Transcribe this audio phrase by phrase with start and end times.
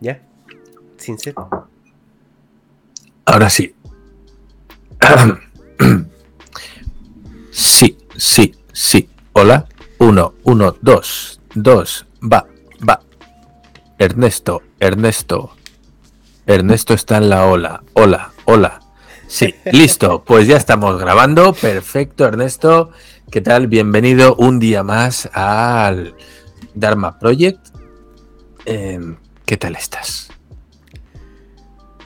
[0.00, 0.20] ¿Ya?
[0.96, 1.34] Sin set.
[3.24, 3.74] Ahora sí.
[7.50, 9.08] Sí, sí, sí.
[9.32, 9.66] Hola.
[9.98, 12.06] Uno, uno, dos, dos.
[12.22, 12.46] Va,
[12.88, 13.00] va.
[13.98, 15.50] Ernesto, Ernesto.
[16.46, 17.82] Ernesto está en la ola.
[17.94, 18.80] Hola, hola.
[19.26, 20.22] Sí, listo.
[20.24, 21.52] Pues ya estamos grabando.
[21.52, 22.92] Perfecto, Ernesto.
[23.30, 23.66] ¿Qué tal?
[23.66, 26.14] Bienvenido un día más al
[26.74, 27.66] Dharma Project.
[28.64, 29.16] Em,
[29.48, 30.28] ¿Qué tal estás?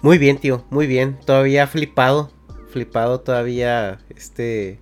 [0.01, 1.19] Muy bien, tío, muy bien.
[1.27, 2.31] Todavía flipado.
[2.71, 3.99] Flipado todavía.
[4.11, 4.79] Este.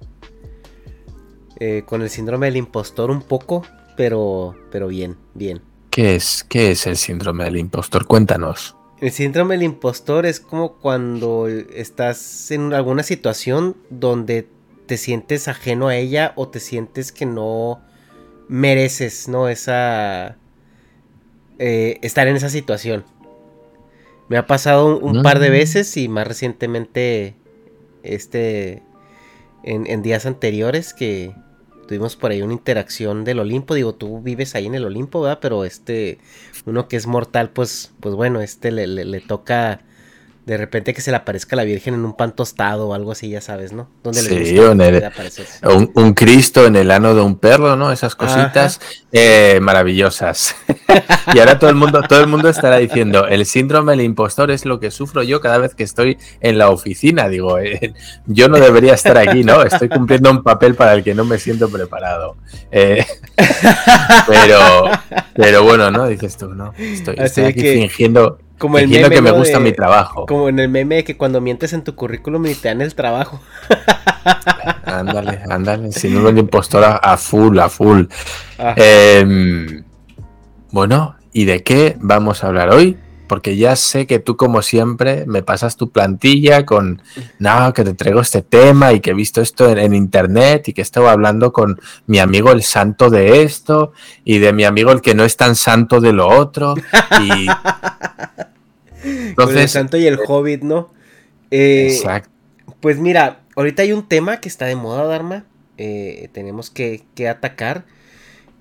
[1.58, 3.64] eh, con el síndrome del impostor un poco.
[3.96, 4.54] Pero.
[4.70, 5.62] Pero bien, bien.
[5.88, 8.04] ¿Qué es, ¿Qué es el síndrome del impostor?
[8.06, 8.76] Cuéntanos.
[9.00, 14.46] El síndrome del impostor es como cuando estás en alguna situación donde
[14.84, 17.80] te sientes ajeno a ella o te sientes que no
[18.48, 19.48] mereces, ¿no?
[19.48, 20.36] Esa...
[21.60, 23.04] eh, estar en esa situación.
[24.28, 27.34] Me ha pasado un, un par de veces y más recientemente,
[28.02, 28.82] este,
[29.62, 31.32] en, en días anteriores que
[31.86, 33.74] tuvimos por ahí una interacción del Olimpo.
[33.74, 35.38] Digo, tú vives ahí en el Olimpo, ¿verdad?
[35.42, 36.18] Pero este,
[36.64, 39.80] uno que es mortal, pues, pues bueno, este le, le- le toca
[40.50, 43.30] de repente que se le aparezca la Virgen en un pan tostado o algo así,
[43.30, 43.88] ya sabes, ¿no?
[44.02, 45.12] Donde Sí, gusta en el-.
[45.62, 47.92] Un, un Cristo en el ano de un perro, ¿no?
[47.92, 48.80] Esas cositas
[49.12, 50.56] eh, maravillosas.
[51.34, 54.64] y ahora todo el mundo, todo el mundo estará diciendo, el síndrome del impostor es
[54.64, 57.28] lo que sufro yo cada vez que estoy en la oficina.
[57.28, 57.94] Digo, eh,
[58.26, 59.62] yo no debería estar aquí, ¿no?
[59.62, 62.36] Estoy cumpliendo un papel para el que no me siento preparado.
[62.72, 63.06] Eh,
[64.26, 64.90] pero,
[65.34, 66.08] pero bueno, ¿no?
[66.08, 66.72] Dices tú, ¿no?
[66.76, 70.26] Estoy, aquí que- fingiendo, Como el meme, que me gusta de- mi trabajo.
[70.26, 72.94] Como en el meme de que cuando mientes en tu currículum y te dan el
[72.94, 73.40] trabajo.
[74.84, 75.92] Ándale, ándale.
[75.92, 78.04] Síndrome del impostor a, a full, a full.
[78.58, 78.74] Ajá.
[78.76, 79.82] Em,
[80.72, 82.98] bueno, ¿y de qué vamos a hablar hoy?
[83.28, 87.00] Porque ya sé que tú, como siempre, me pasas tu plantilla con,
[87.38, 90.72] no, que te traigo este tema y que he visto esto en, en internet y
[90.72, 93.92] que estaba hablando con mi amigo el santo de esto
[94.24, 96.74] y de mi amigo el que no es tan santo de lo otro.
[97.22, 97.46] Y
[99.36, 100.92] Con el entonces, santo y el hobbit, ¿no?
[101.50, 102.30] Eh, exacto.
[102.80, 105.44] Pues mira, ahorita hay un tema que está de moda, Dharma.
[105.78, 107.84] eh, tenemos que, que atacar.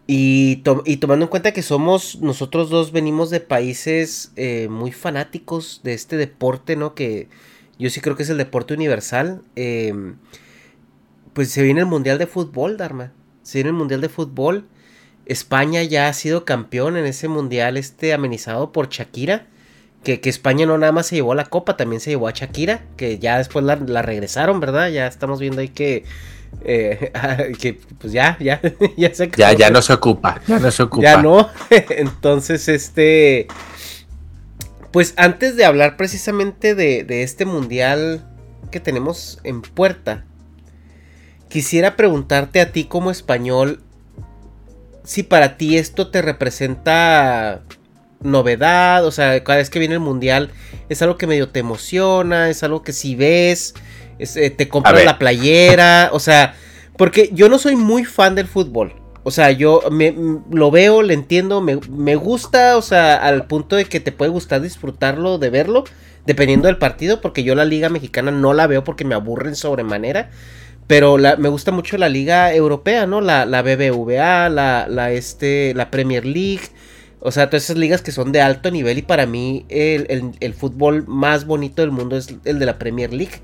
[0.08, 4.92] Y, to- y tomando en cuenta que somos, nosotros dos venimos de países eh, muy
[4.92, 6.96] fanáticos de este deporte, ¿no?
[6.96, 7.30] Que
[7.78, 9.42] yo sí creo que es el deporte universal.
[9.56, 9.94] eh,
[11.34, 13.14] pues se viene el Mundial de Fútbol, Dharma.
[13.44, 14.66] Se viene el Mundial de Fútbol.
[15.26, 19.48] España ya ha sido campeón en ese Mundial este amenizado por Shakira.
[20.04, 22.32] Que, que España no nada más se llevó a la copa, también se llevó a
[22.32, 24.90] Shakira, que ya después la, la regresaron, ¿verdad?
[24.90, 26.06] Ya estamos viendo ahí que,
[26.64, 27.12] eh,
[27.60, 28.62] que pues ya, ya,
[28.98, 31.04] ya se Ya, ya no se ocupa, ya no se ocupa.
[31.04, 31.50] Ya no.
[31.90, 33.48] Entonces, este.
[34.92, 38.26] Pues antes de hablar precisamente de, de este mundial
[38.72, 40.26] que tenemos en puerta,
[41.48, 43.84] quisiera preguntarte a ti como español
[45.10, 47.64] si para ti esto te representa
[48.22, 50.52] novedad, o sea, cada vez que viene el mundial
[50.90, 53.74] es algo que medio te emociona, es algo que si ves,
[54.18, 56.56] es, eh, te compras la playera, o sea,
[56.98, 58.94] porque yo no soy muy fan del fútbol.
[59.24, 60.16] O sea, yo me,
[60.52, 64.32] lo veo, le entiendo, me, me gusta, o sea, al punto de que te puede
[64.32, 65.84] gustar disfrutarlo, de verlo,
[66.26, 70.30] dependiendo del partido, porque yo la liga mexicana no la veo porque me aburren sobremanera.
[70.88, 73.22] Pero la- me gusta mucho la liga europea, ¿no?
[73.22, 76.62] La, la BBVA, la, la, este, la Premier League.
[77.22, 80.54] O sea, todas esas ligas que son de alto nivel y para mí el, el-
[80.54, 83.42] fútbol más bonito del mundo es el de la Premier League.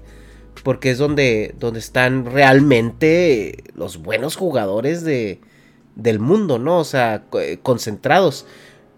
[0.63, 5.39] Porque es donde, donde están realmente los buenos jugadores de,
[5.95, 6.79] del mundo, ¿no?
[6.79, 8.45] O sea, eh, concentrados.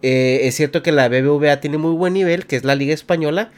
[0.04, 3.52] Eh, es cierto que la BBVA tiene muy buen nivel, que es la liga española.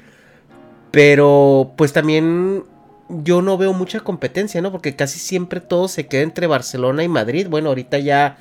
[0.91, 2.63] Pero pues también
[3.09, 4.71] yo no veo mucha competencia, ¿no?
[4.71, 7.47] Porque casi siempre todo se queda entre Barcelona y Madrid.
[7.49, 8.37] Bueno, ahorita ya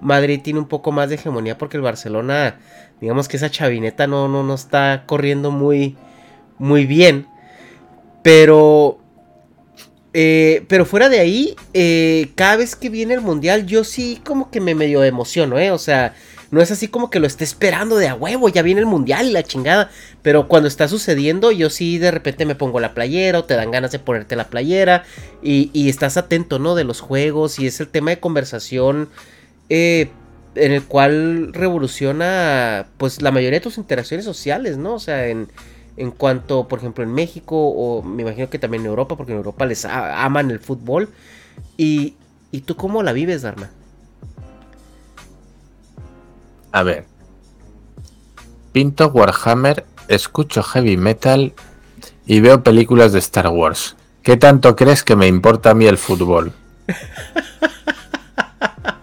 [0.00, 2.58] Madrid tiene un poco más de hegemonía porque el Barcelona,
[3.00, 5.96] digamos que esa chavineta no, no, no está corriendo muy,
[6.58, 7.26] muy bien.
[8.22, 8.98] Pero,
[10.12, 14.50] eh, pero fuera de ahí, eh, cada vez que viene el mundial, yo sí como
[14.50, 15.70] que me medio emociono, ¿eh?
[15.70, 16.14] O sea,
[16.50, 19.26] no es así como que lo esté esperando de a huevo, ya viene el mundial
[19.26, 19.90] y la chingada.
[20.22, 23.70] Pero cuando está sucediendo, yo sí de repente me pongo la playera o te dan
[23.70, 25.04] ganas de ponerte la playera
[25.42, 26.74] y, y estás atento, ¿no?
[26.74, 29.08] De los juegos y es el tema de conversación
[29.68, 30.10] eh,
[30.54, 34.94] en el cual revoluciona pues la mayoría de tus interacciones sociales, ¿no?
[34.94, 35.48] O sea, en,
[35.96, 39.38] en cuanto, por ejemplo, en México o me imagino que también en Europa, porque en
[39.38, 41.10] Europa les aman el fútbol.
[41.76, 42.16] Y,
[42.50, 43.70] ¿Y tú cómo la vives, Dharma?
[46.72, 47.04] A ver.
[48.72, 51.54] pinto Warhammer, escucho heavy metal
[52.26, 53.96] y veo películas de Star Wars.
[54.22, 56.52] ¿Qué tanto crees que me importa a mí el fútbol?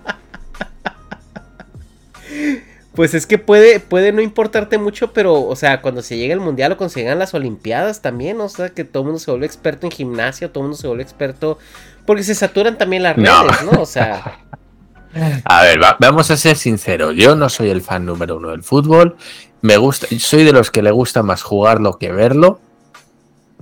[2.96, 6.40] Pues es que puede, puede no importarte mucho, pero, o sea, cuando se llega el
[6.40, 9.32] mundial o cuando se llegan las olimpiadas también, o sea, que todo el mundo se
[9.32, 11.58] vuelve experto en gimnasia, todo el mundo se vuelve experto,
[12.06, 13.82] porque se saturan también las redes, ¿no?
[13.82, 14.40] O sea.
[15.46, 17.16] A ver, vamos a ser sinceros.
[17.16, 19.16] Yo no soy el fan número uno del fútbol.
[19.62, 22.60] Me gusta, soy de los que le gusta más jugarlo que verlo,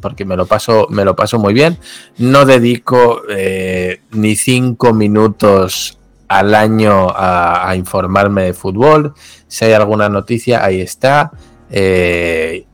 [0.02, 1.78] porque me lo paso, me lo paso muy bien.
[2.18, 6.00] No dedico eh, ni cinco minutos
[6.38, 9.14] al año a, informarme de fútbol.
[9.48, 11.32] Si hay alguna noticia, ahí está.
[11.70, 12.66] Eh,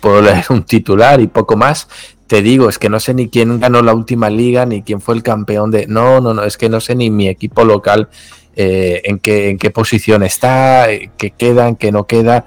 [0.00, 1.88] puedo leer un titular y poco más.
[2.26, 5.14] Te digo, es que no sé ni quién ganó la última liga, ni quién fue
[5.14, 5.86] el campeón de...
[5.86, 8.08] No, no, no, es que no sé ni mi equipo local
[8.54, 12.44] eh, en, qué, en qué posición está, eh, qué queda, en qué no queda.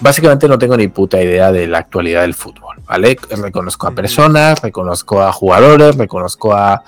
[0.00, 3.16] Básicamente no tengo ni puta idea de la actualidad del fútbol, ¿vale?
[3.30, 6.84] Reconozco a personas, reconozco a jugadores, reconozco a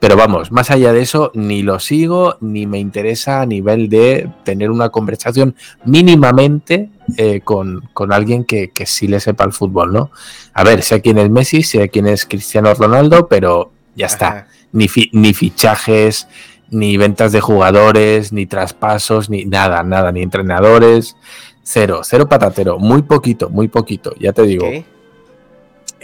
[0.00, 4.30] pero vamos, más allá de eso, ni lo sigo, ni me interesa a nivel de
[4.44, 5.54] tener una conversación
[5.84, 6.88] mínimamente
[7.18, 10.10] eh, con, alguien que, sí le sepa el fútbol, ¿no?
[10.54, 14.46] A ver, sé quién es Messi, sé quién es Cristiano Ronaldo, pero ya está.
[14.72, 16.28] Ni, ni fichajes,
[16.70, 21.14] ni ventas de jugadores, ni traspasos, ni nada, nada, ni entrenadores.
[21.62, 24.66] Cero, cero patatero, muy poquito, muy poquito, ya te digo.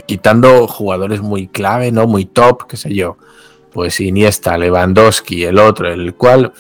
[0.04, 2.06] Quitando jugadores muy clave, ¿no?
[2.06, 3.16] Muy top, qué sé yo
[3.76, 6.50] pues Iniesta, Lewandowski, el otro, el cual,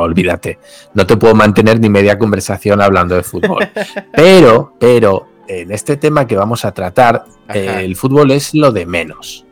[0.00, 0.58] olvídate,
[0.92, 3.68] no te puedo mantener ni media conversación hablando de fútbol.
[4.12, 9.46] Pero, pero, en este tema que vamos a tratar, el fútbol es lo de menos.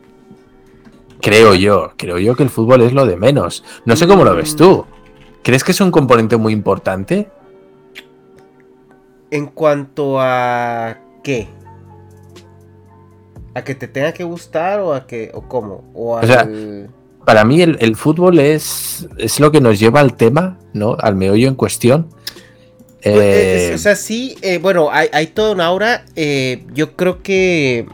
[1.21, 3.63] Creo yo, creo yo que el fútbol es lo de menos.
[3.85, 4.85] No sé cómo lo ves tú.
[5.43, 7.29] ¿Crees que es un componente muy importante?
[9.29, 11.47] En cuanto a qué?
[13.53, 15.83] ¿A que te tenga que gustar o a que, o cómo?
[15.93, 16.19] O,
[17.25, 20.95] para mí el, fútbol es, es lo que nos lleva al tema, ¿no?
[20.99, 22.07] Al meollo en cuestión.
[23.03, 26.05] Pues, eh, eh, o sea, sí, eh, bueno, hay, hay toda una aura.
[26.73, 27.87] yo creo que.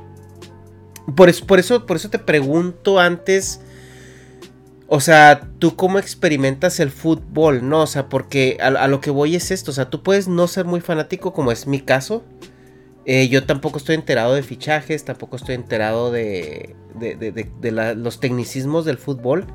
[1.15, 3.61] Por eso, por eso, por eso te pregunto antes.
[4.89, 7.67] O sea, ¿tú cómo experimentas el fútbol?
[7.67, 7.81] ¿No?
[7.81, 9.71] O sea, porque a, a, lo que voy es esto.
[9.71, 12.23] O sea, tú puedes no ser muy fanático, como es mi caso.
[13.09, 18.97] Eh, yo tampoco estoy enterado de fichajes, tampoco estoy enterado de, de, los tecnicismos del
[18.97, 19.47] fútbol.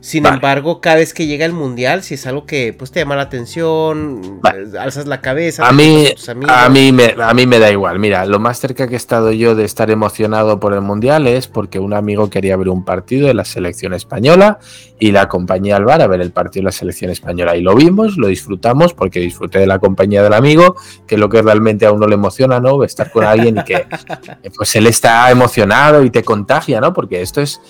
[0.00, 3.16] Sin embargo, cada vez que llega el mundial, si es algo que pues te llama
[3.16, 5.66] la atención, eh, alzas la cabeza.
[5.66, 6.06] A mí,
[6.46, 7.98] a mí, me, a mí me da igual.
[7.98, 11.48] Mira, lo más cerca que he estado yo de estar emocionado por el mundial es
[11.48, 14.60] porque un amigo quería ver un partido de la selección española
[15.00, 17.56] y la acompañé al bar a ver el partido de la selección española.
[17.56, 20.76] Y lo vimos, lo disfrutamos porque disfruté de la compañía del amigo,
[21.08, 22.84] que es lo que realmente a uno le emociona, ¿no?
[22.84, 23.84] Estar con alguien y que
[24.56, 26.92] pues él está emocionado y te contagia, ¿no?
[26.92, 27.60] Porque esto es,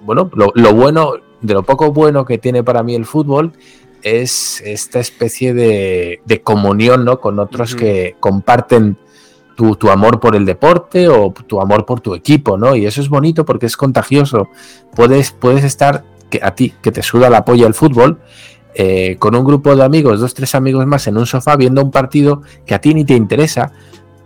[0.00, 3.52] bueno, lo, lo bueno de lo poco bueno que tiene para mí el fútbol
[4.02, 7.20] es esta especie de, comunión ¿no?
[7.20, 8.96] con otros que comparten
[9.56, 12.76] tu, amor por el deporte o tu amor por tu equipo, ¿no?
[12.76, 14.48] Y eso es bonito porque es contagioso.
[14.94, 18.20] Puedes, puedes estar, que a ti, que te suda la polla el fútbol,
[18.74, 21.90] eh, con un grupo de amigos, dos, tres amigos más en un sofá viendo un
[21.90, 23.72] partido que a ti ni te interesa,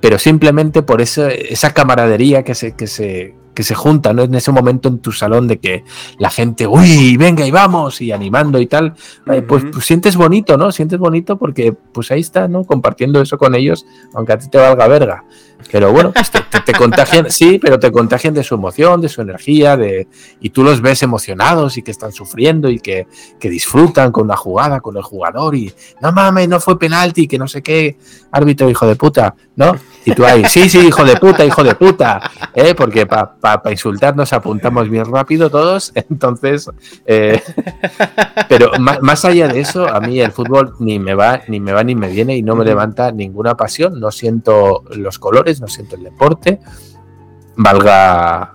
[0.00, 4.23] pero simplemente por esa, esa camaradería que se, que se, que se juntan ¿no?
[4.23, 5.85] en ese momento en tu salón de que
[6.18, 8.94] la gente, uy, venga y vamos, y animando y tal,
[9.30, 10.73] eh, pues, pues, sientes bonito, ¿no?
[10.73, 12.64] Sientes bonito porque pues ahí está, ¿no?
[12.64, 15.25] Compartiendo eso con ellos, aunque a ti te valga verga.
[15.71, 19.76] Pero bueno, pues te, contagian, sí, pero te contagian de su emoción, de su energía,
[19.76, 20.07] de,
[20.40, 23.07] y tú los ves emocionados y que están sufriendo y que,
[23.38, 27.38] que disfrutan con la jugada, con el jugador y no mames, no fue penalti, que
[27.38, 27.97] no sé qué,
[28.31, 29.75] árbitro hijo de puta, ¿no?
[30.04, 32.75] Y tú ahí, sí, sí, hijo de puta, hijo de puta, ¿eh?
[32.75, 36.69] porque para pa, insultarnos apuntamos bien rápido todos, entonces,
[37.07, 37.40] eh,
[38.49, 41.85] pero más, allá de eso, a mí el fútbol ni me va, ni me va,
[41.85, 45.97] ni me viene y no me levanta ninguna pasión, no siento los colores, no siento
[45.97, 46.61] el deporte,
[47.56, 48.54] valga,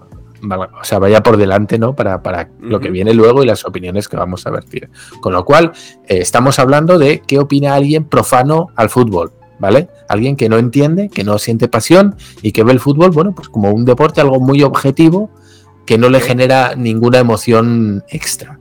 [0.81, 1.95] o sea, vaya por delante, ¿no?
[1.95, 4.89] Para, para lo que viene luego y las opiniones que vamos a vertir.
[5.21, 5.71] Con lo cual,
[6.07, 9.31] eh, estamos hablando de qué opina alguien profano al fútbol.
[9.59, 9.89] ¿vale?
[10.07, 13.49] Alguien que no entiende, que no siente pasión y que ve el fútbol, bueno, pues
[13.49, 15.31] como un deporte, algo muy objetivo,
[15.85, 18.59] que no le genera ninguna emoción extra.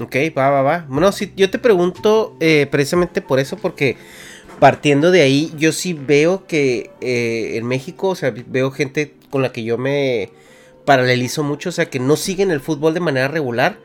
[0.00, 0.86] Ok, va, va, va.
[0.88, 3.98] Bueno, si yo te pregunto eh, precisamente por eso, porque
[4.60, 9.42] partiendo de ahí, yo sí veo que eh, en México, o sea, veo gente con
[9.42, 10.30] la que yo me
[10.84, 13.78] paralelizo mucho, o sea, que no siguen el fútbol de manera regular,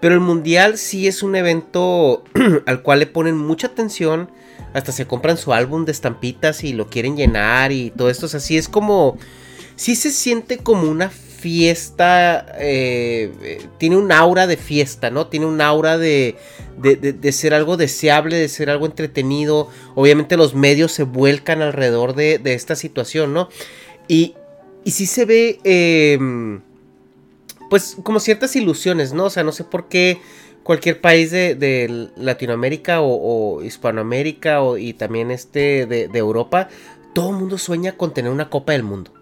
[0.00, 2.24] Pero el mundial sí es un evento
[2.66, 4.30] al cual le ponen mucha atención.
[4.74, 8.26] Hasta se compran su álbum de estampitas y lo quieren llenar y todo esto.
[8.26, 9.16] O sea, sí es como.
[9.76, 11.10] Sí se siente como una
[11.44, 12.46] fiesta.
[12.58, 15.26] Eh, tiene un aura de fiesta, ¿no?
[15.26, 16.36] Tiene un aura de,
[16.78, 19.68] de, ser algo deseable, de ser algo entretenido.
[19.94, 23.50] Obviamente los medios se vuelcan alrededor de, esta situación, ¿no?
[24.08, 24.36] Y,
[24.84, 25.58] y sí se ve.
[25.64, 26.62] Em,
[27.68, 29.24] pues como ciertas ilusiones, ¿no?
[29.24, 30.18] O sea, no sé por qué
[30.62, 36.68] cualquier país de, Latinoamérica o, Hispanoamérica o, y también este de, Europa,
[37.12, 39.12] todo el mundo sueña con tener una Copa del Mundo.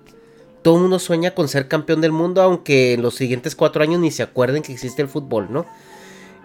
[0.63, 4.01] Todo el mundo sueña con ser campeón del mundo, aunque en los siguientes cuatro años
[4.01, 5.67] ni se acuerden que existe el fútbol, ¿no?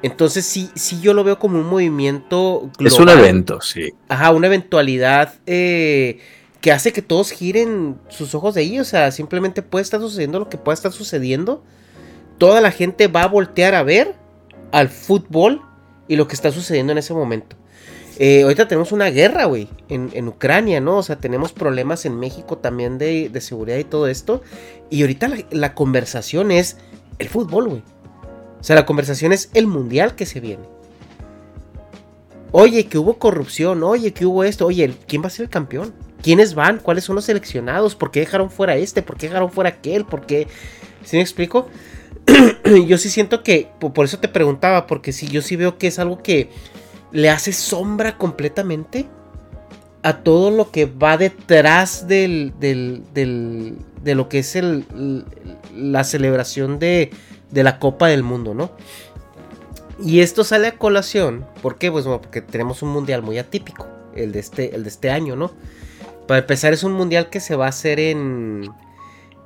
[0.04, 2.88] Entonces sí, sí yo lo veo como un movimiento global.
[2.88, 3.94] Es un evento, sí.
[4.10, 6.20] Ajá, una eventualidad eh,
[6.62, 8.80] que hace que todos giren sus ojos de ahí.
[8.80, 11.64] O sea, simplemente puede estar sucediendo lo que pueda estar sucediendo.
[12.38, 14.16] Toda la gente va a voltear a ver
[14.72, 15.62] al fútbol
[16.08, 17.56] y lo que está sucediendo en ese momento.
[18.20, 20.98] Eh, ahorita tenemos una guerra, güey, en, Ucrania, ¿no?
[20.98, 24.42] O sea, tenemos problemas en México también de, seguridad y todo esto.
[24.90, 26.78] Y ahorita la, conversación es
[27.20, 27.84] el fútbol, güey.
[28.60, 30.64] O sea, la conversación es el mundial que se viene.
[32.52, 35.94] Oye, que hubo corrupción, oye, que hubo esto, oye, ¿quién va a ser el campeón?
[36.24, 36.80] ¿Quiénes van?
[36.80, 37.96] ¿Cuáles son los seleccionados?
[37.96, 39.04] ¿Por qué dejaron fuera este?
[39.04, 40.06] ¿Por qué dejaron fuera aquel?
[40.06, 40.48] ¿Por qué?
[41.04, 41.68] ¿Sí me explico?
[42.88, 46.00] yo sí siento que, por eso te preguntaba, porque si yo sí veo que es
[46.00, 46.50] algo que
[47.12, 49.08] le hace sombra completamente
[50.04, 55.26] a todo lo que va detrás del, del, del de lo que es el,
[55.76, 57.12] la celebración de,
[57.52, 58.72] de la Copa del Mundo, ¿no?
[60.00, 61.92] Y esto sale a colación, ¿por qué?
[61.92, 65.36] Pues bueno, porque tenemos un mundial muy atípico, el de este, el de este año,
[65.36, 65.52] ¿no?
[66.28, 68.70] Para empezar es un mundial que se va a hacer en,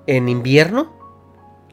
[0.07, 0.93] en invierno,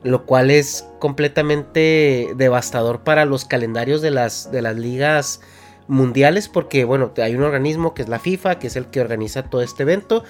[0.02, 5.40] lo cual es completamente devastador para los calendarios de las, de las ligas
[5.88, 9.44] mundiales porque bueno hay un organismo que es la FIFA que es el que organiza
[9.44, 10.24] todo este evento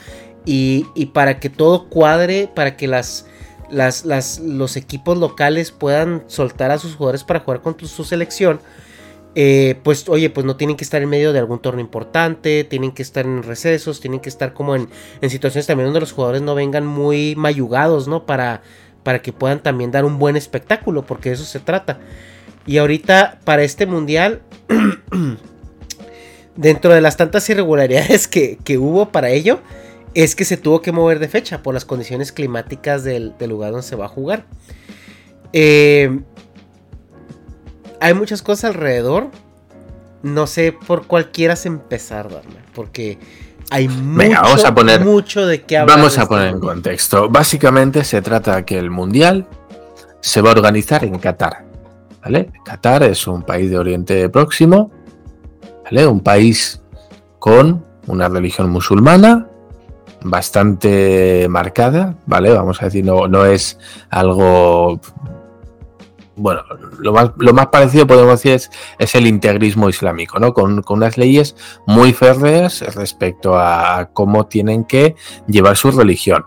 [0.44, 3.26] y, para que todo cuadre para que las,
[3.70, 8.60] las, los equipos locales puedan soltar a sus jugadores para jugar con su selección
[9.34, 12.92] eh, pues oye pues no tienen que estar en medio de algún torneo importante tienen
[12.92, 14.88] que estar en recesos tienen que estar como en,
[15.20, 18.62] en situaciones también donde los jugadores no vengan muy mayugados no para
[19.08, 21.98] para que puedan también dar un buen espectáculo, porque de eso se trata.
[22.68, 24.42] Y ahorita para este mundial,
[26.56, 29.60] dentro de las tantas irregularidades que, hubo para ello,
[30.12, 33.86] es que se tuvo que mover de fecha por las condiciones climáticas del, lugar donde
[33.86, 34.44] se va a jugar.
[35.54, 36.20] Eh,
[38.02, 39.30] hay muchas cosas alrededor.
[40.22, 43.16] No sé por cuál quieras empezar, Darme, porque
[43.70, 45.96] hay mucho, vamos a poner, mucho de qué hablar.
[45.96, 47.30] Vamos a este poner en contexto.
[47.30, 49.46] Básicamente se trata que el Mundial
[50.20, 51.67] se va a organizar en Qatar.
[52.22, 52.50] ¿Vale?
[52.64, 54.90] Qatar es un país de Oriente Próximo,
[55.90, 56.82] un país
[57.38, 59.48] con una religión musulmana
[60.22, 62.52] bastante marcada, ¿vale?
[62.52, 63.78] Vamos a decir, no, no es
[64.10, 65.00] algo
[66.38, 66.62] bueno,
[67.00, 70.54] lo más, lo más parecido podemos decir es, el integrismo islámico, ¿no?
[70.54, 71.56] Con, unas leyes
[71.86, 75.16] muy férreas respecto a cómo tienen que
[75.48, 76.44] llevar su religión.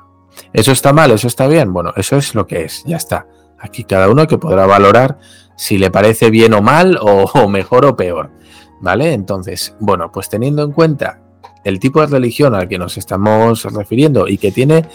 [0.54, 1.12] ¿Eso está mal?
[1.12, 1.74] ¿Eso está bien?
[1.74, 3.28] Bueno, eso es lo que es, ya está.
[3.60, 5.20] Aquí cada uno que podrá valorar
[5.62, 8.32] si le parece bien o mal, o, mejor o peor.
[8.80, 9.14] ¿Vale?
[9.14, 11.20] Entonces, bueno, pues teniendo en cuenta
[11.64, 14.86] el tipo de religión al que nos estamos refiriendo y que tiene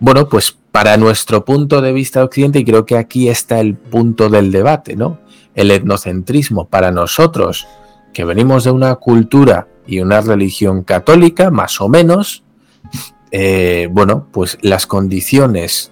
[0.00, 4.30] bueno, pues para nuestro punto de vista occidente, y creo que aquí está el punto
[4.30, 5.18] del debate, ¿no?
[5.54, 7.66] El etnocentrismo para nosotros,
[8.14, 12.44] que venimos de una cultura y una religión católica, más o menos,
[13.30, 15.90] eh, bueno, pues las condiciones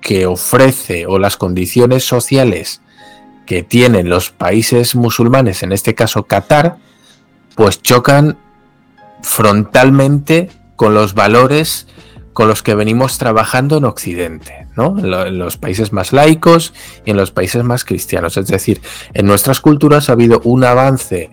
[0.00, 2.80] que ofrece o las condiciones sociales
[3.46, 6.76] que tienen los países musulmanes, en este caso Qatar,
[7.54, 8.36] pues chocan
[9.22, 11.86] frontalmente con los valores
[12.32, 14.98] con los que venimos trabajando en Occidente, ¿no?
[14.98, 16.74] en, los países más laicos
[17.06, 18.36] y en los países más cristianos.
[18.36, 18.82] Es decir,
[19.14, 21.30] en nuestras culturas ha habido un avance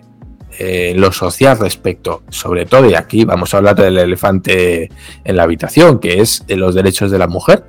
[0.58, 4.88] eh, en lo social respecto, sobre todo, y aquí vamos a hablar del elefante
[5.24, 7.64] en la habitación, que es los derechos de la mujer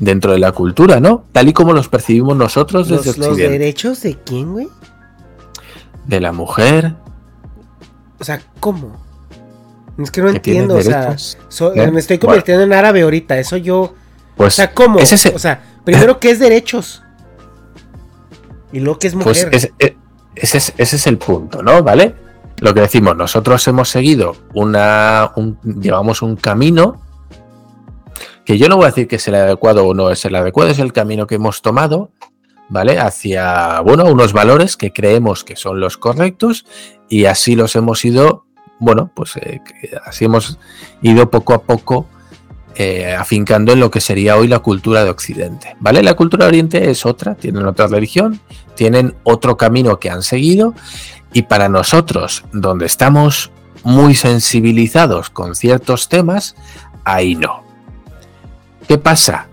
[0.00, 1.26] dentro de la cultura, ¿no?
[1.32, 3.42] Tal y como los percibimos nosotros desde ¿Los, Occidente.
[3.42, 4.68] ¿Los derechos de quién, güey?
[6.06, 6.94] De la mujer.
[8.18, 8.98] O sea, ¿cómo?
[9.98, 11.14] Es que no entiendo, o sea,
[11.74, 11.90] ¿Eh?
[11.90, 13.94] me estoy convirtiendo en árabe ahorita, eso yo...
[14.36, 14.98] Pues, o sea, ¿cómo?
[14.98, 17.02] o sea, primero, ¿qué es derechos?
[18.72, 19.72] Y luego, ¿qué es pues mujer?
[19.78, 19.96] Eh,
[20.34, 21.82] ese, es, ese es el punto, ¿no?
[21.82, 22.14] ¿Vale?
[22.60, 25.32] Lo que decimos, nosotros hemos seguido una...
[25.62, 27.02] llevamos un camino
[28.50, 30.72] que yo no voy a decir que es el adecuado o no es el adecuado,
[30.72, 32.10] es el camino que hemos tomado,
[32.68, 32.98] ¿vale?
[32.98, 36.66] Hacia, bueno, unos valores que creemos que son los correctos
[37.08, 38.46] y así los hemos ido,
[38.80, 39.60] bueno, pues eh,
[40.04, 40.58] así hemos
[41.00, 42.08] ido poco a poco
[42.74, 46.02] eh, afincando en lo que sería hoy la cultura de Occidente, ¿vale?
[46.02, 48.40] La cultura de Oriente es otra, tienen otra religión,
[48.74, 50.74] tienen otro camino que han seguido
[51.32, 53.52] y para nosotros, donde estamos
[53.84, 56.56] muy sensibilizados con ciertos temas,
[57.04, 57.69] ahí no.
[58.90, 59.46] ¿Qué pasa?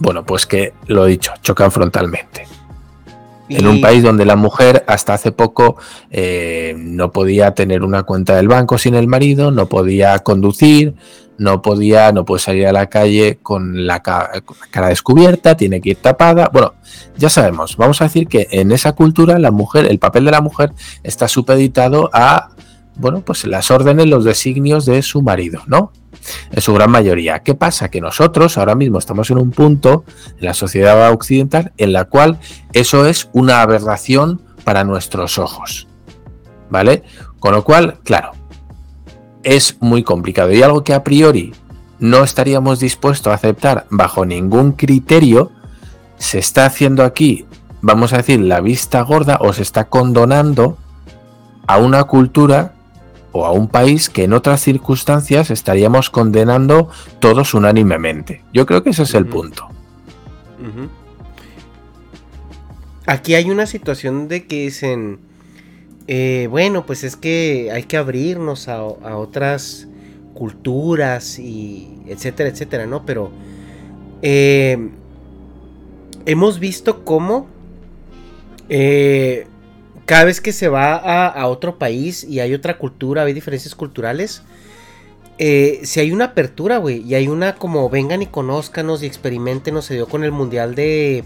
[0.00, 2.48] Bueno, pues que lo he dicho, chocan frontalmente.
[3.48, 5.76] En un país donde la mujer hasta hace poco
[6.10, 10.96] eh, no podía tener una cuenta del banco sin el marido, no podía conducir,
[11.38, 15.98] no podía, no puede salir a la calle con la, cara descubierta, tiene que ir
[15.98, 16.50] tapada.
[16.52, 16.74] Bueno,
[17.16, 20.40] ya sabemos, vamos a decir que en esa cultura la mujer, el papel de la
[20.40, 20.72] mujer
[21.04, 22.50] está supeditado a,
[22.96, 25.92] bueno, pues las órdenes, los designios de su marido, ¿no?
[26.50, 27.40] En su gran mayoría.
[27.40, 27.88] ¿Qué pasa?
[27.88, 30.04] Que nosotros ahora mismo estamos en un punto
[30.38, 32.38] en la sociedad occidental en la cual
[32.72, 35.86] eso es una aberración para nuestros ojos.
[36.68, 37.04] ¿Vale?
[37.38, 38.32] Con lo cual, claro,
[39.44, 41.54] es muy complicado y algo que a priori
[41.98, 45.52] no estaríamos dispuestos a aceptar bajo ningún criterio,
[46.18, 47.46] se está haciendo aquí,
[47.80, 50.78] vamos a decir, la vista gorda o se está condonando
[51.66, 52.74] a una cultura
[53.36, 56.88] o a un país que en otras circunstancias estaríamos condenando
[57.20, 58.42] todos unánimemente.
[58.52, 59.68] Yo creo que ese es el punto.
[63.06, 65.20] Aquí hay una situación de que dicen
[66.08, 69.88] eh, bueno, pues es que hay que abrirnos a, otras
[70.34, 73.04] culturas y etcétera, etcétera, ¿no?
[73.04, 73.30] Pero
[74.22, 74.90] eh,
[76.26, 77.48] hemos visto cómo
[78.68, 79.46] eh,
[80.06, 84.42] cada vez que se va a, otro país y hay otra cultura, hay diferencias culturales,
[85.38, 89.94] si hay una apertura, güey, y hay una como vengan y conózcanos y experimenten, se
[89.94, 91.24] dio con el mundial de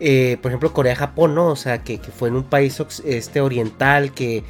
[0.00, 1.48] eh, por ejemplo, Corea-Japón, ¿no?
[1.48, 4.44] O sea, que, fue en un país este, oriental que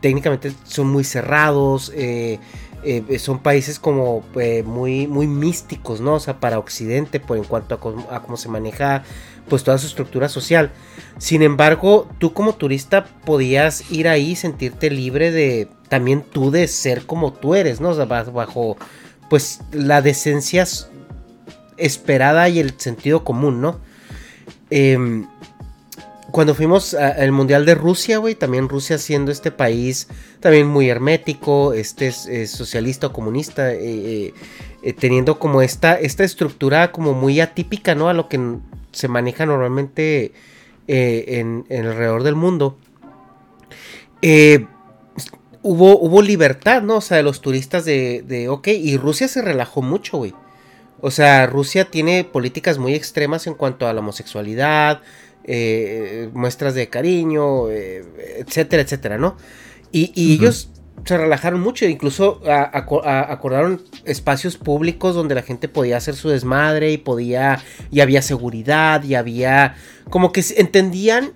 [0.00, 2.38] técnicamente son muy cerrados, eh,
[2.84, 4.22] eh, son países como
[4.64, 6.14] muy, muy místicos, ¿no?
[6.14, 9.02] O sea, para Occidente, por en cuanto a cómo, se maneja
[9.48, 10.70] pues toda su estructura social.
[11.18, 16.66] Sin embargo, tú como turista podías ir ahí y sentirte libre de también tú de
[16.68, 17.90] ser como tú eres, ¿no?
[17.90, 18.76] O sea, bajo
[19.30, 20.66] pues la decencia
[21.76, 23.80] esperada y el sentido común, ¿no?
[24.70, 25.26] Em,
[26.32, 30.08] cuando fuimos al Mundial de Rusia, güey, también Rusia siendo este país
[30.40, 34.34] también muy hermético, este es, socialista o comunista, eh, eh,
[34.82, 38.08] eh, teniendo como esta, esta estructura como muy atípica, ¿no?
[38.08, 38.58] A lo que
[38.96, 40.32] se maneja normalmente
[40.86, 42.78] en, alrededor del mundo.
[45.62, 46.96] hubo, hubo libertad, ¿no?
[46.96, 50.34] O sea, de los turistas de, de, ok, y Rusia se relajó mucho, güey.
[51.00, 55.02] O sea, Rusia tiene políticas muy extremas en cuanto a la homosexualidad,
[55.44, 58.04] eh, muestras de cariño, eh,
[58.38, 59.36] etcétera, etcétera, ¿no?
[59.92, 60.68] Y, ellos
[61.04, 66.98] se relajaron mucho, incluso acordaron espacios públicos donde la gente podía hacer su desmadre y
[66.98, 69.76] podía, y había seguridad y había,
[70.10, 71.32] como que entendían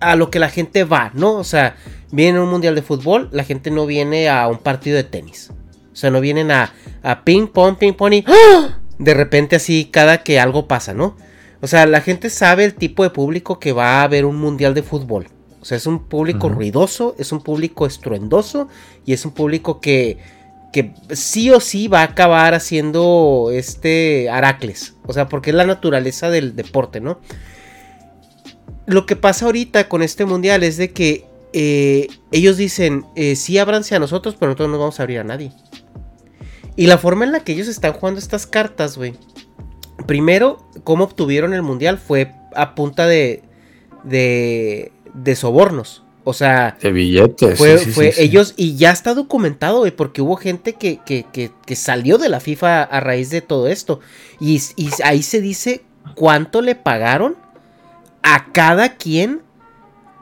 [0.00, 1.34] a lo que la gente va, ¿no?
[1.34, 1.76] O sea,
[2.10, 5.50] viene un mundial de fútbol, la gente no viene a un partido de tenis.
[5.92, 6.72] O sea, no vienen a,
[7.02, 8.80] a ping pong, ping pong y ¡ah!
[8.98, 11.16] de repente así cada que algo pasa, ¿no?
[11.60, 14.74] O sea, la gente sabe el tipo de público que va a ver un mundial
[14.74, 15.28] de fútbol.
[15.62, 18.66] O sea, es un público ruidoso, es un público estruendoso
[19.06, 20.18] y es un público que,
[20.72, 24.96] que sí o sí va a acabar haciendo este Aracles.
[25.06, 27.20] O sea, porque es la naturaleza del deporte, ¿no?
[28.86, 33.56] Lo que pasa ahorita con este mundial es de que eh, ellos dicen, eh, sí
[33.56, 35.52] ábranse a nosotros, pero nosotros no vamos a abrir a nadie.
[36.74, 39.14] Y la forma en la que ellos están jugando estas cartas, güey.
[40.08, 43.44] Primero, cómo obtuvieron el mundial fue a punta de,
[44.02, 46.02] de, de sobornos.
[46.24, 47.58] O sea, de billetes.
[47.58, 52.16] Fue, fue ellos, y ya está documentado, güey, porque hubo gente que, que, que, salió
[52.16, 53.98] de la FIFA a raíz de todo esto.
[54.38, 55.82] Y, y ahí se dice
[56.14, 57.36] cuánto le pagaron
[58.22, 59.42] a cada quien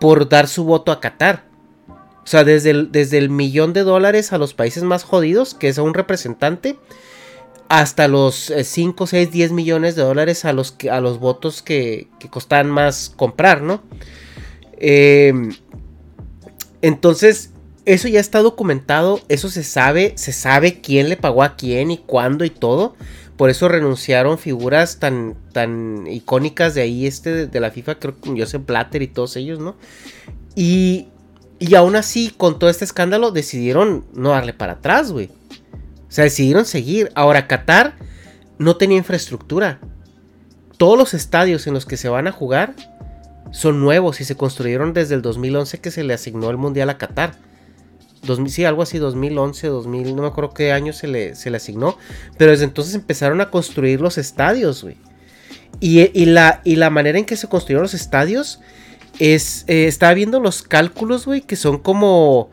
[0.01, 1.45] por dar su voto a Qatar.
[2.25, 5.69] O sea, desde el, desde el millón de dólares a los países más jodidos, que
[5.69, 6.79] es a un representante,
[7.69, 12.29] hasta los 5, 6, 10 millones de dólares a los, a los votos que, que
[12.29, 13.83] costan más comprar, ¿no?
[14.81, 15.53] Em,
[16.83, 17.51] entonces,
[17.85, 21.99] eso ya está documentado, eso se sabe, se sabe quién le pagó a quién y
[21.99, 22.97] cuándo y todo.
[23.37, 28.31] Por eso renunciaron figuras tan, tan icónicas de ahí, este de, la FIFA, creo que
[28.39, 29.77] Joseph Blatter y todos ellos, ¿no?
[30.55, 31.09] Y
[31.61, 35.27] y aún así, con todo este escándalo, decidieron no darle para atrás, güey.
[36.09, 37.13] O sea, decidieron seguir.
[37.15, 37.97] Ahora, Qatar
[38.59, 39.79] no tenía infraestructura.
[40.79, 42.75] Todos los estadios en los que se van a jugar
[43.51, 46.99] son nuevos y se construyeron desde el 2011 que se le asignó el Mundial a
[46.99, 47.35] Qatar.
[48.47, 51.97] sí, algo así, 2011, 2000, no me acuerdo qué año se le, se le asignó.
[52.39, 54.97] Pero desde entonces empezaron a construir los estadios, güey.
[55.81, 58.61] Y, la, y la manera en que se construyeron los estadios
[59.19, 62.51] es, eh, estaba viendo los cálculos, güey, que son como...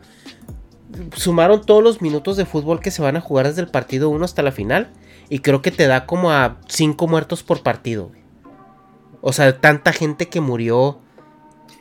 [1.14, 4.24] Sumaron todos los minutos de fútbol que se van a jugar desde el partido 1
[4.24, 4.88] hasta la final.
[5.28, 8.10] Y creo que te da como a 5 muertos por partido.
[9.20, 10.98] O sea, tanta gente que murió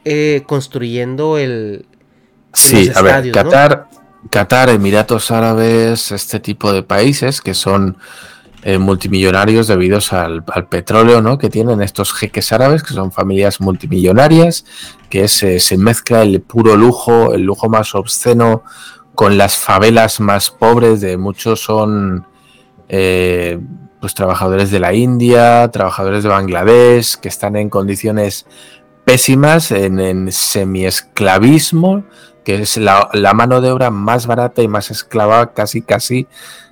[0.06, 1.86] eh, construyendo el...
[2.54, 3.90] Sí, a ver, Qatar,
[4.30, 7.98] Qatar, Emiratos Árabes, este tipo de países que son
[8.64, 11.38] eh, multimillonarios debido al, petróleo ¿no?
[11.38, 14.66] que tienen estos jeques árabes, que son familias multimillonarias,
[15.10, 18.64] que se, se mezcla el puro lujo, el lujo más obsceno,
[19.14, 22.26] con las favelas más pobres de muchos son
[22.90, 23.60] eh,
[24.00, 28.46] pues trabajadores de la India, trabajadores de Bangladesh, que están en condiciones
[29.06, 32.04] pésimas, en, en semi-esclavismo,
[32.48, 36.28] que es la, mano de obra más barata y más esclava casi casi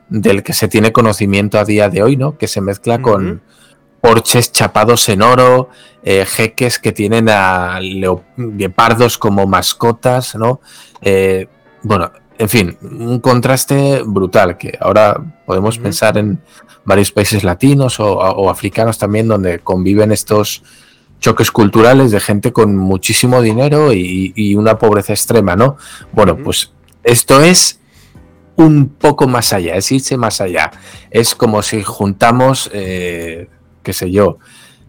[0.08, 2.38] del que se tiene conocimiento a día de hoy, ¿no?
[2.38, 3.42] Que se mezcla con
[4.00, 5.70] porches chapados en oro,
[6.04, 10.62] eh, jeques que tienen a leopardos como mascotas, ¿no?
[11.02, 11.48] Eh,
[11.84, 16.40] bueno, en fin, un contraste brutal que ahora podemos pensar en
[16.84, 20.64] varios países latinos o, africanos también donde conviven estos
[21.20, 25.78] choques culturales de gente con muchísimo dinero y, una pobreza extrema, ¿no?
[26.12, 26.72] Bueno, pues
[27.04, 27.80] esto es
[28.58, 30.72] un poco más allá, es irse más allá.
[31.10, 33.50] Es como si juntamos, eh,
[33.82, 34.38] qué sé yo,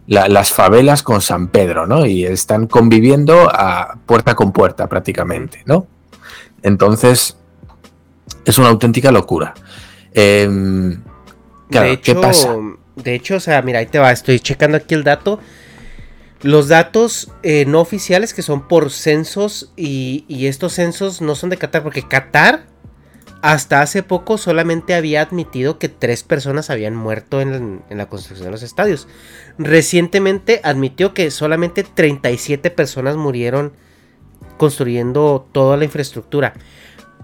[0.05, 2.05] las favelas con San Pedro, ¿no?
[2.05, 5.87] Y están conviviendo a puerta con puerta prácticamente, ¿no?
[6.63, 7.37] Entonces,
[8.45, 9.53] es una auténtica locura.
[10.13, 11.01] Em,
[11.69, 12.55] de hecho, ¿qué pasa?
[12.95, 15.39] De hecho, o sea, mira, ahí te va, estoy checando aquí el dato.
[16.41, 21.57] Los datos eh, no oficiales que son por censos y, estos censos no son de
[21.57, 22.65] Qatar, porque Qatar
[23.41, 28.47] hasta hace poco solamente había admitido que tres personas habían muerto en, en, la construcción
[28.47, 29.07] de los estadios.
[29.57, 33.73] Recientemente admitió que solamente 37 personas murieron
[34.57, 36.53] construyendo toda la infraestructura.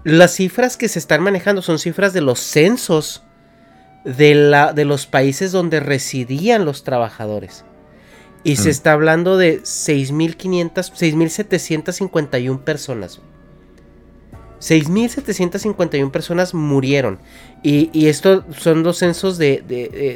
[0.04, 3.22] Las cifras que se están manejando son cifras de los censos
[4.04, 7.64] de, la, de los países donde residían los trabajadores.
[8.44, 8.70] Y se mm.
[8.70, 13.20] está hablando de 6.500, 6.751 personas.
[14.60, 17.18] 6.751 personas murieron.
[17.62, 19.62] Y, y estos son los censos de,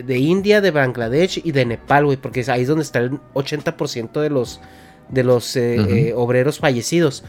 [0.06, 2.16] de, India, de Bangladesh y de Nepal, güey.
[2.16, 4.60] Porque ahí es donde está el 80% de los,
[5.10, 7.24] de los eh, eh, obreros fallecidos.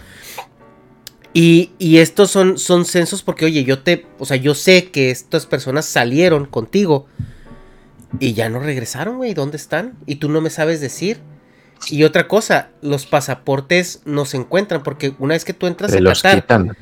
[1.34, 5.46] Y, estos son, son censos porque, oye, yo te, o sea, yo sé que estas
[5.46, 7.06] personas salieron contigo
[8.20, 9.94] y ya no regresaron, güey, ¿dónde están?
[10.06, 11.20] Y tú no me sabes decir.
[11.90, 16.04] Y otra cosa, los pasaportes no se encuentran porque una vez que tú entras en
[16.04, 16.76] Qatar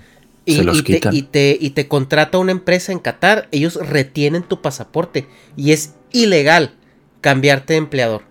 [0.45, 5.27] y, Te, y, te, y te contrata una empresa en Qatar, ellos retienen tu pasaporte
[5.57, 6.73] y es ilegal
[7.21, 8.23] cambiarte de empleador.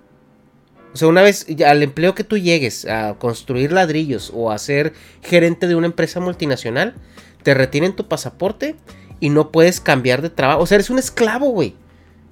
[0.97, 4.95] O sea, una vez al empleo que tú llegues a construir ladrillos o a ser
[5.23, 6.95] gerente de una empresa multinacional,
[7.43, 8.77] te retienen tu pasaporte
[9.21, 10.63] y no puedes cambiar de trabajo.
[10.63, 11.75] O sea, eres un esclavo, güey.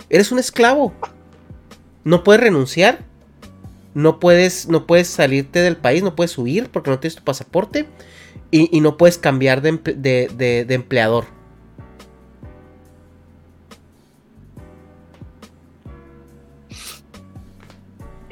[0.08, 0.94] Eres un esclavo.
[2.04, 3.04] No puedes renunciar.
[3.92, 7.86] No puedes, no puedes salirte del país, no puedes huir porque no tienes tu pasaporte.
[8.50, 11.26] Y, no puedes cambiar de empleador.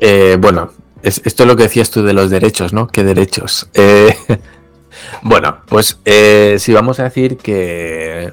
[0.04, 2.88] Eh, bueno, esto es lo que decías tú de los derechos, ¿no?
[2.88, 3.68] ¿Qué derechos?
[3.72, 4.12] Eh,
[5.22, 8.32] bueno, pues eh, si vamos a decir que,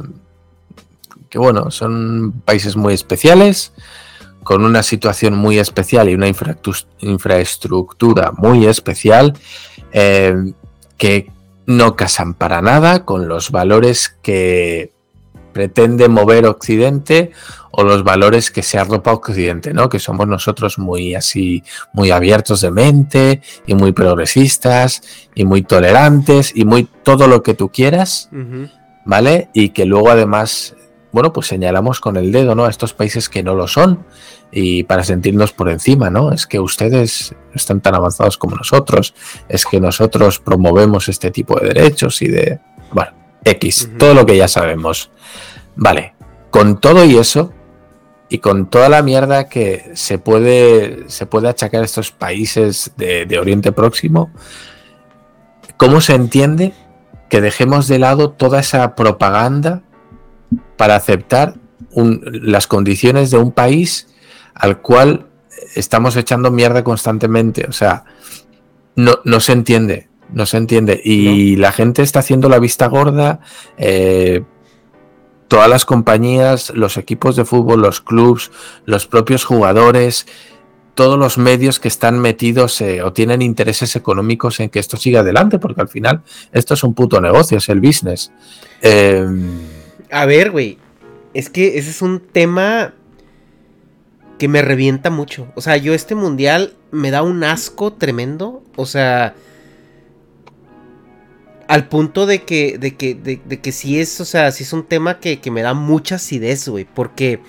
[1.30, 3.72] que, bueno, son países muy especiales,
[4.42, 6.28] con una situación muy especial y una
[7.02, 9.38] infraestructura muy especial,
[9.92, 11.32] que
[11.68, 14.92] no casan para nada con los valores que
[15.52, 17.32] pretende mover Occidente
[17.72, 19.90] o los valores que se arropa Occidente, ¿no?
[19.90, 25.02] Que somos nosotros muy así, muy abiertos de mente y muy progresistas
[25.36, 28.30] y muy tolerantes y muy todo lo que tú quieras,
[29.06, 29.50] ¿vale?
[29.54, 30.76] Y que luego además,
[31.12, 32.66] bueno, pues señalamos con el dedo, ¿no?
[32.66, 34.06] A estos países que no lo son
[34.52, 36.32] y para sentirnos por encima, ¿no?
[36.32, 39.14] Es que ustedes están tan avanzados como nosotros,
[39.48, 42.60] es que nosotros promovemos este tipo de derechos y de,
[42.92, 45.12] bueno, X, todo lo que ya sabemos.
[45.76, 46.14] Vale,
[46.50, 47.54] con todo y eso,
[48.30, 53.40] y con toda la mierda que se puede, se puede achacar a estos países de,
[53.40, 54.32] Oriente Próximo,
[55.78, 56.74] ¿cómo se entiende
[57.30, 59.82] que dejemos de lado toda esa propaganda
[60.78, 61.56] para aceptar
[61.96, 64.08] las condiciones de un país
[64.54, 65.28] al cual
[65.76, 67.66] estamos echando mierda constantemente?
[67.68, 68.04] O sea,
[68.96, 70.09] no, no se entiende.
[70.34, 71.02] No se entiende.
[71.04, 73.40] Y la gente está haciendo la vista gorda.
[73.78, 74.44] Eh,
[75.48, 78.52] todas las compañías, los equipos de fútbol, los clubs,
[78.86, 80.28] los propios jugadores,
[80.94, 85.22] todos los medios que están metidos eh, o tienen intereses económicos en que esto siga
[85.22, 88.32] adelante, porque al final esto es un puto negocio, es el business.
[88.82, 89.60] Em,
[90.12, 90.78] A ver, güey,
[91.34, 92.94] es que ese es un tema
[94.38, 95.48] que me revienta mucho.
[95.56, 98.64] O sea, yo este mundial me da un asco tremendo.
[98.76, 99.36] O sea,
[101.70, 104.88] al punto de que, de que, de, que sí es, o sea, sí es un
[104.88, 106.84] tema que, que me da mucha acidez, güey.
[106.84, 107.42] Porque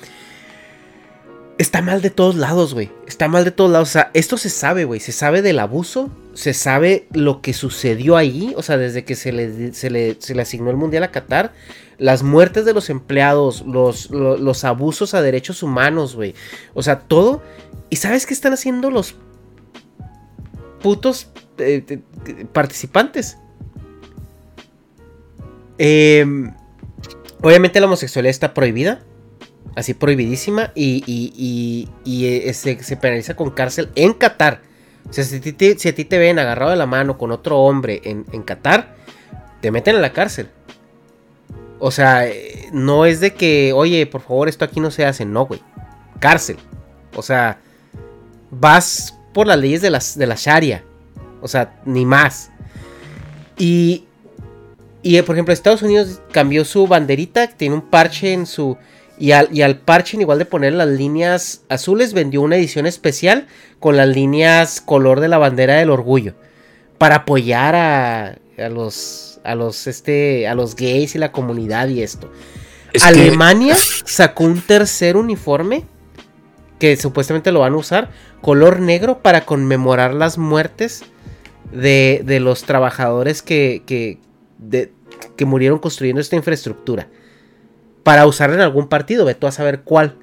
[1.56, 2.90] está mal de todos lados, güey.
[3.06, 3.88] Está mal de todos lados.
[3.88, 5.00] O sea, esto se sabe, güey.
[5.00, 6.10] Se sabe del abuso.
[6.34, 8.52] Se sabe lo que sucedió ahí.
[8.58, 11.54] O sea, desde que se le, se le, se le asignó el mundial a Qatar.
[11.96, 13.64] Las muertes de los empleados.
[13.66, 16.34] Los, los, los abusos a derechos humanos, güey.
[16.74, 17.42] O sea, todo.
[17.88, 19.14] ¿Y sabes qué están haciendo los
[20.82, 23.38] putos eh, eh, participantes?
[25.82, 26.26] Eh,
[27.40, 29.00] obviamente la homosexualidad está prohibida.
[29.74, 30.72] Así prohibidísima.
[30.74, 34.60] Y, eh, se, penaliza con cárcel en Qatar.
[35.08, 38.26] O sea, si a ti te, ven agarrado de la mano con otro hombre en,
[38.32, 38.94] en Qatar,
[39.62, 40.50] te meten a la cárcel.
[41.78, 45.24] O sea, eh, no es de que, oye, por favor, esto aquí no se hace.
[45.24, 45.62] No, güey.
[46.18, 46.58] Cárcel.
[47.16, 47.58] O sea,
[48.50, 50.84] vas por las leyes de, las, de la Sharia.
[51.40, 52.50] O sea, ni más.
[53.56, 54.04] Y,
[55.02, 58.76] y, por ejemplo, Estados Unidos cambió su banderita, tiene un parche en su...
[59.18, 62.86] Y al, y al parche, en igual de poner las líneas azules, vendió una edición
[62.86, 66.34] especial con las líneas color de la bandera del orgullo.
[66.96, 69.38] Para apoyar a, a los.
[69.44, 70.48] a los este.
[70.48, 72.32] a los gays y la comunidad y esto.
[72.94, 74.10] Es Alemania que...
[74.10, 75.84] sacó un tercer uniforme.
[76.78, 78.10] Que supuestamente lo van a usar.
[78.40, 81.02] Color negro para conmemorar las muertes
[81.72, 83.82] de, de los trabajadores que.
[83.84, 84.18] que,
[84.60, 84.92] de,
[85.36, 87.08] que murieron construyendo esta infraestructura
[88.02, 90.16] para usarla en algún partido, ve tú a saber cuál.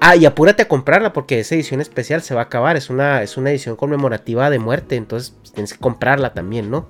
[0.00, 2.76] Ah, y apúrate a comprarla porque esa edición especial se va a acabar.
[2.76, 6.88] Es una, es una edición conmemorativa de muerte, entonces pues, tienes que comprarla también, ¿no?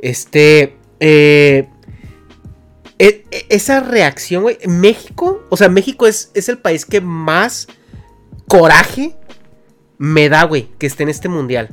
[0.00, 0.76] Este.
[0.98, 1.68] Eh,
[2.98, 4.58] e, e, esa reacción, güey.
[4.66, 7.68] México, o sea, México es, es el país que más
[8.48, 9.16] coraje
[9.96, 11.70] me da, güey, que esté en este mundial.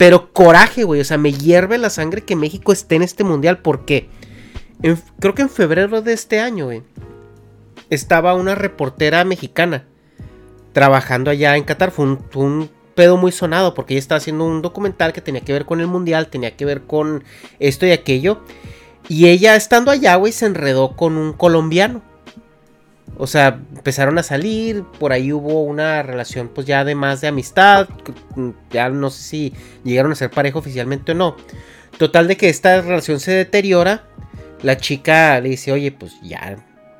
[0.00, 1.02] Pero coraje, güey.
[1.02, 3.58] O sea, me hierve la sangre que México esté en este mundial.
[3.58, 4.08] ¿Por qué?
[4.82, 6.82] En, creo que en febrero de este año, güey,
[7.90, 9.84] estaba una reportera mexicana
[10.72, 11.90] trabajando allá en Qatar.
[11.90, 15.66] Fue un, pedo muy sonado porque ella estaba haciendo un documental que tenía que ver
[15.66, 17.22] con el mundial, tenía que ver con
[17.58, 18.40] esto y aquello.
[19.06, 22.00] Y ella estando allá, güey, se enredó con un colombiano.
[23.20, 27.28] O sea, empezaron a salir, por ahí hubo una relación pues ya de más de
[27.28, 27.86] amistad.
[28.70, 29.54] Ya no sé si
[29.84, 31.36] llegaron a ser pareja oficialmente o no.
[31.98, 34.06] Total de que esta relación se deteriora
[34.62, 36.56] la chica le dice, oye, pues ya,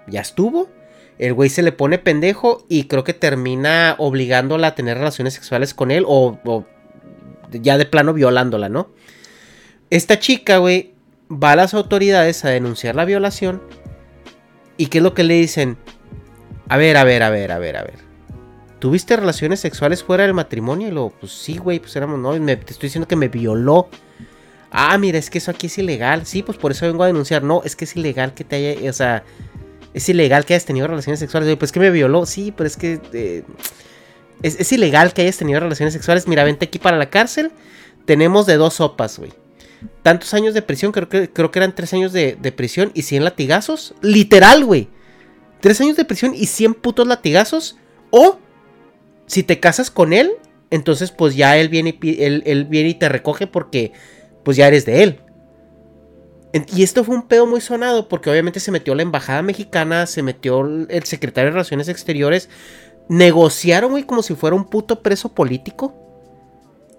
[0.06, 0.68] ya estuvo.
[1.18, 5.74] El güey se le pone pendejo y creo que termina obligándola a tener relaciones sexuales
[5.74, 6.66] con él o, o
[7.50, 8.90] ya de plano violándola, ¿no?
[9.90, 10.94] Esta chica, güey,
[11.30, 13.62] va a las autoridades a denunciar la violación.
[14.78, 15.76] ¿Y qué es lo que le dicen?
[16.70, 17.98] A ver, a ver, a ver, a ver, a ver.
[18.78, 20.86] ¿Tuviste relaciones sexuales fuera del matrimonio?
[20.86, 23.88] Y luego, pues sí, güey, pues éramos no, me, te estoy diciendo que me violó.
[24.70, 26.26] Ah, mira, es que eso aquí es ilegal.
[26.26, 27.42] Sí, pues por eso vengo a denunciar.
[27.42, 28.88] No, es que es ilegal que te haya.
[28.88, 29.24] O sea,
[29.94, 31.56] es ilegal que hayas tenido relaciones sexuales.
[31.56, 32.24] Pues que me violó.
[32.24, 33.00] Sí, pero es que.
[33.14, 33.42] Eh,
[34.40, 36.28] es, ilegal que hayas tenido relaciones sexuales.
[36.28, 37.50] Mira, vente aquí para la cárcel.
[38.04, 39.32] Tenemos de dos sopas, güey.
[40.04, 43.02] Tantos años de prisión, creo que, creo que eran tres años de, de prisión y
[43.02, 43.92] 100 latigazos.
[44.02, 44.88] Literal, güey.
[45.60, 47.76] Tres años de prisión y 100 putos latigazos.
[48.10, 48.38] O,
[49.26, 50.32] si te casas con él,
[50.70, 53.92] entonces pues ya él viene y, él, él viene y te recoge porque
[54.44, 55.20] pues ya eres de él.
[56.74, 60.22] Y esto fue un pedo muy sonado porque obviamente se metió la embajada mexicana, se
[60.22, 62.48] metió el secretario de Relaciones Exteriores,
[63.08, 65.94] negociaron, güey, como si fuera un puto preso político.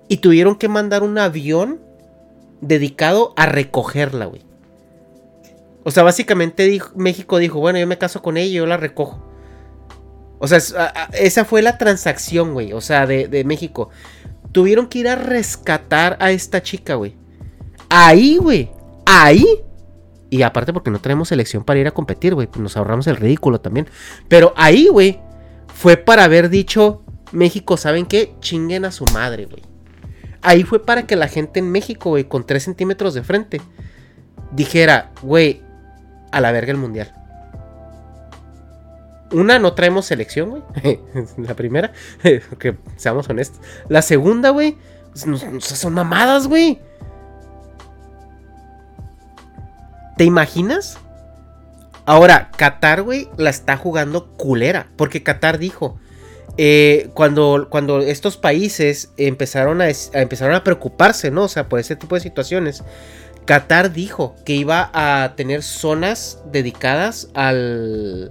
[0.08, 1.82] Y tuvieron que mandar un avión
[2.62, 4.43] dedicado a recogerla, güey.
[5.84, 9.32] O sea, básicamente México dijo, bueno, yo me caso con ella y yo la recojo.
[10.39, 10.58] O sea,
[11.13, 12.74] esa fue la transacción, güey.
[12.74, 13.89] O sea, de, México.
[14.52, 17.15] Tuvieron que ir a rescatar a esta chica, güey.
[17.89, 18.72] Ahí, güey.
[19.06, 19.46] Ahí.
[20.30, 22.50] Y aparte porque no tenemos selección para ir a competir, güey.
[22.58, 23.88] Nos ahorramos el ridículo también.
[24.28, 25.20] Pero ahí, güey.
[25.74, 28.34] Fue para haber dicho, México, ¿saben qué?
[28.39, 29.63] Chinguen a su madre, güey.
[30.41, 33.62] Ahí fue para que la gente en México, güey, con 3 centímetros de frente,
[34.52, 35.62] dijera, güey,
[36.32, 37.13] a la verga el mundial.
[39.32, 41.00] Una, no traemos selección, güey.
[41.38, 41.94] la primera,
[42.60, 43.62] que seamos honestos.
[43.88, 44.78] La segunda, güey,
[45.13, 46.82] son mamadas, güey.
[50.17, 50.98] ¿Te imaginas?
[52.06, 54.88] Ahora, Qatar, güey, la está jugando culera.
[54.96, 55.98] Porque Qatar dijo.
[56.58, 61.44] Eh, cuando, cuando estos países empezaron a, empezaron a preocuparse, ¿no?
[61.44, 62.84] O sea, por ese tipo de situaciones.
[63.46, 68.30] Qatar dijo que iba a tener zonas dedicadas al,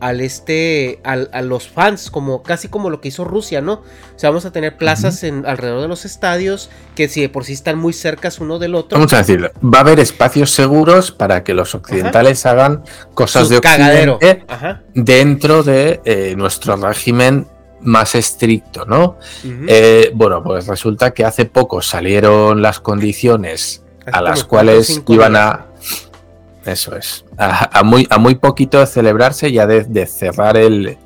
[0.00, 4.18] al este al, a los fans como casi como lo que hizo Rusia no o
[4.18, 7.52] sea vamos a tener plazas en alrededor de los estadios que si de por sí
[7.52, 11.42] están muy cercas uno del otro vamos a decirlo va a haber espacios seguros para
[11.42, 12.82] que los occidentales hagan
[13.14, 14.44] cosas de occidente
[14.94, 17.48] dentro de eh, nuestro régimen
[17.80, 19.18] más estricto no
[19.66, 25.68] eh, bueno pues resulta que hace poco salieron las condiciones a las cuales iban a
[26.68, 27.24] eso es.
[27.36, 30.98] A, muy, a muy poquito de celebrarse, ya de, cerrar el.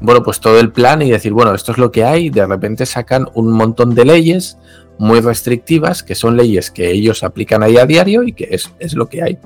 [0.00, 2.30] Bueno, pues todo el plan y decir, bueno, esto es lo que hay.
[2.30, 4.58] De repente sacan un montón de leyes
[4.98, 8.94] muy restrictivas, que son leyes que ellos aplican ahí a diario y que es, es
[8.94, 9.38] lo que hay.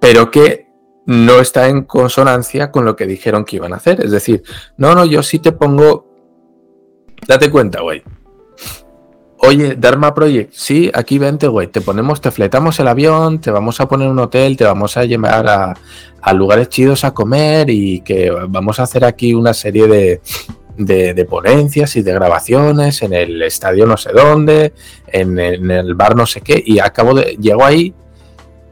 [0.00, 0.68] Pero que
[1.06, 4.02] no está en consonancia con lo que dijeron que iban a hacer.
[4.04, 4.42] Es decir,
[4.76, 6.06] no, no, yo sí te pongo.
[7.26, 8.02] Date cuenta, güey.
[9.44, 11.66] Oye, Dharma Project, sí, aquí vente, güey.
[11.66, 15.04] Te ponemos, te fletamos el avión, te vamos a poner un hotel, te vamos a
[15.04, 20.20] llevar a, lugares chidos a comer y que vamos a hacer aquí una serie de,
[20.76, 24.74] de, ponencias y de grabaciones en el estadio no sé dónde,
[25.08, 26.62] en, en, el bar no sé qué.
[26.64, 27.92] Y acabo de, llego ahí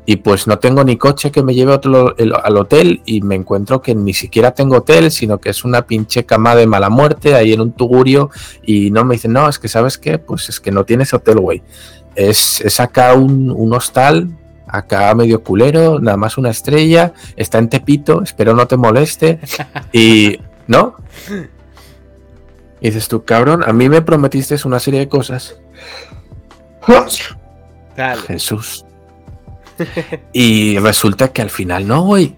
[0.07, 3.83] y pues no tengo ni coche que me lleve otro, al hotel y me encuentro
[3.83, 7.53] que ni siquiera tengo hotel, sino que es una pinche cama de mala muerte ahí
[7.53, 8.31] en un tugurio
[8.63, 11.39] y no me dicen, no, es que sabes qué, pues es que no tienes hotel,
[11.39, 11.63] güey.
[12.15, 14.29] Es, es, acá un, hostal,
[14.67, 19.39] acá medio culero, nada más una estrella, está en Tepito, espero no te moleste
[19.93, 20.39] y...
[20.67, 20.95] ¿No?
[22.81, 25.57] Y dices tú, cabrón, a mí me prometiste una serie de cosas.
[28.29, 28.85] Jesús
[30.33, 32.37] y resulta que al final no, güey.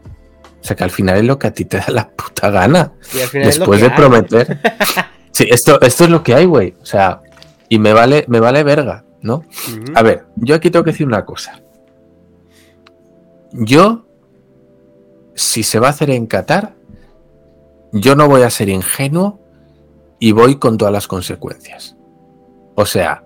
[0.61, 2.93] O sea, que al final es lo que a ti te da la puta gana.
[3.33, 4.61] Después de prometer.
[5.33, 6.75] sí, esto, esto es lo que hay, güey.
[6.81, 7.21] O sea,
[7.69, 9.45] y me vale, me vale verga, ¿no?
[9.95, 11.61] A ver, yo aquí tengo que decir una cosa.
[13.53, 14.07] Yo,
[15.35, 16.75] si se va a hacer en Qatar,
[17.93, 19.41] yo no voy a ser ingenuo
[20.19, 21.97] y voy con todas las consecuencias.
[22.75, 23.25] O sea,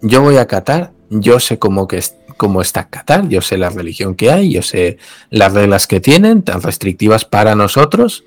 [0.00, 1.98] yo voy a Qatar, yo sé cómo que
[2.40, 4.96] cómo está Qatar, yo sé la religión que hay, yo sé
[5.28, 8.24] las reglas que tienen, tan restrictivas para nosotros.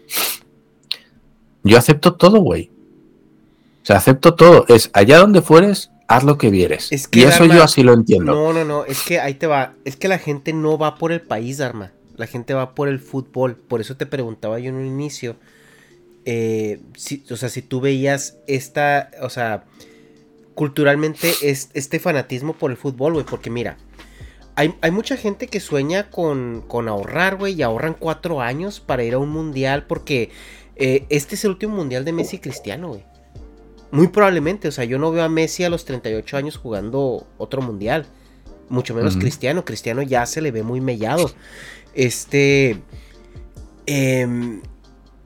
[1.63, 2.69] Yo acepto todo, güey.
[3.81, 4.65] O sea, acepto todo.
[4.67, 6.91] Es allá donde fueres, haz lo que vieres.
[6.91, 8.35] y eso yo así lo entiendo.
[8.35, 9.73] No, no, no, es que ahí te va.
[9.83, 11.91] Es que la gente no va por el país, Arma.
[12.15, 13.55] La gente va por el fútbol.
[13.55, 15.37] Por eso te preguntaba yo en un inicio.
[16.25, 16.81] Eh,
[17.31, 19.63] o sea, si tú veías esta, o sea,
[20.53, 23.25] culturalmente es, este fanatismo por el fútbol, güey.
[23.25, 23.79] Porque mira,
[24.55, 29.15] hay, mucha gente que sueña con, con ahorrar, güey, y ahorran cuatro años para ir
[29.15, 30.29] a un mundial porque
[30.75, 33.03] eh, este es el último mundial de Messi Cristiano, güey.
[33.91, 37.61] Muy probablemente, o sea, yo no veo a Messi a los 38 años jugando otro
[37.61, 38.05] mundial.
[38.69, 39.65] Mucho menos Cristiano.
[39.65, 41.31] Cristiano ya se le ve muy mellado.
[41.93, 42.81] Este.
[43.85, 44.61] Em,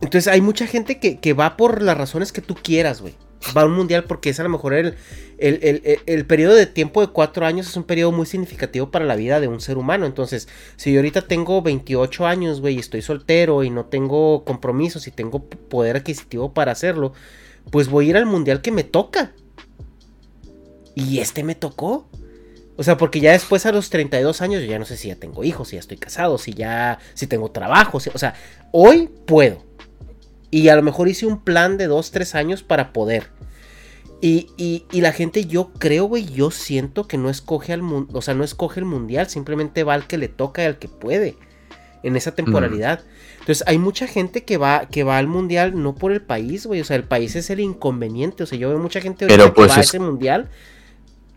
[0.01, 3.15] entonces hay mucha gente que, que va por las razones que tú quieras, güey
[3.55, 4.95] va a un mundial porque es a lo mejor el,
[5.37, 9.39] el, periodo de tiempo de cuatro años es un periodo muy significativo para la vida
[9.39, 10.05] de un ser humano.
[10.05, 15.07] Entonces, si yo ahorita tengo 28 años, güey, y estoy soltero y no tengo compromisos
[15.07, 17.13] y tengo poder adquisitivo para hacerlo,
[17.71, 19.33] pues voy a ir al mundial que me toca.
[20.95, 22.09] Y este me tocó.
[22.75, 25.15] O sea, porque ya después a los 32 años yo ya no sé si ya
[25.15, 28.35] tengo hijos, si ya estoy casado, si ya si tengo trabajo, o sea,
[28.71, 29.66] hoy puedo.
[30.49, 33.29] Y a lo mejor hice un plan de dos, tres años para poder.
[34.19, 38.33] Y, y, la gente, yo creo, güey, yo siento que no escoge al o sea,
[38.33, 41.35] no escoge el mundial, simplemente va al que le toca y al que puede
[42.01, 43.01] en esa temporalidad.
[43.39, 46.81] Entonces, hay mucha gente que va, que va al mundial no por el país, güey.
[46.81, 48.43] O sea, el país es el inconveniente.
[48.43, 50.49] O sea, yo veo mucha gente que pues va a ese mundial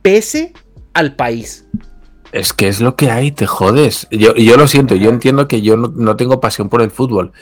[0.00, 0.54] pese
[0.94, 1.66] al país.
[2.32, 4.08] Es que es lo que hay, te jodes.
[4.11, 7.32] Yo, yo lo siento, yo entiendo que yo no tengo pasión por el fútbol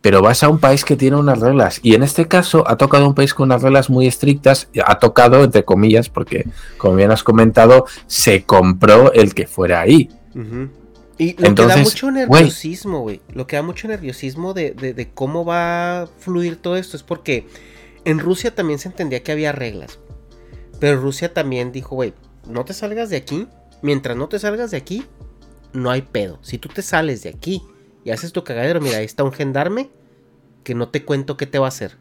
[0.00, 1.80] pero vas a un país que tiene unas reglas.
[1.82, 4.68] Y en este caso ha tocado un país con unas reglas muy estrictas.
[4.84, 6.46] Ha tocado, entre comillas, porque,
[6.78, 10.08] como bien has comentado, se compró el que fuera ahí.
[11.18, 13.20] Y lo que da mucho nerviosismo, güey.
[13.34, 17.46] Lo que da mucho nerviosismo de, de, cómo va a fluir todo esto es porque
[18.06, 19.98] en Rusia también se entendía que había reglas.
[20.78, 22.14] Pero Rusia también dijo, güey,
[22.46, 23.48] no te salgas de aquí.
[23.82, 25.04] Mientras no te salgas de aquí,
[25.74, 26.38] no hay pedo.
[26.40, 27.62] Si tú te sales de aquí
[28.04, 29.90] y haces tu cagadero, mira, ahí está un gendarme
[30.64, 31.96] que no te cuento qué te va a hacer.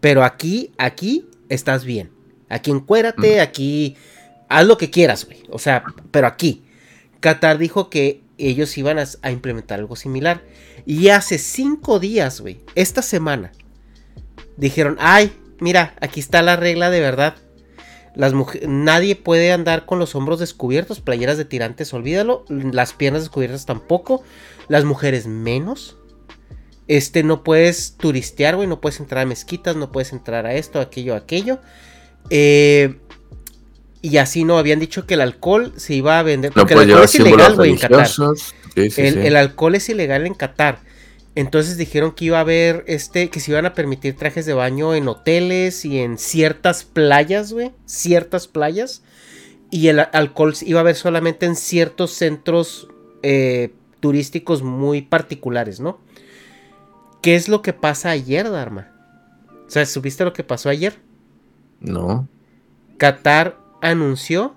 [0.00, 2.10] Pero aquí, aquí estás bien.
[2.48, 3.96] Aquí encuérate, aquí
[4.48, 5.42] haz lo que quieras, güey.
[5.50, 6.62] O sea, pero aquí.
[7.20, 10.42] Qatar dijo que ellos iban a, implementar algo similar.
[10.84, 13.52] Y hace cinco días, güey, esta semana,
[14.56, 17.36] dijeron, ay, mira, aquí está la regla de verdad.
[18.16, 18.32] Las
[18.66, 22.44] nadie puede andar con los hombros descubiertos, playeras de tirantes, olvídalo.
[22.48, 24.22] Las piernas descubiertas tampoco.
[24.68, 25.98] Las mujeres menos.
[26.88, 30.80] Este, no puedes turistear, güey, no puedes entrar a mezquitas, no puedes entrar a esto,
[30.80, 31.58] aquello, aquello.
[32.30, 32.96] Eh,
[34.00, 36.52] y así no, habían dicho que el alcohol se iba a vender.
[36.52, 38.08] Porque el alcohol es ilegal, güey, en Qatar.
[38.76, 40.78] el, alcohol es ilegal en Qatar.
[41.36, 44.94] Entonces dijeron que iba a haber, este, que se iban a permitir trajes de baño
[44.94, 47.72] en hoteles y en ciertas playas, güey.
[47.84, 49.02] Ciertas playas.
[49.70, 52.88] Y el alcohol iba a haber solamente en ciertos centros
[53.22, 55.98] eh, turísticos muy particulares, ¿no?
[57.20, 58.88] ¿Qué es lo que pasa ayer, Dharma?
[59.66, 60.94] O sea, ¿supiste lo que pasó ayer?
[61.80, 62.28] No.
[62.96, 64.56] Qatar anunció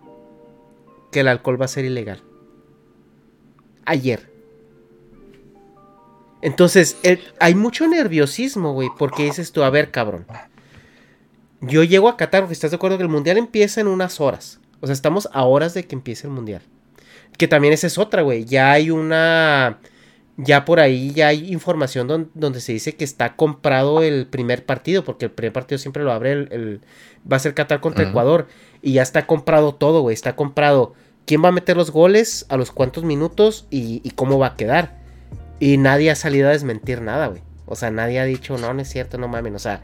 [1.12, 2.24] que el alcohol va a ser ilegal.
[3.86, 4.29] Ayer.
[6.42, 6.98] Entonces,
[7.40, 10.26] hay mucho nerviosismo, güey, porque dices tú, a ver, cabrón.
[11.62, 14.60] Yo llego a Qatar, porque estás de acuerdo que el mundial empieza en unas horas.
[14.80, 16.62] O sea, estamos a horas de que empiece el mundial.
[17.38, 18.46] Que también esa es otra, güey.
[18.46, 19.80] Ya hay una
[20.42, 25.04] ya por ahí ya hay información donde, se dice que está comprado el primer partido,
[25.04, 26.82] porque el primer partido siempre lo abre el,
[27.30, 28.48] va a ser Qatar contra Ecuador
[28.82, 30.94] y ya está comprado todo, güey, está comprado
[31.26, 34.98] quién va a meter los goles, a los cuántos minutos y, cómo va a quedar.
[35.60, 37.42] Y nadie ha salido a desmentir nada, güey.
[37.66, 39.82] O sea, nadie ha dicho, no, no es cierto, no mames, o sea...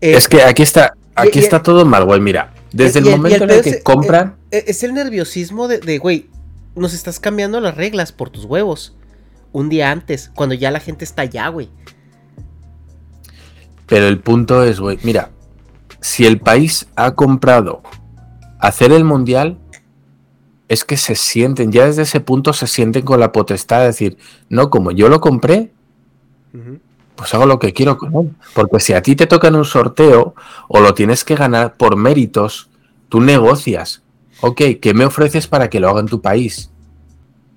[0.00, 2.54] Eh, es que aquí está, aquí está todo mal, güey, mira.
[2.72, 4.36] Desde el, momento en el que compran...
[4.50, 6.28] Es, es el nerviosismo de, güey,
[6.76, 8.96] nos estás cambiando las reglas por tus huevos
[9.52, 11.68] un día antes, cuando ya la gente está allá, güey.
[13.86, 15.30] Pero el punto es, güey, mira,
[16.00, 17.82] si el país ha comprado
[18.60, 19.58] hacer el mundial,
[20.70, 24.18] es que se sienten, ya desde ese punto se sienten con la potestad de decir,
[24.48, 25.72] no, como yo lo compré,
[27.16, 28.30] pues hago lo que quiero con él.
[28.54, 30.36] Porque si a ti te toca en un sorteo
[30.68, 32.70] o lo tienes que ganar por méritos,
[33.08, 34.04] tú negocias.
[34.42, 36.70] Ok, ¿qué me ofreces para que lo haga en tu país?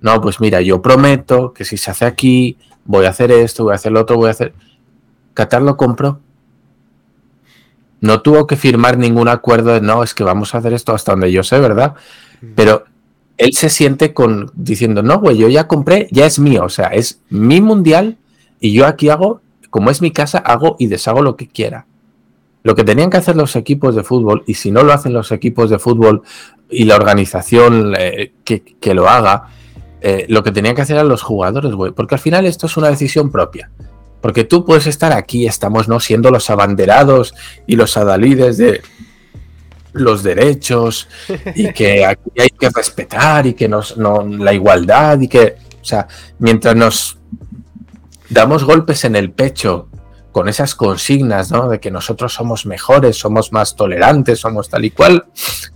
[0.02, 3.74] No, pues mira, yo prometo que si se hace aquí, voy a hacer esto, voy
[3.74, 4.56] a hacer lo otro, voy a hacer.
[5.36, 6.20] Qatar lo compró.
[8.02, 11.12] No tuvo que firmar ningún acuerdo de no, es que vamos a hacer esto hasta
[11.12, 11.94] donde yo sé, ¿verdad?
[12.56, 12.86] Pero
[13.38, 16.88] él se siente con diciendo, no, güey, yo ya compré, ya es mío, o sea,
[16.88, 18.18] es mi mundial
[18.60, 21.86] y yo aquí hago, como es mi casa, hago y deshago lo que quiera.
[22.64, 25.32] Lo que tenían que hacer los equipos de fútbol, y si no lo hacen los
[25.32, 26.22] equipos de fútbol
[26.70, 29.50] y la organización eh, que, que, lo haga,
[30.00, 31.92] eh, lo que tenían que hacer eran los jugadores, güey.
[31.92, 33.70] Porque al final esto es una decisión propia.
[34.22, 37.36] Porque tú puedes estar aquí, estamos no siendo los abanderados
[37.68, 38.82] y los adalides de
[39.94, 41.08] los derechos
[41.56, 45.86] y que aquí hay que respetar y que nos, no, la igualdad y que, o
[45.86, 46.08] sea,
[46.40, 47.18] mientras nos
[48.30, 49.90] damos golpes en el pecho
[50.32, 51.70] con esas consignas, ¿no?
[51.70, 55.26] De que nosotros somos mejores, somos más tolerantes, somos tal y cual,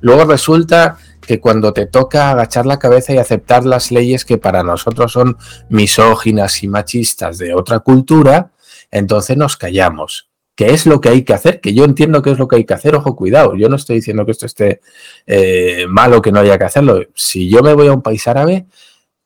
[0.02, 4.64] luego resulta que cuando te toca agachar la cabeza y aceptar las leyes que para
[4.64, 5.38] nosotros son
[5.70, 8.52] misóginas y machistas de otra cultura,
[8.90, 10.27] entonces nos callamos.
[10.58, 11.62] ¿Qué es lo que hay que hacer?
[11.62, 13.98] Que yo entiendo qué es lo que hay que hacer, ojo, cuidado, yo no estoy
[13.98, 14.82] diciendo que esto esté
[15.28, 17.00] eh, malo, que no haya que hacerlo.
[17.14, 18.66] Si yo me voy a un país árabe,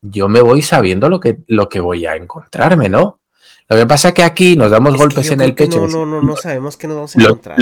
[0.02, 3.22] yo me voy sabiendo lo que, lo que voy a encontrarme, ¿no?
[3.70, 5.88] Lo que pasa es que aquí nos damos golpes en el pecho.
[5.88, 7.58] No, no, no, no sabemos que nos vamos a encontrar.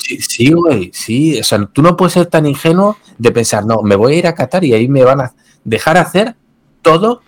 [0.00, 1.38] sí, güey, sí.
[1.38, 4.26] O sea, tú no puedes ser tan ingenuo de pensar, no, me voy a ir
[4.26, 6.34] a Qatar y ahí me van a dejar hacer
[6.82, 7.22] todo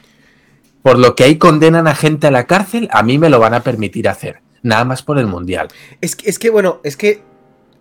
[0.83, 3.55] por lo que ahí condenan a gente a la cárcel, a mí me lo van
[3.55, 4.44] a permitir hacer.
[4.65, 5.69] Nada más por el mundial.
[6.01, 7.23] Es que, es que bueno, es que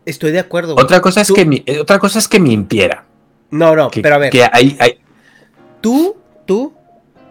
[0.06, 0.76] estoy de acuerdo.
[0.76, 3.06] Otra cosa, es que mi, otra cosa es que me impiera.
[3.50, 4.32] No, no, pero a ver.
[4.32, 5.00] Que hay, hay...
[5.82, 6.74] Tú, tú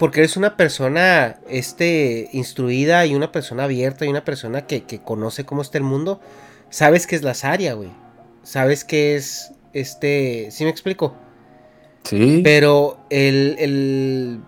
[0.03, 5.45] porque eres una persona este, instruida y una persona abierta y una persona que, conoce
[5.45, 6.21] cómo está el mundo,
[6.71, 7.91] sabes que es la Saria, güey.
[8.43, 11.15] Sabes que es, este, ¿sí me explico?
[12.03, 12.41] Sí.
[12.43, 14.41] Pero el, el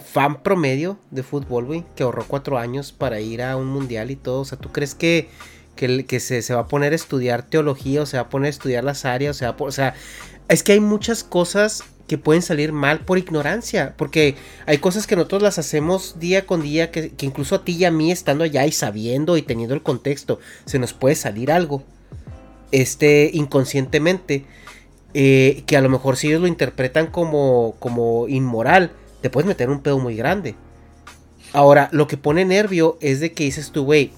[0.00, 4.16] fan promedio de fútbol, güey, que ahorró cuatro años para ir a un mundial y
[4.16, 5.28] todo, o sea, ¿tú crees que,
[5.76, 8.46] que, que se, se, va a poner a estudiar teología o se va a poner
[8.46, 9.42] a estudiar las áreas?
[9.58, 9.94] O sea,
[10.48, 14.34] es que hay muchas cosas que pueden salir mal por ignorancia, porque
[14.66, 17.90] hay cosas que nosotros las hacemos día con día, que, incluso a ti y a
[17.90, 21.84] mí estando allá y sabiendo y teniendo el contexto, se nos puede salir algo,
[22.72, 24.46] este, inconscientemente,
[25.12, 28.90] eh, que a lo mejor si ellos lo interpretan como, como inmoral,
[29.20, 30.54] te puedes meter un pedo muy grande.
[31.52, 34.12] Ahora, lo que pone nervio es de que dices tú, güey,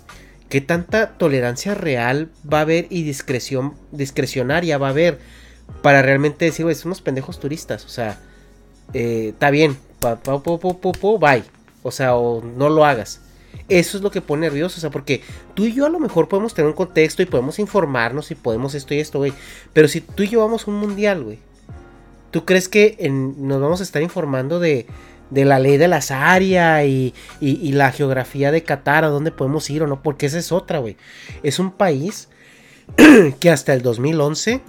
[0.48, 5.18] ¿qué tanta tolerancia real va a haber y discreción discrecionaria va a haber
[5.82, 7.84] para realmente decir, güey, son unos pendejos turistas?
[7.84, 8.18] O sea,
[8.92, 11.44] eh, está bien, pa, pa, bye.
[11.82, 13.20] O sea, o no lo hagas.
[13.68, 15.22] Eso es lo que pone nervioso, o sea, porque
[15.54, 18.74] tú y yo a lo mejor podemos tener un contexto y podemos informarnos y podemos
[18.74, 19.32] esto y esto, güey.
[19.72, 21.38] Pero si tú y yo vamos a un mundial, güey,
[22.30, 24.86] ¿tú crees que nos vamos a estar informando de,
[25.30, 29.86] la ley de la área y, la geografía de Qatar, a dónde podemos ir o
[29.86, 30.02] no?
[30.02, 30.96] Porque esa es otra, güey.
[31.42, 32.28] Es un país
[33.40, 34.60] que hasta el 2011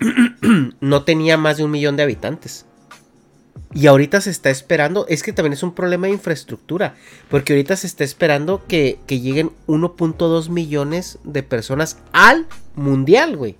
[0.80, 2.66] no tenía más de un millón de habitantes.
[3.74, 6.94] Y ahorita se está esperando, es que también es un problema de infraestructura,
[7.30, 13.56] porque ahorita se está esperando que, lleguen 1.2 millones de personas al mundial, güey.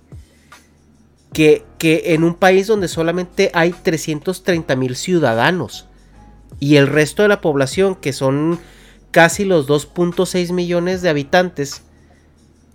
[1.33, 5.87] Que, en un país donde solamente hay 330 mil ciudadanos
[6.59, 8.59] y el resto de la población, que son
[9.11, 11.81] casi los 2.6 millones de habitantes,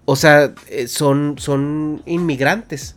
[0.04, 2.96] o sea, eh, son, son inmigrantes.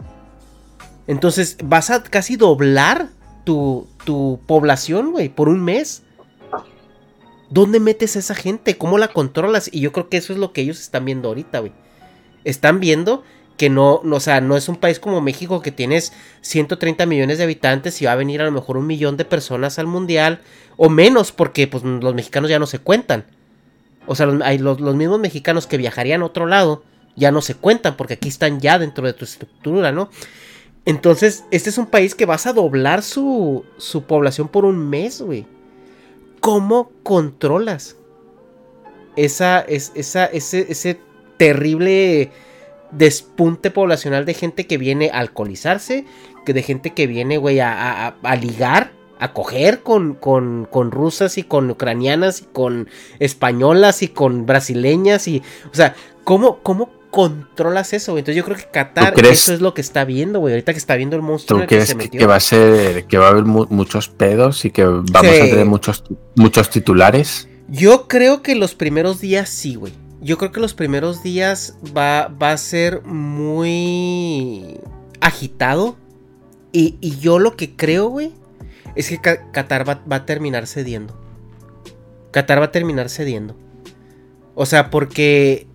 [1.07, 3.09] Entonces vas a casi doblar
[3.43, 6.03] tu, tu población, güey, por un mes.
[7.49, 8.77] ¿Dónde metes a esa gente?
[8.77, 9.69] ¿Cómo la controlas?
[9.71, 11.73] Y yo creo que eso es lo que ellos están viendo ahorita, güey.
[12.45, 13.23] Están viendo
[13.61, 17.37] que no, no, o sea, no es un país como México que tienes 130 millones
[17.37, 20.41] de habitantes y va a venir a lo mejor un millón de personas al mundial,
[20.77, 23.23] o menos, porque pues los mexicanos ya no se cuentan.
[24.07, 26.81] O sea, los, los mismos mexicanos que viajarían a otro lado
[27.15, 30.09] ya no se cuentan, porque aquí están ya dentro de tu estructura, ¿no?
[30.85, 35.21] Entonces, este es un país que vas a doblar su, su población por un mes,
[35.21, 35.45] güey.
[36.39, 37.95] ¿Cómo controlas
[39.15, 40.99] esa, es, esa, ese, ese
[41.37, 42.31] terrible
[42.91, 46.05] despunte poblacional de gente que viene a alcoholizarse,
[46.45, 51.37] que de gente que viene, güey, a, a, ligar, a coger con, con, con, rusas
[51.37, 52.89] y con ucranianas y con
[53.19, 58.63] españolas y con brasileñas y, o sea, ¿cómo, cómo controlas eso, Entonces yo creo que
[58.71, 60.53] Qatar eso es lo que está viendo, güey.
[60.53, 63.29] Ahorita que está viendo el monstruo ¿tú crees que, va a ser que va a
[63.31, 67.49] haber muchos pedos y que vamos a tener muchos muchos titulares?
[67.67, 69.93] Yo creo que los primeros días sí, güey.
[70.21, 74.79] Yo creo que los primeros días va, va a ser muy
[75.19, 75.97] agitado.
[76.71, 78.31] Y, yo lo que creo, güey,
[78.95, 81.19] es que Qatar va, va a terminar cediendo.
[82.31, 83.55] Qatar va a terminar cediendo.
[84.53, 85.67] O sea, porque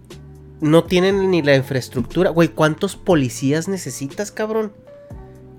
[0.61, 2.31] no tienen ni la infraestructura.
[2.31, 4.73] Güey, ¿cuántos policías necesitas, cabrón?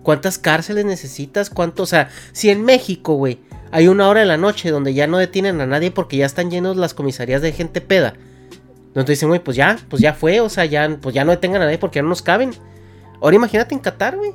[0.01, 1.49] ¿Cuántas cárceles necesitas?
[1.49, 1.83] ¿Cuántos?
[1.83, 3.39] O sea, si en México, güey,
[3.71, 6.49] hay una hora de la noche donde ya no detienen a nadie porque ya están
[6.49, 8.15] llenos las comisarías de gente peda.
[8.97, 11.61] Donde dicen, güey, pues ya, pues ya fue, o sea, ya, pues ya no detengan
[11.61, 12.51] a nadie porque ya no nos caben.
[13.21, 14.31] Ahora imagínate en Qatar, güey.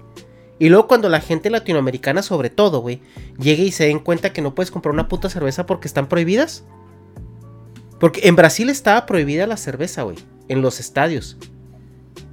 [0.59, 3.03] Y luego cuando la gente latinoamericana, sobre todo, güey,
[3.39, 6.65] llegue y se den cuenta que no puedes comprar una puta cerveza porque están prohibidas.
[7.99, 10.17] Porque en Brasil estaba prohibida la cerveza, güey
[10.49, 11.37] en los estadios.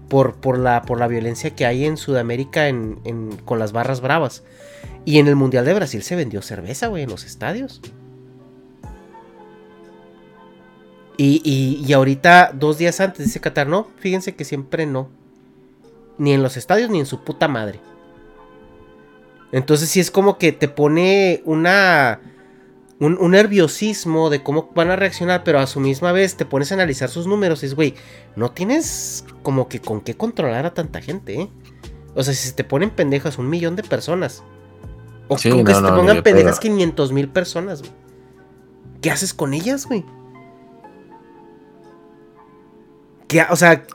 [0.09, 2.67] Por, por, la, por la violencia que hay en Sudamérica
[3.45, 4.43] con las barras bravas.
[5.05, 7.81] Y en el Mundial de Brasil se vendió cerveza, güey, en los estadios.
[11.21, 15.09] Y, y, ahorita, dos días antes, dice Qatar, no, fíjense que siempre no.
[16.17, 17.81] Ni en los estadios ni en su puta madre.
[19.51, 22.21] Entonces sí es como que te pone una
[23.01, 26.75] un, nerviosismo de cómo van a reaccionar, pero a su misma vez te pones a
[26.75, 27.95] analizar sus números y es, güey,
[28.37, 31.49] no tienes como que con qué controlar a tanta gente, ¿eh?
[32.15, 34.41] O sea, si se te ponen pendejas un millón de personas.
[35.27, 37.91] O con que se te pongan pendejas 500 mil personas, güey.
[39.01, 40.05] ¿Qué haces con ellas, güey?
[43.29, 43.85] ¿Qué, o sea,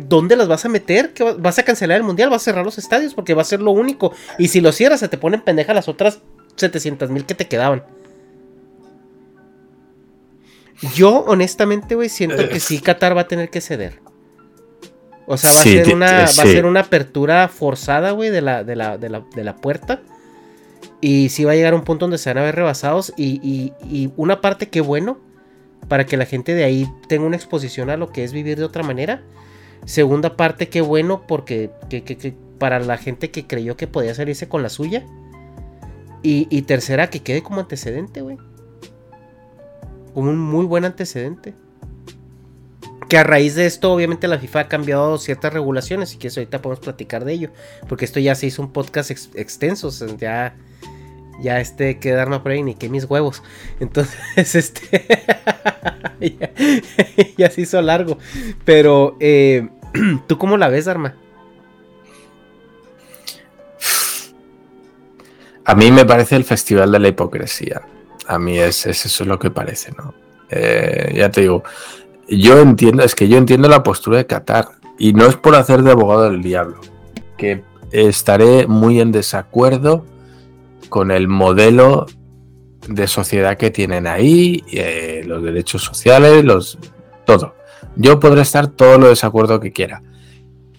[0.00, 1.14] ¿dónde las vas a meter?
[1.14, 2.28] ¿Qué, ¿Vas a cancelar el mundial?
[2.28, 3.14] ¿Vas a cerrar los estadios?
[3.14, 4.12] Porque va a ser lo único.
[4.38, 6.20] Y si lo cierras, se te ponen pendejas las otras
[6.56, 7.82] 700 mil que te quedaban.
[10.94, 14.00] Yo, honestamente, güey, siento que sí Qatar va a tener que ceder.
[15.26, 18.62] O sea, va, a, ser una, va a ser una apertura forzada, güey, de la,
[18.62, 20.02] de, la, de, la, puerta.
[21.00, 23.12] Y sí va a llegar un punto donde se van a ver rebasados.
[23.16, 25.18] Y, y, una parte que bueno,
[25.86, 28.64] para que la gente de ahí tenga una exposición a lo que es vivir de
[28.64, 29.22] otra manera.
[29.84, 34.62] Segunda parte, qué bueno, porque que, para la gente que creyó que podía salirse con
[34.62, 35.06] la suya.
[36.20, 38.36] Y, tercera, que quede como antecedente, güey.
[40.12, 41.54] Como un muy buen antecedente.
[43.08, 46.12] Que a raíz de esto, obviamente, la FIFA ha cambiado ciertas regulaciones.
[46.14, 47.50] Y que ahorita podemos platicar de ello.
[47.88, 49.90] Porque esto ya se hizo un podcast extenso.
[50.18, 50.54] ya.
[51.40, 53.42] Ya este, que darme por ahí, ni que mis huevos.
[53.80, 54.18] Entonces,
[54.54, 55.06] este.
[57.36, 58.18] ya, se hizo largo.
[58.64, 59.68] Pero, eh,
[60.26, 61.14] ¿tú cómo la ves, Arma?
[65.64, 67.82] A mí me parece el festival de la hipocresía.
[68.26, 70.14] A mí es, eso es lo que parece, ¿no?
[70.50, 71.62] Eh, ya te digo,
[72.26, 74.68] yo entiendo, es que yo entiendo la postura de Qatar.
[74.98, 76.80] Y no es por hacer de abogado del diablo.
[77.36, 77.62] Que
[77.92, 80.04] estaré muy en desacuerdo
[80.88, 82.06] con el modelo
[82.88, 86.78] de sociedad que tienen ahí, eh, los derechos sociales, los
[87.26, 87.54] todo.
[87.96, 90.02] Yo podré estar todo lo desacuerdo que quiera,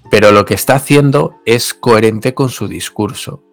[0.10, 3.44] pero lo que está haciendo es coherente con su discurso.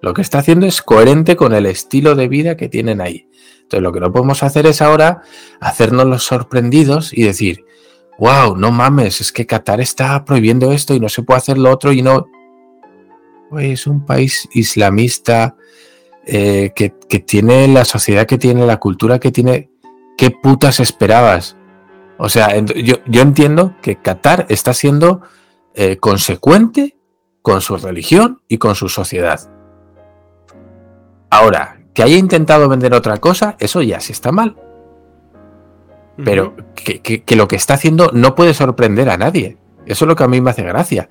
[0.00, 3.28] Lo que está haciendo es coherente con el estilo de vida que tienen ahí.
[3.62, 5.22] Entonces lo que no podemos hacer es ahora
[5.60, 7.64] hacernos los sorprendidos y decir,
[8.18, 11.70] wow, no mames, es que Qatar está prohibiendo esto y no se puede hacer lo
[11.70, 12.26] otro y no...
[13.50, 15.56] Pues es un país islamista
[16.30, 19.70] eh, que, tiene la sociedad que tiene, la cultura que tiene.
[20.18, 21.56] ¿Qué putas esperabas?
[22.18, 25.22] O sea, yo, entiendo que Qatar está siendo
[25.74, 26.98] eh, consecuente
[27.40, 29.40] con su religión y con su sociedad.
[31.30, 34.56] Ahora, que haya intentado vender otra cosa, eso ya sí está mal.
[36.22, 39.56] Pero que, lo que está haciendo no puede sorprender a nadie.
[39.86, 41.08] Eso es lo que a mí me hace gracia.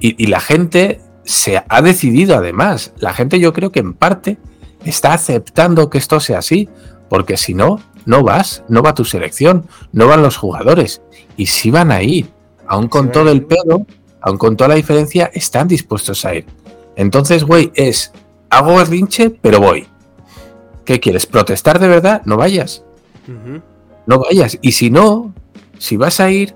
[0.00, 2.94] Y, y la gente se ha decidido además.
[2.98, 4.38] La gente yo creo que en parte
[4.84, 6.68] está aceptando que esto sea así,
[7.08, 11.02] porque si no, no vas, no va tu selección, no van los jugadores.
[11.36, 12.30] Y si van a ir,
[12.66, 13.86] aún con todo el pedo,
[14.20, 16.46] aún con toda la diferencia, están dispuestos a ir.
[16.96, 18.12] Entonces, güey, es,
[18.50, 19.86] hago berrinche, pero voy.
[20.84, 21.26] ¿Qué quieres?
[21.26, 22.22] ¿Protestar de verdad?
[22.24, 22.84] No vayas.
[24.06, 24.58] No vayas.
[24.62, 25.34] Y si no,
[25.78, 26.54] si vas a ir,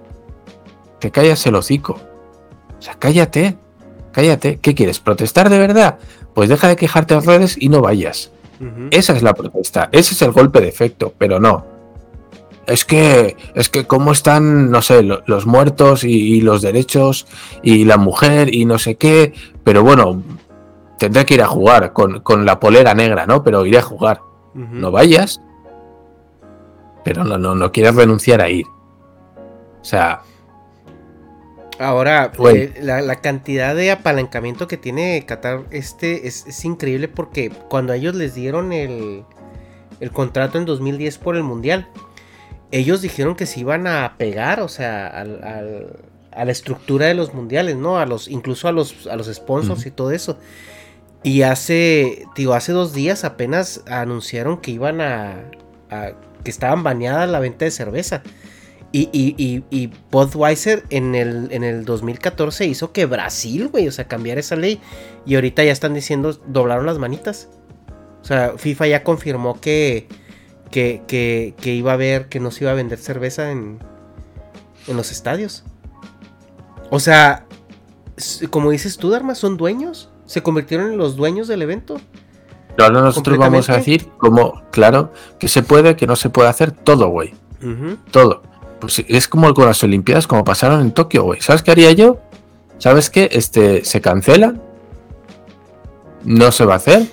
[1.01, 1.99] te callas el hocico.
[2.79, 3.59] O sea, cállate,
[4.13, 4.59] cállate.
[4.61, 5.01] ¿Qué quieres?
[5.01, 5.99] ¿Protestar de verdad?
[6.35, 8.33] pues deja de quejarte en redes y no vayas.
[8.91, 11.65] Esa es la protesta, ese es el golpe de efecto, pero no.
[12.67, 17.27] Es que, es que cómo están, no sé, los muertos y, los derechos
[17.63, 19.33] y la mujer y no sé qué,
[19.65, 20.23] pero bueno,
[20.99, 23.43] tendré que ir a jugar con, la polera negra, ¿no?
[23.43, 24.21] Pero iré a jugar.
[24.53, 25.41] No vayas,
[27.03, 28.67] pero no, no, no quieres renunciar a ir.
[28.67, 30.21] O sea,
[31.81, 38.15] Ahora, eh, la, cantidad de apalancamiento que tiene Qatar este es, increíble porque cuando ellos
[38.15, 39.25] les dieron el,
[40.13, 41.89] contrato en 2010 por el Mundial,
[42.71, 47.77] ellos dijeron que se iban a pegar, o sea, a la estructura de los mundiales,
[47.77, 47.99] ¿no?
[47.99, 50.37] A los, incluso a los, a los sponsors y todo eso.
[51.23, 55.45] Y hace, digo, hace dos días apenas anunciaron que iban a,
[55.89, 56.13] a
[56.45, 58.23] que estaban baneadas la venta de cerveza.
[58.93, 64.09] Y, y, y, Budweiser en el, en el 2014 hizo que Brasil, güey, o sea,
[64.09, 64.81] cambiar esa ley.
[65.25, 67.49] Y ahorita ya están diciendo, doblaron las manitas.
[68.21, 70.09] O sea, FIFA ya confirmó que,
[70.73, 73.79] que, que, que iba a haber, que no se iba a vender cerveza en,
[74.89, 75.65] en los estadios.
[76.91, 77.47] O sea,
[78.51, 80.11] como dices tú, Dharma, son dueños.
[80.27, 82.01] Se convirtieron en los dueños del evento.
[82.79, 86.73] Ahora nosotros vamos a decir, como, claro, que se puede, que no se puede hacer
[86.73, 87.35] todo, güey.
[88.11, 88.43] Todo.
[88.81, 91.41] Pues es como con las Olimpiadas, como pasaron en Tokio, güey.
[91.41, 92.19] ¿Sabes qué haría yo?
[92.79, 93.29] ¿Sabes qué?
[93.33, 94.55] Este, se cancela.
[96.25, 97.07] No se va a hacer.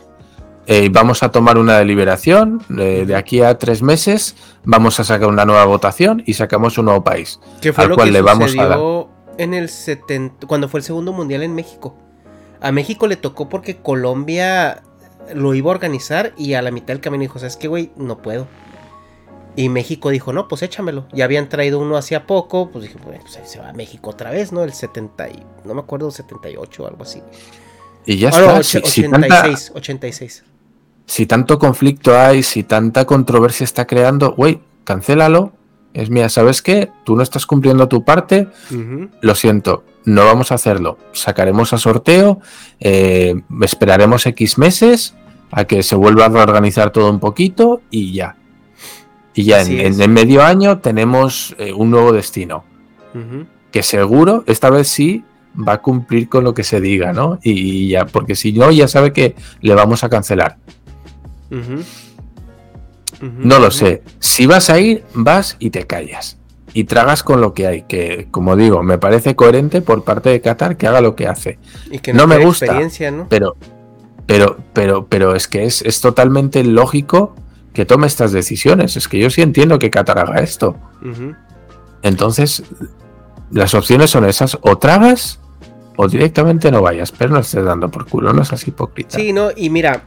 [0.65, 2.61] Eh, vamos a tomar una deliberación.
[2.77, 6.85] Eh, de aquí a tres meses vamos a sacar una nueva votación y sacamos un
[6.85, 7.39] nuevo país.
[7.61, 8.79] ¿Qué fue al lo cual que le vamos a dar.
[9.37, 11.95] en el 70, cuando fue el segundo mundial en México?
[12.59, 14.83] A México le tocó porque Colombia
[15.33, 17.91] lo iba a organizar y a la mitad del camino dijo, ¿sabes qué, güey?
[17.95, 18.47] No puedo.
[19.57, 21.07] Y México dijo, no, pues échamelo.
[21.11, 24.29] Ya habían traído uno hacía poco, pues dije, pues ahí se va a México otra
[24.29, 24.63] vez, ¿no?
[24.63, 27.23] El 70, y, no me acuerdo, 78 o algo así.
[28.05, 28.59] Y ya está.
[28.59, 30.43] 86, 86.
[31.07, 35.53] Si tanto conflicto hay, si tanta controversia está creando, güey, cancélalo.
[35.91, 36.91] Es mía, ¿sabes qué?
[37.03, 38.49] Tú no estás cumpliendo tu parte.
[39.21, 40.99] Lo siento, no vamos a hacerlo.
[41.13, 42.41] Sacaremos a sorteo,
[42.79, 45.15] eh, esperaremos X meses
[45.49, 48.35] a que se vuelva a reorganizar todo un poquito y ya
[49.37, 52.63] y ya en, el medio año tenemos eh, un nuevo destino.
[53.71, 55.23] Que seguro, esta vez sí,
[55.55, 57.37] va a cumplir con lo que se diga, ¿no?
[57.43, 60.57] Y, ya, porque si no, ya sabe que le vamos a cancelar.
[63.21, 64.01] no lo sé.
[64.17, 66.39] Si vas a ir, vas y te callas.
[66.73, 67.81] Y tragas con lo que hay.
[67.83, 71.59] Que, como digo, me parece coherente por parte de Qatar que haga lo que hace.
[71.91, 72.75] Y que no, me gusta.
[73.29, 73.55] Pero,
[74.25, 77.35] pero, pero, pero es que es, es totalmente lógico
[77.77, 78.97] que tome estas decisiones.
[78.97, 80.75] Es que yo sí entiendo que Qatar haga esto.
[82.01, 82.63] Entonces,
[83.51, 85.39] las opciones son esas, o tragas
[85.95, 89.15] o directamente no vayas, pero no estés dando por culo, no seas hipócrita.
[89.15, 90.05] Sí, no, y mira,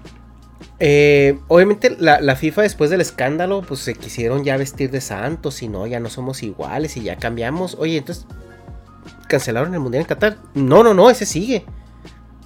[0.80, 5.68] eh, obviamente la, FIFA después del escándalo, pues se quisieron ya vestir de santos y
[5.68, 7.76] no, ya no somos iguales y ya cambiamos.
[7.78, 8.26] Oye, entonces,
[9.28, 10.38] ¿cancelaron el Mundial en Qatar?
[10.54, 11.64] No, no, no, ese sigue.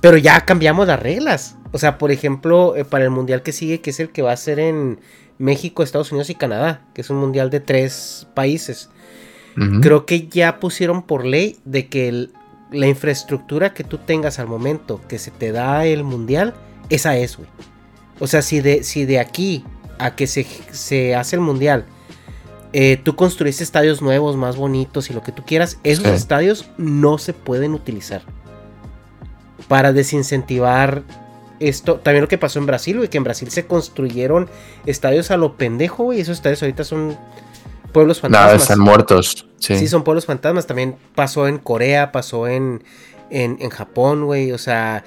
[0.04, 1.56] Pero ya cambiamos las reglas.
[1.72, 4.32] O sea, por ejemplo, eh, para el mundial que sigue, que es el que va
[4.32, 5.00] a ser en
[5.38, 8.90] México, Estados Unidos y Canadá, que es un mundial de tres países.
[9.80, 12.28] creo que ya pusieron por ley de que
[12.70, 16.52] la infraestructura que tú tengas al momento que se te da el mundial,
[16.90, 17.48] esa es, güey.
[18.20, 19.64] O sea, si de, si de aquí
[19.98, 21.86] a que se, se hace el mundial,
[22.74, 27.16] eh, tú construiste estadios nuevos, más bonitos y lo que tú quieras, esos estadios no
[27.16, 28.20] se pueden utilizar.
[29.68, 31.02] Para desincentivar
[31.60, 34.48] esto, también lo que pasó en Brasil, güey, que en Brasil se construyeron
[34.86, 37.16] estadios a lo pendejo, güey, esos estadios ahorita son
[37.92, 38.46] pueblos fantasmas.
[38.46, 39.48] Nada, están muertos.
[39.58, 39.78] Sí.
[39.78, 40.66] sí, son pueblos fantasmas.
[40.66, 42.82] También pasó en Corea, pasó en,
[43.30, 44.52] en, en Japón, güey.
[44.52, 45.04] O sea,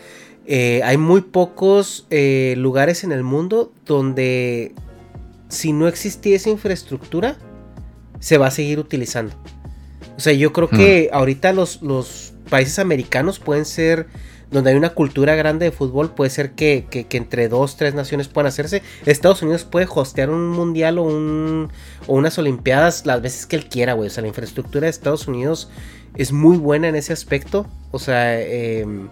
[0.47, 4.73] eh, hay muy pocos eh, lugares en el mundo donde
[5.49, 7.37] si no existiese infraestructura,
[8.19, 9.35] se va a seguir utilizando.
[10.17, 11.15] O sea, yo creo que mm.
[11.15, 14.07] ahorita los, los países americanos pueden ser
[14.51, 18.47] donde hay una cultura grande de fútbol, puede ser que, entre dos, tres naciones puedan
[18.47, 18.81] hacerse.
[19.05, 21.69] Estados Unidos puede hostear un mundial o, un,
[22.07, 24.07] o unas olimpiadas las veces que él quiera, güey.
[24.07, 25.69] O sea, la infraestructura de Estados Unidos
[26.15, 27.67] es muy buena en ese aspecto.
[27.91, 29.09] O sea, em,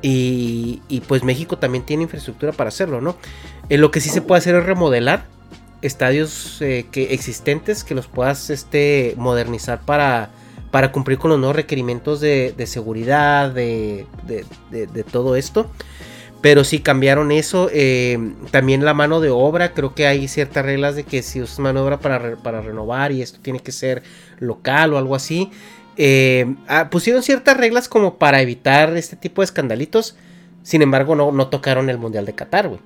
[0.00, 3.16] y, y, pues México también tiene infraestructura para hacerlo, ¿no?
[3.68, 5.26] Eh, lo que sí se puede hacer es remodelar
[5.82, 10.30] estadios eh, que, existentes que los puedas este, modernizar para,
[10.76, 15.70] para cumplir con los nuevos requerimientos de, seguridad, de, de, todo esto.
[16.42, 17.70] Pero sí cambiaron eso.
[17.72, 19.72] Eh, también la mano de obra.
[19.72, 23.10] Creo que hay ciertas reglas de que si usas mano de obra para, para renovar
[23.10, 24.02] y esto tiene que ser
[24.38, 25.50] local o algo así.
[25.96, 30.14] Eh, ah, pusieron ciertas reglas como para evitar este tipo de escandalitos.
[30.62, 32.80] Sin embargo, no, no tocaron el Mundial de Qatar, güey.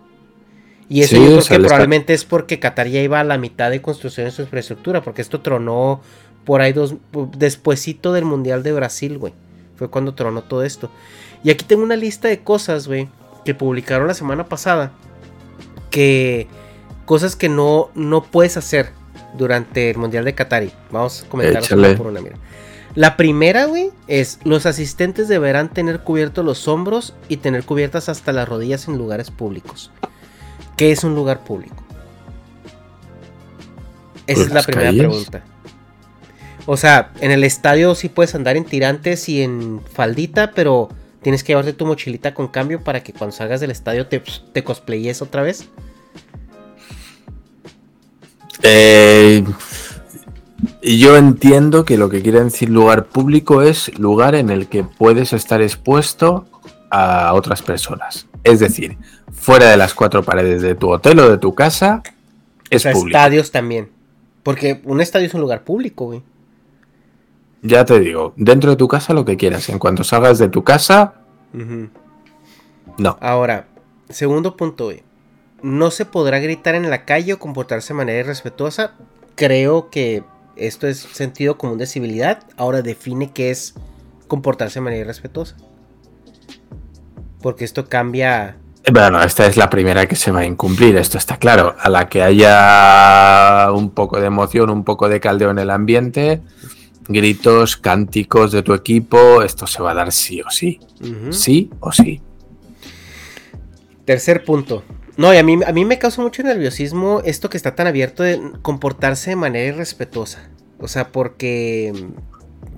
[0.88, 3.82] Y eso yo creo que probablemente es porque Qatar ya iba a la mitad de
[3.82, 6.02] construcción de su infraestructura, porque esto tronó
[6.44, 6.94] por ahí dos,
[7.36, 9.32] despuesito del Mundial de Brasil, güey.
[9.76, 10.90] Fue cuando tronó todo esto.
[11.42, 13.08] Y aquí tengo una lista de cosas, güey,
[13.44, 14.92] que publicaron la semana pasada,
[15.90, 16.48] que
[17.06, 18.90] cosas que no, no puedes hacer
[19.36, 20.64] durante el Mundial de Qatar.
[20.90, 22.36] Vamos a comentar una por una, mira.
[22.94, 28.32] La primera, güey, es los asistentes deberán tener cubiertos los hombros y tener cubiertas hasta
[28.32, 29.92] las rodillas en lugares públicos.
[30.76, 31.76] ¿Qué es un lugar público?
[34.26, 35.44] Esa es la primera pregunta.
[36.66, 40.88] O sea, en el estadio sí puedes andar en tirantes y en faldita, pero
[41.22, 44.64] tienes que llevarte tu mochilita con cambio para que cuando salgas del estadio te, te
[44.64, 45.68] cosplayes otra vez.
[48.62, 49.44] Eh,
[50.82, 55.32] yo entiendo que lo que quiere decir lugar público es lugar en el que puedes
[55.32, 56.46] estar expuesto
[56.90, 58.26] a otras personas.
[58.44, 58.98] Es decir,
[59.32, 62.02] fuera de las cuatro paredes de tu hotel o de tu casa,
[62.68, 63.88] es o estadios también.
[64.42, 66.22] Porque un estadio es un lugar público, güey.
[67.62, 69.68] Ya te digo, dentro de tu casa lo que quieras.
[69.68, 71.14] En cuanto salgas de tu casa,
[72.98, 73.18] no.
[73.20, 73.66] Ahora,
[74.08, 75.02] segundo punto, güey.
[75.62, 78.94] No se podrá gritar en la calle o comportarse de manera irrespetuosa.
[79.34, 80.22] Creo que
[80.56, 82.44] esto es sentido común de civilidad.
[82.56, 83.74] Ahora define qué es
[84.26, 85.56] comportarse de manera irrespetuosa.
[87.42, 88.56] Porque esto cambia
[88.90, 91.76] bueno, esta es la primera que se va a incumplir, esto está claro.
[91.78, 96.40] A la que haya un poco de emoción, un poco de caldeo en el ambiente,
[97.08, 100.80] gritos, cánticos de tu equipo, esto se va a dar sí o sí.
[101.30, 102.20] Sí o sí.
[104.04, 104.82] Tercer punto.
[105.16, 108.22] No, y a mí, a mí me causa mucho nerviosismo esto que está tan abierto
[108.22, 110.50] de comportarse de manera irrespetuosa.
[110.78, 111.92] O sea, porque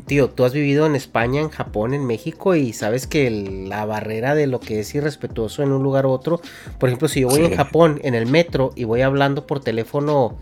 [0.06, 4.34] tío, tú has vivido en España, en Japón, en México y sabes que la barrera
[4.34, 6.40] de lo que es irrespetuoso en un lugar u otro,
[6.78, 10.36] por ejemplo, si yo voy en Japón en el metro y voy hablando por teléfono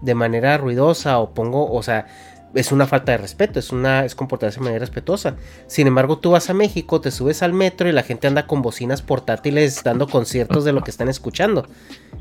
[0.00, 2.06] de manera ruidosa o pongo, o sea,
[2.54, 5.36] es una falta de respeto, es una es comportarse de manera respetuosa.
[5.66, 8.62] Sin embargo, tú vas a México, te subes al metro y la gente anda con
[8.62, 11.66] bocinas portátiles dando conciertos de lo que están escuchando.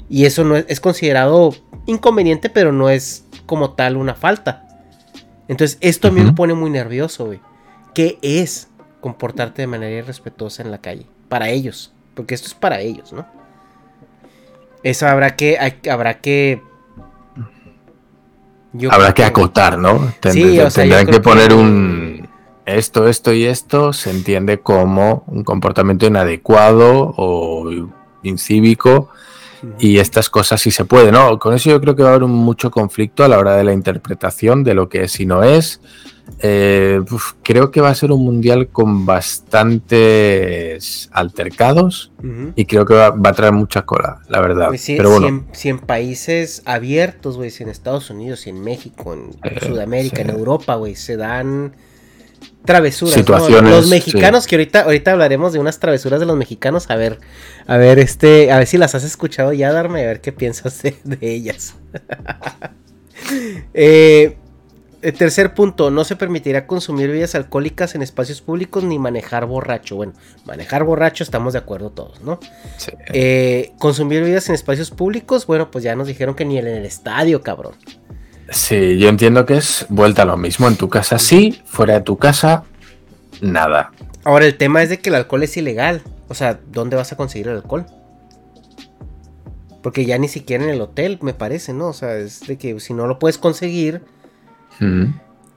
[0.09, 1.53] Y eso no es, es considerado
[1.85, 4.67] inconveniente, pero no es como tal una falta.
[5.47, 7.41] Entonces, esto a mí me pone muy nervioso, güey.
[7.93, 8.69] ¿Qué es
[9.01, 11.07] comportarte de manera irrespetuosa en la calle?
[11.27, 11.93] Para ellos.
[12.13, 13.25] Porque esto es para ellos, ¿no?
[14.83, 15.57] Eso habrá que.
[15.89, 16.61] habrá que.
[18.89, 20.13] Habrá que acotar, ¿no?
[20.31, 22.29] sí, o sea, tendrán que poner un.
[22.65, 27.69] Esto, esto y esto se entiende como un comportamiento inadecuado o
[28.23, 29.09] incívico
[29.79, 31.39] y estas cosas sí se puede, ¿no?
[31.39, 33.73] Con eso yo creo que va a haber mucho conflicto a la hora de la
[33.73, 35.81] interpretación de lo que es y no es.
[36.39, 37.01] Eh,
[37.43, 42.11] creo que va a ser un mundial con bastantes altercados
[42.55, 44.69] y creo que va, a traer mucha cola, la verdad.
[44.69, 45.45] Pues Pero bueno.
[45.51, 50.21] si, en, países abiertos, güey, si en Estados Unidos, si en México, en eh, Sudamérica,
[50.21, 51.73] en Europa, güey, se dan
[52.65, 53.15] travesuras.
[53.15, 56.89] Situaciones, Los mexicanos, que ahorita, ahorita hablaremos de unas travesuras de los mexicanos.
[56.89, 57.19] A ver,
[57.67, 60.81] a ver, este, a ver si las has escuchado ya, Darme, a ver qué piensas
[60.81, 61.75] de, ellas.
[63.73, 64.35] Eh,
[65.01, 69.95] El tercer punto, no se permitirá consumir bebidas alcohólicas en espacios públicos ni manejar borracho.
[69.95, 70.13] Bueno,
[70.45, 72.39] manejar borracho estamos de acuerdo todos, ¿no?
[72.77, 72.91] Sí.
[73.13, 76.85] Eh, consumir bebidas en espacios públicos, bueno, pues ya nos dijeron que ni en el
[76.85, 77.73] estadio, cabrón.
[78.51, 80.67] Sí, yo entiendo que es vuelta a lo mismo.
[80.67, 82.65] En tu casa sí, fuera de tu casa,
[83.39, 83.91] nada.
[84.23, 86.01] Ahora, el tema es de que el alcohol es ilegal.
[86.27, 87.85] O sea, ¿dónde vas a conseguir el alcohol?
[89.81, 91.87] Porque ya ni siquiera en el hotel, me parece, ¿no?
[91.87, 94.01] O sea, es de que si no lo puedes conseguir.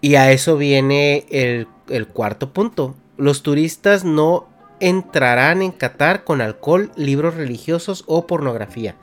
[0.01, 2.95] Y a eso viene el, el cuarto punto.
[3.17, 4.49] Los turistas no
[4.81, 8.97] entrarán en Qatar con alcohol, libros religiosos o pornografía.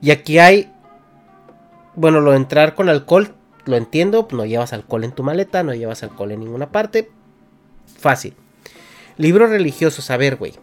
[0.00, 0.71] Y aquí hay.
[1.94, 3.34] Bueno, lo de entrar con alcohol,
[3.64, 4.26] lo entiendo.
[4.32, 7.10] No llevas alcohol en tu maleta, no llevas alcohol en ninguna parte.
[7.98, 8.34] Fácil.
[9.16, 10.54] Libros religiosos, a ver, güey.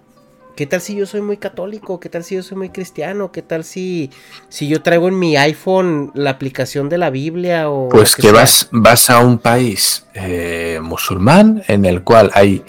[0.56, 2.02] ¿Qué tal si yo soy muy católico?
[2.02, 3.32] ¿Qué tal si yo soy muy cristiano?
[3.32, 4.12] ¿Qué tal si,
[4.50, 7.70] si yo traigo en mi iPhone la aplicación de la Biblia?
[7.70, 12.66] O pues que, vas, vas a un país eh, musulmán en el cual hay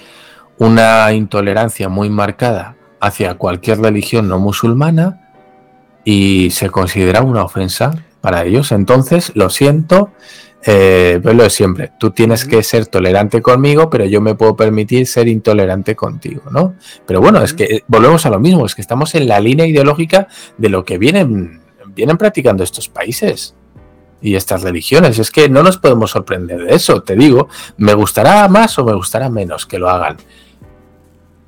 [0.58, 5.32] una intolerancia muy marcada hacia cualquier religión no musulmana
[6.04, 8.72] y se considera una ofensa para ellos.
[8.72, 10.10] Entonces, lo siento,
[10.62, 14.56] eh, pues lo de siempre, tú tienes que ser tolerante conmigo, pero yo me puedo
[14.56, 16.74] permitir ser intolerante contigo, ¿no?
[17.06, 19.66] Pero bueno, es que eh, volvemos a lo mismo, es que estamos en la línea
[19.66, 21.62] ideológica de lo que vienen,
[21.94, 23.54] vienen practicando estos países
[24.20, 25.18] y estas religiones.
[25.18, 27.48] Es que no nos podemos sorprender de eso, te digo,
[27.78, 30.18] me gustará más o me gustará menos que lo hagan.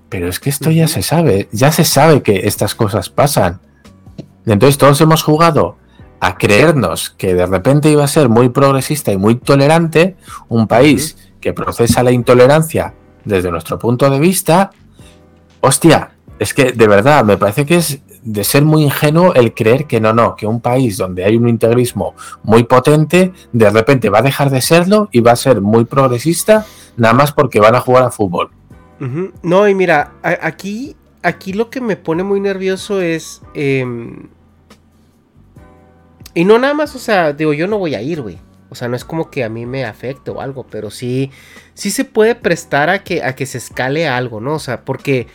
[0.09, 3.61] Pero es que esto ya se sabe, ya se sabe que estas cosas pasan.
[4.47, 5.77] Entonces todos hemos jugado
[6.23, 10.15] a creernos que de repente iba a ser muy progresista y muy tolerante,
[10.49, 12.95] un país que procesa la intolerancia
[13.25, 14.71] desde nuestro punto de vista,
[15.61, 19.89] hostia, es que de verdad me parece que es de ser muy ingenuo el creer
[19.89, 22.15] que no, no, que un país donde hay un integrismo
[22.45, 26.65] muy potente, de repente va a dejar de serlo y va a ser muy progresista,
[26.97, 28.49] nada más porque van a jugar a fútbol.
[29.43, 30.95] No, y mira, aquí,
[31.25, 33.43] aquí lo que me pone muy nervioso es...
[33.55, 34.29] Em,
[36.35, 38.39] y no nada más, o sea, digo, yo no voy a ir, güey.
[38.73, 41.31] O sea, no es como que a mí me afecte o algo, pero sí,
[41.75, 44.55] sí se puede prestar a que, a que se escale algo, ¿no?
[44.55, 45.27] O sea, porque,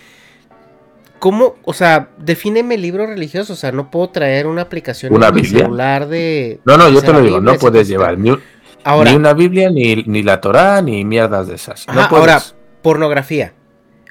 [1.20, 1.56] ¿cómo?
[1.64, 6.08] O sea, defíneme libro religioso, o sea, no puedo traer una aplicación en mi celular
[6.08, 6.62] de...
[6.66, 8.36] No, no, yo te lo digo, no puedes llevar ni,
[8.84, 11.86] ahora, ni, una Biblia, ni, ni, la Torah, ni mierdas de esas.
[11.94, 12.42] No Ahora,
[12.82, 13.54] pornografía.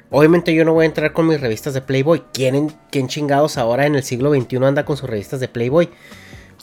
[0.09, 2.23] Obviamente yo no voy a entrar con mis revistas de Playboy.
[2.31, 5.89] ¿Quién, ¿Quién chingados ahora en el siglo XXI anda con sus revistas de Playboy?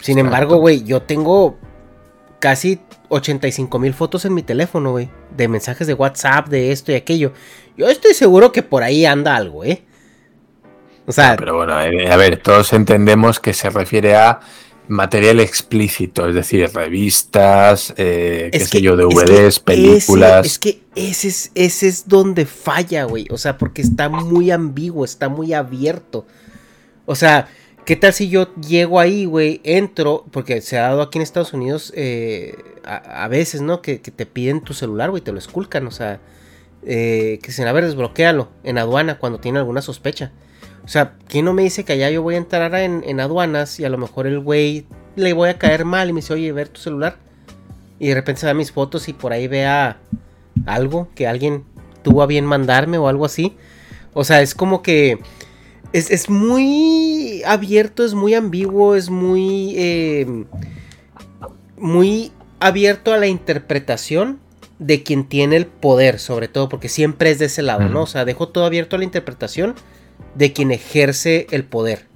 [0.04, 1.56] Sin embargo, güey, yo tengo
[2.38, 2.78] casi
[3.08, 5.08] 85 mil fotos en mi teléfono, güey.
[5.34, 7.32] De mensajes de WhatsApp, de esto y aquello.
[7.78, 9.82] Yo estoy seguro que por ahí anda algo, ¿eh?
[11.06, 11.36] O sea.
[11.38, 14.40] pero bueno, eh, a ver, todos entendemos que se refiere a
[14.88, 20.44] material explícito, es decir, revistas, eh, qué sé yo, DVDs, películas.
[20.44, 23.26] es que ese es, ese es donde falla, güey.
[23.30, 26.26] O sea, porque está muy ambiguo, está muy abierto.
[27.06, 27.48] O sea,
[27.84, 31.52] ¿Qué tal si yo llego ahí, güey, entro, porque se ha dado aquí en Estados
[31.52, 33.82] Unidos eh, a, veces, ¿no?
[33.82, 36.18] Que, te piden tu celular, güey, te lo esculcan, o sea,
[36.86, 40.32] eh, que dicen, a ver, en aduana cuando tiene alguna sospecha.
[40.82, 43.84] O sea, ¿quién no me dice que allá yo voy a entrar en, aduanas y
[43.84, 46.68] a lo mejor el güey le voy a caer mal y me dice, oye, ver
[46.68, 47.18] tu celular?
[47.98, 49.98] Y de repente se da mis fotos y por ahí vea
[50.64, 51.64] algo que alguien
[52.02, 53.56] tuvo a bien mandarme o algo así.
[54.14, 55.18] O sea, es como que
[55.94, 59.74] es, muy abierto, es muy ambiguo, es muy...
[59.76, 60.44] Eh,
[61.76, 64.40] muy abierto a la interpretación
[64.78, 68.02] de quien tiene el poder, sobre todo, porque siempre es de ese lado, ¿no?
[68.02, 69.74] O sea, dejo todo abierto a la interpretación
[70.34, 72.06] de quien ejerce el poder.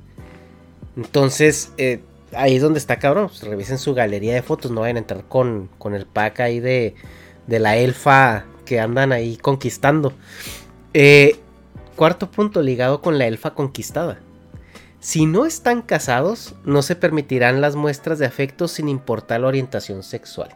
[0.96, 2.00] Entonces, eh,
[2.32, 3.28] ahí es donde está cabrón.
[3.28, 6.60] Pues, revisen su galería de fotos, no vayan a entrar con, con el pack ahí
[6.60, 6.94] de,
[7.46, 10.12] de la elfa que andan ahí conquistando.
[10.94, 11.36] Eh,
[11.98, 14.20] Cuarto punto ligado con la elfa conquistada.
[15.00, 20.04] Si no están casados, no se permitirán las muestras de afecto sin importar la orientación
[20.04, 20.50] sexual.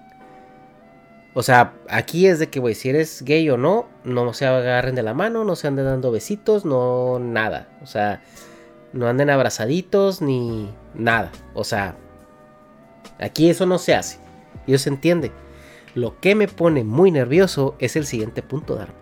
[1.35, 4.95] O sea, aquí es de que, güey, si eres gay o no, no se agarren
[4.95, 7.67] de la mano, no se anden dando besitos, no nada.
[7.83, 8.23] O sea,
[8.93, 11.33] no anden abrazaditos ni nada.
[11.55, 11.97] O sea,
[13.19, 14.21] aquí eso no se hace.
[14.69, 15.33] Y eso se entiende.
[15.97, 19.02] Lo que me pone muy nervioso es el siguiente punto, Dharma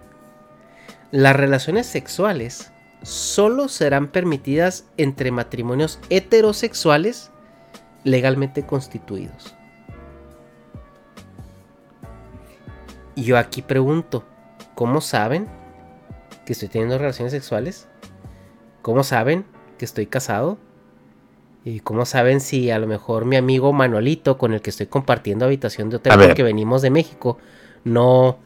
[1.11, 7.31] las relaciones sexuales solo serán permitidas entre matrimonios heterosexuales
[8.05, 9.55] legalmente constituidos.
[13.15, 14.25] Y yo aquí pregunto,
[14.75, 15.49] ¿cómo saben
[16.47, 17.89] que estoy teniendo relaciones sexuales?
[18.83, 19.45] ¿Cómo saben
[19.79, 20.59] que estoy casado?
[21.65, 25.45] ¿Y cómo saben si a lo mejor mi amigo Manolito, con el que estoy compartiendo
[25.45, 27.39] habitación de hotel porque venimos de México,
[27.85, 28.39] no...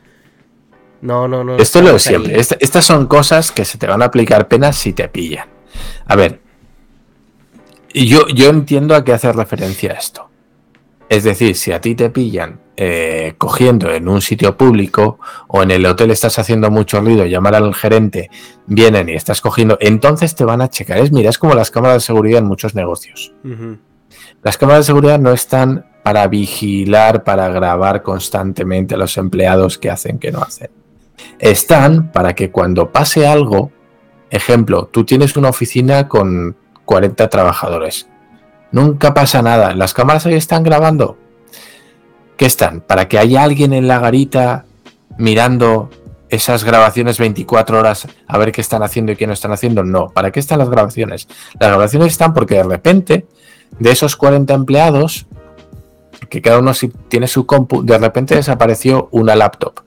[1.05, 1.59] No, no, no.
[1.59, 2.41] Esto es lo de siempre.
[2.41, 5.47] estas son cosas que se te van a aplicar penas si te pillan.
[6.07, 6.41] A ver,
[7.93, 10.31] yo, yo entiendo a qué hace referencia esto.
[11.11, 15.73] Es decir, si a ti te pillan eh, cogiendo en un sitio público o en
[15.73, 18.31] el hotel estás haciendo mucho ruido, llamar al gerente,
[18.67, 20.97] vienen y estás cogiendo, entonces te van a checar.
[20.97, 23.35] Es, mira, es como las cámaras de seguridad en muchos negocios.
[24.43, 29.91] Las cámaras de seguridad no están para vigilar, para grabar constantemente a los empleados que
[29.91, 30.71] hacen, que no hacen.
[31.39, 33.71] Están para que cuando pase algo,
[34.31, 38.09] ejemplo, tú tienes una oficina con 40 trabajadores.
[38.73, 39.75] Nunca pasa nada.
[39.75, 41.17] Las cámaras ahí están grabando.
[42.37, 42.81] ¿Qué están?
[42.81, 44.65] ¿Para que haya alguien en la garita
[45.17, 45.91] mirando
[46.29, 49.85] esas grabaciones 24 horas a ver qué están haciendo y qué no están haciendo?
[49.85, 50.09] No.
[50.09, 51.29] ¿Para qué están las grabaciones?
[51.61, 53.27] Las grabaciones están porque de repente,
[53.79, 55.27] de esos 40 empleados,
[56.29, 56.73] que cada uno
[57.09, 59.81] tiene su compu, de repente desapareció una laptop.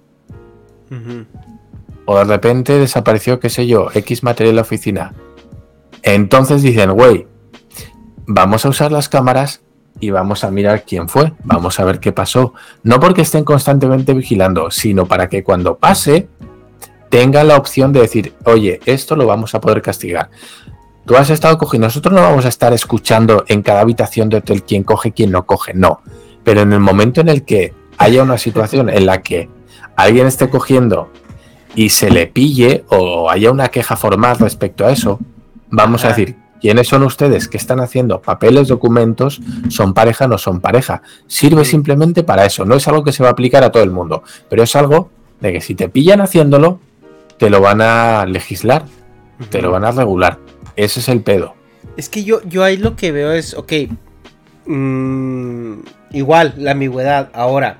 [2.05, 5.13] O de repente desapareció, qué sé yo, X material la oficina.
[6.03, 7.27] Entonces dicen, güey,
[8.25, 9.61] vamos a usar las cámaras
[9.99, 12.53] y vamos a mirar quién fue, vamos a ver qué pasó.
[12.83, 16.27] No porque estén constantemente vigilando, sino para que cuando pase
[17.09, 20.29] tengan la opción de decir, oye, esto lo vamos a poder castigar.
[21.05, 24.63] Tú has estado cogiendo, nosotros no vamos a estar escuchando en cada habitación de hotel
[24.63, 26.01] quién coge, quién no coge, no.
[26.43, 29.49] Pero en el momento en el que haya una situación en la que
[29.97, 31.11] alguien esté cogiendo
[31.75, 35.19] y se le pille o haya una queja formal respecto a eso,
[35.69, 39.41] vamos a decir, ¿Quiénes son ustedes que están haciendo papeles, documentos?
[39.69, 41.01] ¿Son pareja o no son pareja?
[41.27, 42.65] Sirve simplemente para eso.
[42.65, 45.09] No es algo que se va a aplicar a todo el mundo, pero es algo
[45.39, 46.79] de que si te pillan haciéndolo,
[47.37, 48.85] te lo van a legislar,
[49.49, 50.39] te lo van a regular.
[50.75, 51.53] Ese es el pedo.
[51.95, 53.73] Es que yo, yo ahí lo que veo es, ok,
[54.65, 55.73] mm,
[56.11, 57.29] igual la ambigüedad.
[57.33, 57.77] Ahora,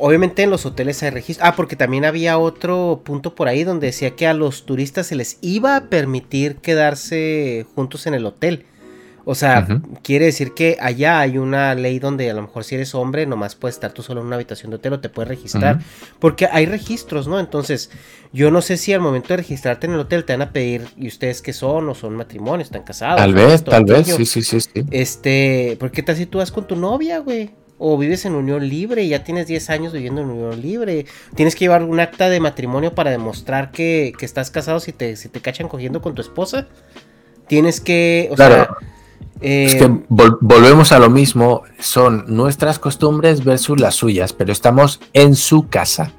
[0.00, 1.46] Obviamente en los hoteles hay registro.
[1.46, 5.14] Ah, porque también había otro punto por ahí donde decía que a los turistas se
[5.14, 8.64] les iba a permitir quedarse juntos en el hotel.
[9.24, 12.94] O sea, quiere decir que allá hay una ley donde a lo mejor si eres
[12.94, 15.80] hombre nomás puedes estar tú solo en una habitación de hotel o te puedes registrar.
[16.18, 17.38] Porque hay registros, ¿no?
[17.38, 17.90] Entonces,
[18.32, 20.86] yo no sé si al momento de registrarte en el hotel te van a pedir,
[20.96, 21.88] ¿y ustedes qué son?
[21.88, 22.68] ¿O son matrimonios?
[22.68, 23.18] ¿Están casados?
[23.18, 24.84] Tal vez, tal vez, sí, sí, sí, sí.
[24.90, 27.50] Este, ¿por qué tal si tú vas con tu novia, güey?
[27.82, 31.06] O vives en unión libre y ya tienes 10 años viviendo en unión libre.
[31.34, 35.30] Tienes que llevar un acta de matrimonio para demostrar que, estás casado si te, si
[35.30, 36.68] te cachan cogiendo con tu esposa.
[37.48, 38.68] Tienes que, o sea...
[39.40, 45.00] Es que eh, volvemos a lo mismo, son nuestras costumbres versus las suyas, pero estamos
[45.14, 46.12] en su casa.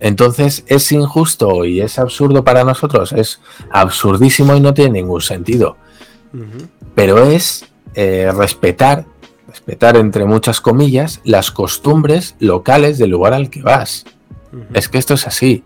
[0.00, 5.76] Entonces es injusto y es absurdo para nosotros, es absurdísimo y no tiene ningún sentido.
[6.96, 9.06] Pero es eh, respetar
[9.54, 14.04] respetar entre muchas comillas las costumbres locales del lugar al que vas.
[14.72, 15.62] Es que esto es así.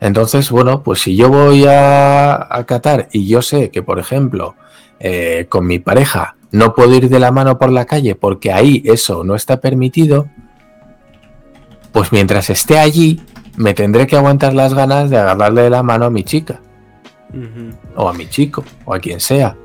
[0.00, 4.54] Entonces, bueno, pues si yo voy a, a Qatar y yo sé que, por ejemplo,
[4.98, 8.82] eh, con mi pareja no puedo ir de la mano por la calle porque ahí
[8.86, 10.28] eso no está permitido,
[11.92, 13.20] pues mientras esté allí
[13.56, 16.60] me tendré que aguantar las ganas de agarrarle de la mano a mi chica.
[17.94, 19.56] O a mi chico, o a quien sea.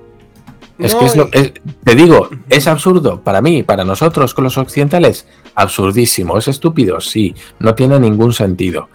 [0.77, 5.25] Es que es lo, te digo, es absurdo para mí, para nosotros con los occidentales,
[5.55, 8.89] absurdísimo, es estúpido, sí, no tiene ningún sentido.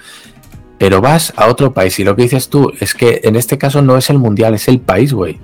[0.78, 3.82] Pero vas a otro país y lo que dices tú es que en este caso
[3.82, 5.40] no es el mundial, es el país, güey.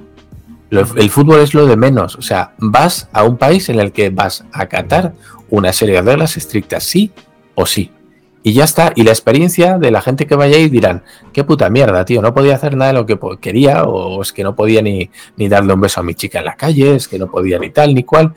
[0.70, 4.10] El fútbol es lo de menos, o sea, vas a un país en el que
[4.10, 5.14] vas a acatar
[5.48, 7.12] una serie de reglas estrictas, sí
[7.54, 7.92] o sí
[8.46, 8.92] y ya está.
[8.94, 12.32] Y la experiencia de la gente que vaya ahí dirán, qué puta mierda, tío, no
[12.32, 15.74] podía hacer nada de lo que quería, o es que no podía ni, ni darle
[15.74, 18.04] un beso a mi chica en la calle, es que no podía ni tal ni
[18.04, 18.34] cual.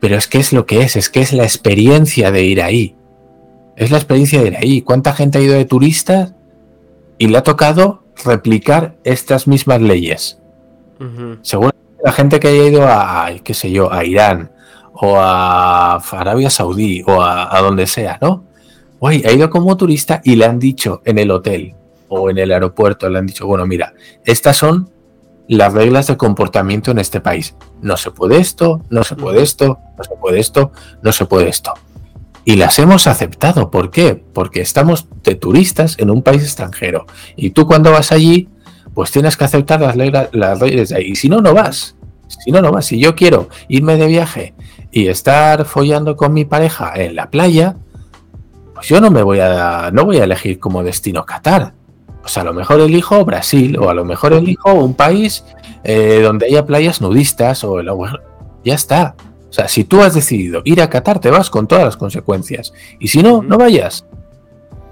[0.00, 2.96] Pero es que es lo que es, es que es la experiencia de ir ahí.
[3.76, 4.82] Es la experiencia de ir ahí.
[4.82, 6.34] ¿Cuánta gente ha ido de turistas
[7.18, 10.40] y le ha tocado replicar estas mismas leyes?
[11.42, 11.70] Seguro
[12.04, 14.50] la gente que haya ido a, qué sé yo, a Irán
[14.92, 18.50] o a Arabia Saudí o a donde sea, ¿no?
[19.02, 21.74] Guay, ha ido como turista y le han dicho en el hotel
[22.06, 23.94] o en el aeropuerto, le han dicho, bueno, mira,
[24.24, 24.92] estas son
[25.48, 27.56] las reglas de comportamiento en este país.
[27.80, 30.70] No se puede esto, no se puede esto, no se puede esto,
[31.02, 31.74] no se puede esto.
[32.44, 33.72] Y las hemos aceptado.
[33.72, 34.14] ¿Por qué?
[34.14, 37.06] Porque estamos de turistas en un país extranjero.
[37.34, 38.48] Y tú cuando vas allí,
[38.94, 41.06] pues tienes que aceptar las, reglas, las leyes de ahí.
[41.06, 41.96] Y si no, no vas.
[42.28, 42.86] Si no, no vas.
[42.86, 44.54] Si yo quiero irme de viaje
[44.92, 47.74] y estar follando con mi pareja en la playa,
[48.82, 51.72] pues yo no me voy a, no voy a elegir como destino Qatar.
[52.20, 55.44] Pues a lo mejor elijo Brasil o a lo mejor elijo un país
[55.84, 57.88] eh, donde haya playas nudistas o el
[58.64, 59.14] ya está.
[59.48, 62.72] O sea, si tú has decidido ir a Qatar, te vas con todas las consecuencias.
[62.98, 64.04] Y si no, no vayas.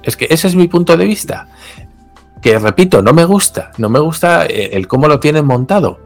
[0.05, 1.49] Es que ese es mi punto de vista.
[2.41, 3.73] Que repito, no me gusta.
[3.77, 5.99] No me gusta eh, el cómo lo tienen montado.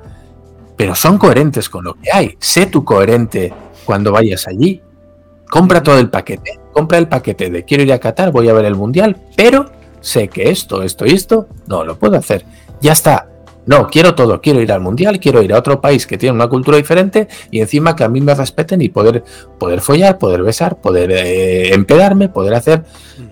[0.78, 2.34] Pero son coherentes con lo que hay.
[2.38, 3.52] Sé tú coherente
[3.84, 4.80] cuando vayas allí.
[5.54, 6.58] Compra todo el paquete.
[6.72, 10.26] Compra el paquete de quiero ir a Qatar, voy a ver el mundial, pero sé
[10.26, 12.44] que esto, esto y esto no lo puedo hacer.
[12.80, 13.28] Ya está.
[13.64, 16.48] No, quiero todo, quiero ir al mundial, quiero ir a otro país que tiene una
[16.48, 19.22] cultura diferente y encima que a mí me respeten y poder,
[19.56, 22.82] poder follar, poder besar, poder eh, empedarme, poder hacer.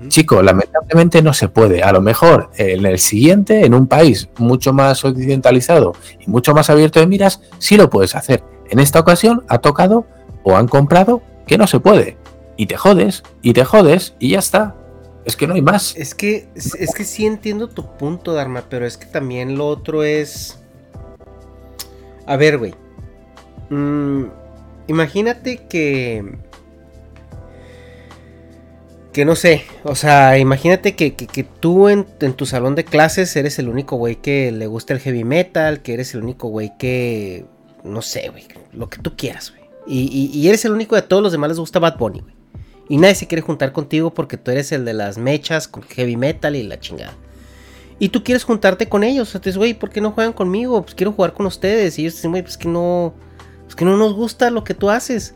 [0.06, 1.82] Chico, lamentablemente no se puede.
[1.82, 6.70] A lo mejor en el siguiente, en un país mucho más occidentalizado y mucho más
[6.70, 8.44] abierto de miras, sí lo puedes hacer.
[8.70, 10.06] En esta ocasión ha tocado
[10.44, 12.16] o han comprado que no se puede.
[12.56, 14.76] Y te jodes, y te jodes, y ya está.
[15.24, 15.94] Es que no hay más.
[15.96, 20.02] Es que, es, que sí entiendo tu punto, Dharma, pero es que también lo otro
[20.02, 20.58] es.
[22.26, 22.74] A ver, güey.
[23.70, 24.24] Mm,
[24.88, 26.38] imagínate que.
[29.12, 33.58] Que no sé, o sea, imagínate que, que, tú en, tu salón de clases eres
[33.58, 37.44] el único güey que le gusta el heavy metal, que eres el único güey que.
[37.84, 39.61] No sé, güey, lo que tú quieras, güey.
[39.86, 42.34] Y, eres el único de todos los demás les gusta Bad Bunny, güey.
[42.88, 46.16] Y nadie se quiere juntar contigo porque tú eres el de las mechas con heavy
[46.16, 47.14] metal y la chingada.
[47.98, 49.34] Y tú quieres juntarte con ellos.
[49.34, 50.82] Entonces, güey, ¿por qué no juegan conmigo?
[50.82, 51.98] Pues quiero jugar con ustedes.
[51.98, 53.14] Y ellos dicen, güey, pues que no.
[53.64, 55.34] Pues que no nos gusta lo que tú haces.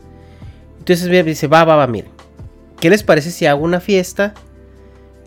[0.79, 2.11] Entonces dice, va, va, va, miren.
[2.79, 4.33] ¿Qué les parece si hago una fiesta?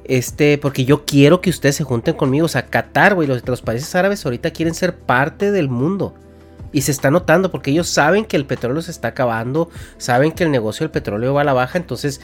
[0.05, 2.47] Este, porque yo quiero que ustedes se junten conmigo.
[2.47, 6.15] O sea, Qatar, güey, los, los países árabes ahorita quieren ser parte del mundo.
[6.73, 10.45] Y se está notando porque ellos saben que el petróleo se está acabando, saben que
[10.45, 12.21] el negocio del petróleo va a la baja, entonces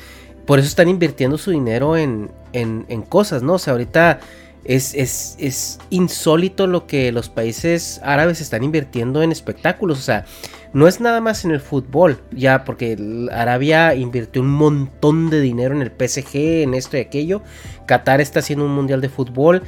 [0.47, 3.55] por eso están invirtiendo su dinero en, en, en cosas, ¿no?
[3.55, 4.21] O sea, ahorita
[4.65, 9.99] es, es, es, insólito lo que los países árabes están invirtiendo en espectáculos.
[9.99, 10.25] O sea,
[10.73, 12.97] no es nada más en el fútbol, ya porque
[13.33, 17.43] Arabia invirtió un montón de dinero en el PSG, en esto y aquello.
[17.87, 19.63] Qatar está haciendo un mundial de fútbol,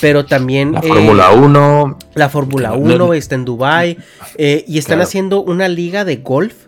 [0.00, 0.72] pero también...
[0.72, 1.98] La Fórmula 1.
[2.00, 3.98] Eh, la Fórmula 1 está en Dubai
[4.36, 6.66] eh, y están haciendo una liga de golf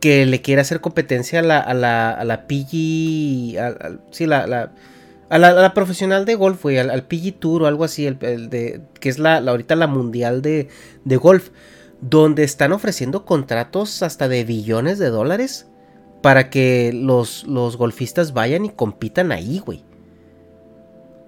[0.00, 3.58] que le quiere hacer competencia a la, a la, a la PG...
[4.12, 4.72] sí, la
[5.30, 9.08] a la, profesional de golf, güey, al, PG Tour o algo así, el, de, que
[9.08, 10.68] es la, ahorita la mundial de,
[11.04, 11.50] de, golf,
[12.00, 15.66] donde están ofreciendo contratos hasta de billones de dólares
[16.22, 19.84] para que los, los golfistas vayan y compitan ahí, güey.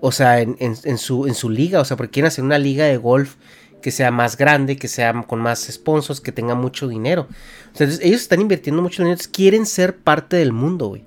[0.01, 2.87] O sea, en, en, su, en su liga, o sea, porque quieren hacer una liga
[2.87, 3.37] de golf
[3.81, 7.29] que sea más grande, que sea con más sponsors, que tenga mucho dinero.
[7.73, 11.05] O sea, ellos están invirtiendo mucho dinero, quieren ser parte del mundo, güey.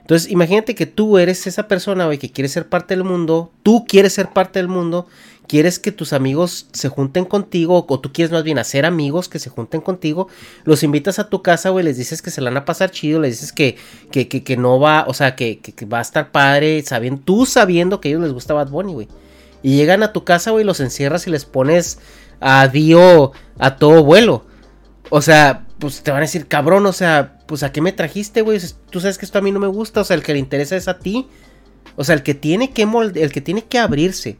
[0.00, 3.84] Entonces, imagínate que tú eres esa persona, güey, que quiere ser parte del mundo, tú
[3.86, 5.06] quieres ser parte del mundo,
[5.50, 9.40] quieres que tus amigos se junten contigo, o tú quieres más bien hacer amigos que
[9.40, 10.28] se junten contigo,
[10.62, 13.18] los invitas a tu casa, güey, les dices que se la van a pasar chido,
[13.18, 13.76] les dices que,
[14.12, 18.00] que, que, no va, o sea, que, que, va a estar padre, sabiendo, tú sabiendo
[18.00, 19.08] que a ellos les gusta Bad Bunny, güey.
[19.60, 21.98] Y llegan a tu casa, güey, los encierras y les pones
[22.38, 24.46] a Dio a todo vuelo.
[25.08, 28.42] O sea, pues te van a decir, cabrón, o sea, pues a qué me trajiste,
[28.42, 28.60] güey.
[28.90, 30.76] Tú sabes que esto a mí no me gusta, o sea, el que le interesa
[30.76, 31.26] es a ti.
[31.96, 32.86] O sea, el que tiene que
[33.16, 34.38] el que tiene que abrirse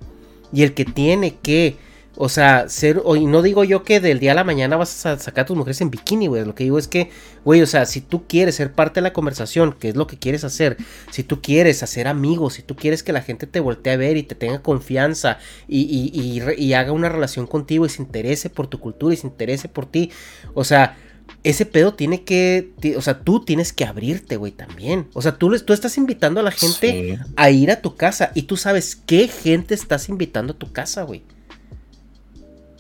[0.53, 1.77] y el que tiene que,
[2.17, 5.19] o sea, ser, y no digo yo que del día a la mañana vas a
[5.19, 6.45] sacar a tus mujeres en bikini, güey.
[6.45, 7.11] Lo que digo es que,
[7.45, 10.19] güey, o sea, si tú quieres ser parte de la conversación, que es lo que
[10.19, 10.77] quieres hacer,
[11.11, 14.17] si tú quieres hacer amigos, si tú quieres que la gente te voltee a ver
[14.17, 18.67] y te tenga confianza y, y, y haga una relación contigo y se interese por
[18.67, 20.11] tu cultura y se interese por ti,
[20.55, 20.97] o sea,
[21.43, 25.09] ese pedo tiene que, o sea, tú tienes que abrirte, güey, también.
[25.15, 28.43] O sea, tú, tú estás invitando a la gente a ir a tu casa y
[28.43, 31.23] tú sabes qué gente estás invitando a tu casa, güey.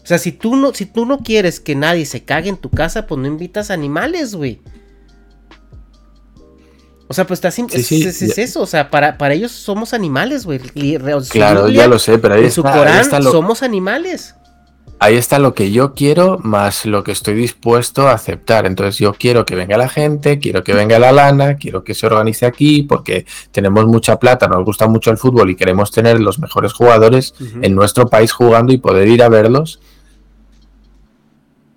[0.02, 2.70] O sea, si tú no, si tú no quieres que nadie se cague en tu
[2.70, 4.60] casa, pues no invitas animales, güey.
[7.08, 10.60] O sea, pues estás sí, es, eso, o sea, para, para ellos somos animales, güey.
[11.28, 14.34] Claro, ya lo sé, pero ahí en su Corán somos animales
[15.00, 18.66] ahí está lo que yo quiero más lo que estoy dispuesto a aceptar.
[18.66, 22.06] Entonces yo quiero que venga la gente, quiero que venga la lana, quiero que se
[22.06, 26.38] organice aquí porque tenemos mucha plata, nos gusta mucho el fútbol y queremos tener los
[26.38, 29.80] mejores jugadores en nuestro país jugando y poder ir a verlos.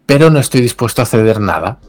[0.05, 1.79] Pero no estoy dispuesto a ceder nada.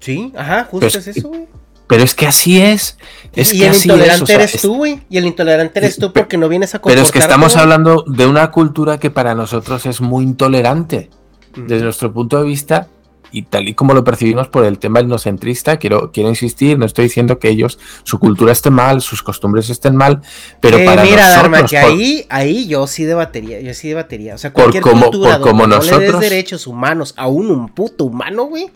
[0.00, 1.47] Sí, ajá, justo es eso, güey.
[1.88, 2.96] Pero es que así es.
[3.34, 5.00] es y el intolerante eres tú, güey.
[5.08, 8.26] Y el intolerante eres tú porque no vienes a Pero es que estamos hablando de
[8.26, 11.10] una cultura que para nosotros es muy intolerante.
[11.56, 12.88] Desde nuestro punto de vista,
[13.32, 17.04] y tal y como lo percibimos por el tema etnocentrista, quiero, quiero insistir, no estoy
[17.06, 20.20] diciendo que ellos, su cultura esté mal, sus costumbres estén mal,
[20.60, 23.88] pero Eh, para mira, Dharma, nosotros, que por- ahí, ahí yo sí debatería, yo sí
[23.88, 24.34] debatería.
[24.34, 27.14] O sea, Por cualquier como- cultura por como donde no le des nosotros- derechos humanos
[27.16, 28.70] a un, un puto humano, güey.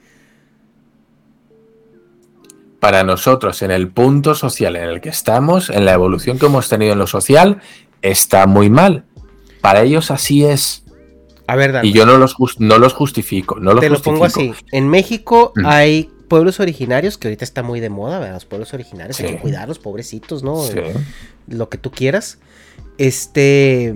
[2.82, 6.68] Para nosotros, en el punto social en el que estamos, en la evolución que hemos
[6.68, 7.60] tenido en lo social,
[8.02, 9.04] está muy mal.
[9.60, 10.82] Para ellos así es.
[11.46, 14.14] A ver, Y yo no los, jus- no los justifico, no los te lo justifico.
[14.14, 14.52] pongo así.
[14.72, 15.64] En México Mm.
[15.64, 18.34] hay pueblos originarios, que ahorita está muy de moda, ¿verdad?
[18.34, 19.34] Los pueblos originarios, hay Sí.
[19.34, 20.60] que cuidarlos, pobrecitos, ¿no?
[20.64, 20.74] Sí.
[21.46, 22.40] Lo que tú quieras.
[22.98, 23.94] Este.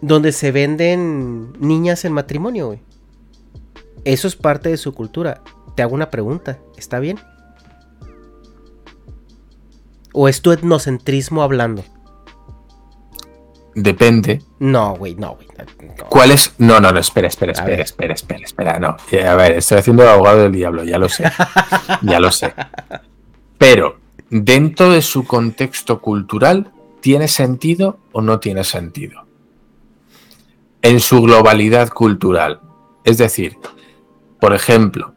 [0.00, 2.78] Donde se venden niñas en matrimonio, güey.
[4.06, 5.42] Eso es parte de su cultura.
[5.74, 7.18] Te hago una pregunta, ¿está bien?
[10.14, 11.84] ¿O es tu etnocentrismo hablando?
[13.74, 14.40] Depende.
[14.60, 15.48] No, güey, no, güey.
[15.98, 16.04] no.
[16.08, 16.54] ¿Cuál es?
[16.58, 18.78] No, no, no, espera, espera, espera, espera, espera, espera.
[18.78, 18.96] No.
[19.10, 21.24] Eh, A ver, estoy haciendo el abogado del diablo, ya lo sé.
[22.02, 22.54] ya lo sé.
[23.58, 23.98] Pero,
[24.30, 26.70] dentro de su contexto cultural,
[27.00, 29.24] ¿tiene sentido o no tiene sentido?
[30.82, 32.60] En su globalidad cultural.
[33.02, 33.56] Es decir,
[34.40, 35.14] por ejemplo,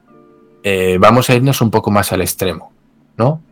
[0.64, 2.74] eh, vamos a irnos un poco más al extremo,
[3.16, 3.44] ¿no?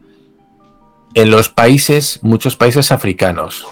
[1.16, 3.66] En los países, muchos países africanos,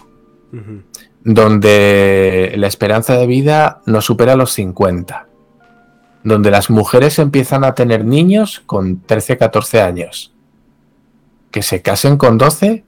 [1.24, 5.28] donde la esperanza de vida no supera los 50,
[6.24, 10.34] donde las mujeres empiezan a tener niños con 13, 14 años.
[11.52, 12.86] Que se casen con 12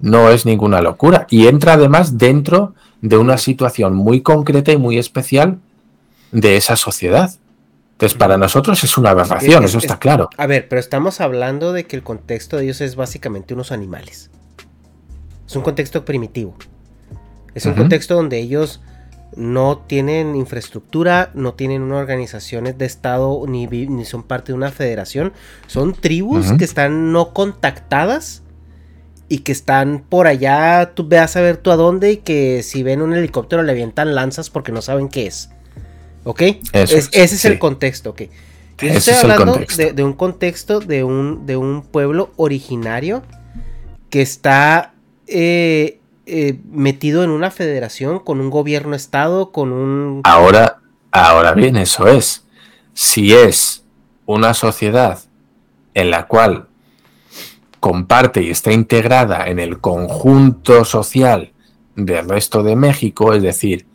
[0.00, 4.98] no es ninguna locura y entra además dentro de una situación muy concreta y muy
[4.98, 5.58] especial
[6.30, 7.32] de esa sociedad.
[8.02, 10.28] Entonces, para nosotros es una aberración, Es- eso es- está claro.
[10.36, 14.30] A ver, pero estamos hablando de que el contexto de ellos es básicamente unos animales.
[15.46, 16.56] Es un contexto primitivo.
[17.54, 18.80] Es un contexto donde ellos
[19.36, 23.68] no tienen infraestructura, no tienen una organización de Estado, ni,
[24.04, 25.32] son parte de una federación.
[25.66, 28.42] Son tribus que están no contactadas
[29.28, 32.82] y que están por allá, tú veas a ver tú a dónde y que si
[32.82, 35.50] ven un helicóptero le avientan lanzas porque no saben qué es.
[36.24, 36.42] ¿Ok?
[36.42, 37.48] Eso Es- es, ese es sí.
[37.48, 38.22] el contexto, ok.
[38.80, 39.60] Yo estoy hablando
[39.94, 43.22] de un contexto de un, de un pueblo originario
[44.10, 44.94] que está
[45.28, 50.20] eh, eh, metido en una federación con un gobierno estado, con un...
[50.24, 50.80] Ahora,
[51.12, 52.44] ahora bien, eso es.
[52.92, 53.84] Si es
[54.26, 55.20] una sociedad
[55.94, 56.66] en la cual
[57.80, 61.52] comparte y está integrada en el conjunto social
[61.96, 63.86] del resto de México, es decir,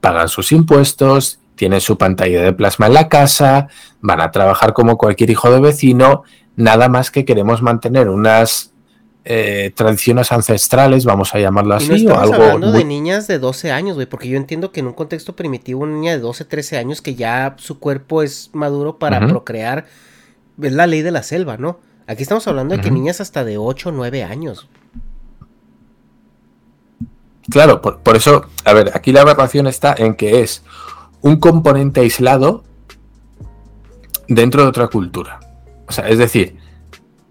[0.00, 3.68] pagan sus impuestos, tienen su pantalla de plasma en la casa,
[4.00, 6.24] van a trabajar como cualquier hijo de vecino,
[6.56, 8.72] nada más que queremos mantener unas
[9.24, 13.26] eh, tradiciones ancestrales, vamos a llamarlo y no así, o algo hablando muy de niñas
[13.26, 16.18] de 12 años, güey, porque yo entiendo que en un contexto primitivo una niña de
[16.18, 19.86] 12, 13 años que ya su cuerpo es maduro para procrear,
[20.60, 21.78] es la ley de la selva, ¿no?
[22.06, 24.68] Aquí estamos hablando de que niñas hasta de 8, 9 años.
[27.50, 30.62] Claro, por, por eso, a ver, aquí la aberración está en que es
[31.24, 32.64] un componente aislado
[34.28, 35.40] dentro de otra cultura.
[35.88, 36.56] O sea, es decir,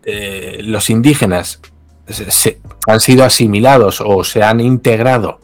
[0.03, 1.61] eh, los indígenas
[2.07, 5.39] se- se- han sido asimilados o se han integrado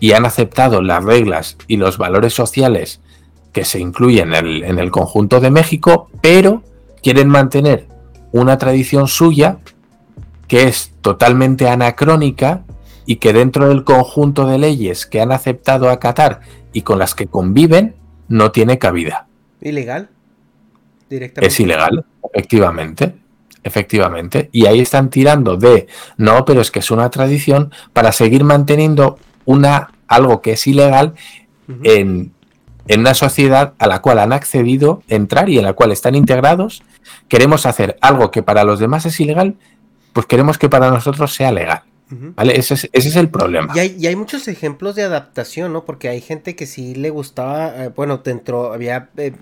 [0.00, 3.00] y han aceptado las reglas y los valores sociales
[3.52, 6.62] que se incluyen en el, en el conjunto de México, pero
[7.02, 7.86] quieren mantener
[8.32, 9.58] una tradición suya
[10.48, 12.64] que es totalmente anacrónica
[13.06, 16.40] y que dentro del conjunto de leyes que han aceptado acatar
[16.72, 17.94] y con las que conviven
[18.28, 19.26] no tiene cabida.
[19.60, 20.08] ¿Ilegal?
[21.08, 21.46] Directamente.
[21.46, 23.14] Es ilegal, efectivamente.
[23.62, 24.50] Efectivamente.
[24.52, 25.86] Y ahí están tirando de
[26.18, 31.14] no, pero es que es una tradición para seguir manteniendo una algo que es ilegal
[31.82, 32.32] en,
[32.88, 36.14] en una sociedad a la cual han accedido a entrar y en la cual están
[36.14, 36.82] integrados.
[37.28, 39.56] Queremos hacer algo que para los demás es ilegal,
[40.12, 41.82] pues queremos que para nosotros sea legal.
[42.36, 42.58] ¿Vale?
[42.58, 43.72] Ese es, ese es el problema.
[43.76, 45.84] Y hay, y hay muchos ejemplos de adaptación, ¿no?
[45.84, 49.32] Porque hay gente que sí le gustaba, eh, bueno, dentro, había, eh,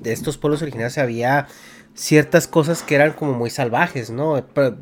[0.00, 1.46] de estos pueblos originarios había
[1.94, 4.38] ciertas cosas que eran como muy salvajes, ¿no?
[4.38, 4.76] Eh, pro-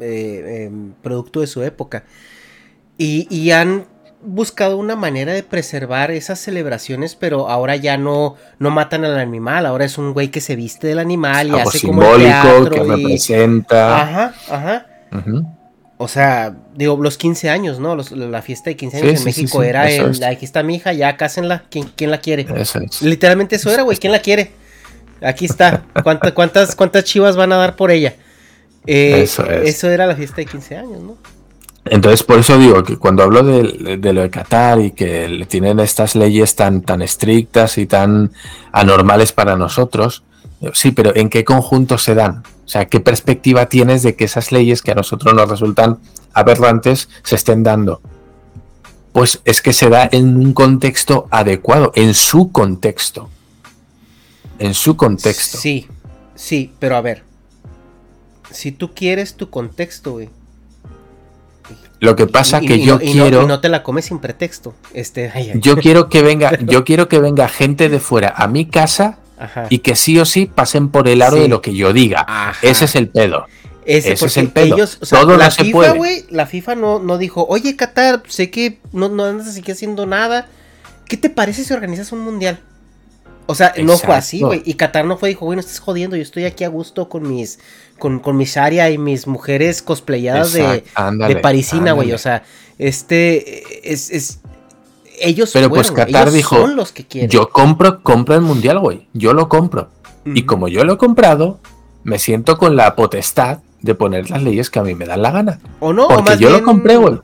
[0.00, 2.04] eh, em, producto de su época.
[2.98, 3.86] Y, y han
[4.26, 9.66] buscado una manera de preservar esas celebraciones, pero ahora ya no, no matan al animal,
[9.66, 12.64] ahora es un güey que se viste del animal y algo hace como el simbólico
[12.64, 14.00] que teatro y- representa.
[14.02, 14.86] Ajá, ajá.
[15.12, 15.46] Ujú.
[15.96, 17.94] O sea, digo, los 15 años, ¿no?
[17.94, 19.82] Los- la fiesta de 15 Sí, años sí, en sí, México sí, era
[20.28, 22.46] aquí está mi hija, ya cásenla, ¿quién, quién la quiere?
[22.56, 23.00] Eso es.
[23.02, 24.50] Literalmente eso era, güey, ¿quién la quiere?
[25.22, 28.14] Aquí está, ¿Cuánta- cuántas, ¿cuántas chivas van a dar por ella?
[28.86, 29.68] Eh, Eso es.
[29.76, 31.16] Eso era la fiesta de 15 años, ¿no?
[31.86, 35.78] Entonces, por eso digo que cuando hablo de, de lo de Qatar y que tienen
[35.80, 38.32] estas leyes tan, tan estrictas y tan
[38.72, 40.24] anormales para nosotros,
[40.72, 42.42] Sí, pero ¿en qué conjunto se dan?
[42.64, 45.98] O sea, ¿qué perspectiva tienes de que esas leyes que a nosotros nos resultan
[46.32, 48.00] aberrantes se estén dando?
[49.12, 53.28] Pues es que se da en un contexto adecuado, en su contexto.
[54.58, 55.58] En su contexto.
[55.58, 55.86] Sí,
[56.34, 57.22] sí, pero a ver.
[58.50, 60.30] Si tú quieres tu contexto, güey.
[62.00, 63.42] Lo que pasa que yo quiero.
[63.42, 64.74] No, no te la comes sin pretexto.
[64.92, 69.18] Este, Yo quiero que venga, yo quiero que venga gente de fuera a mi casa
[69.70, 72.26] y que sí o sí pasen por el aro de lo que yo diga.
[72.62, 73.46] Ese es el pedo.
[73.86, 74.76] Ese, es el pedo.
[74.76, 79.08] Ellos, Todo la FIFA, güey, la FIFA no, no dijo, oye, Qatar, sé que no,
[79.08, 80.46] no andas así que haciendo nada.
[81.06, 82.60] ¿Qué te parece si organizas un mundial?
[83.46, 84.62] O sea, no fue así, güey.
[84.64, 87.28] Y Qatar no fue, dijo, güey, no estás jodiendo, yo estoy aquí a gusto con
[87.28, 87.58] mis,
[87.98, 90.84] con, con mis Sharia y mis mujeres cosplayadas de,
[91.28, 92.12] de parisina, güey.
[92.12, 92.42] O sea,
[92.78, 94.40] este es, es
[95.20, 97.30] ellos Pero pues Qatar dijo, son los que quieren.
[97.30, 99.08] yo compro, compro el mundial, güey.
[99.12, 99.90] Yo lo compro.
[100.26, 101.60] Y como yo lo he comprado,
[102.02, 105.30] me siento con la potestad de poner las leyes que a mí me dan la
[105.30, 105.60] gana.
[105.80, 107.20] O no, porque yo lo compré, güey.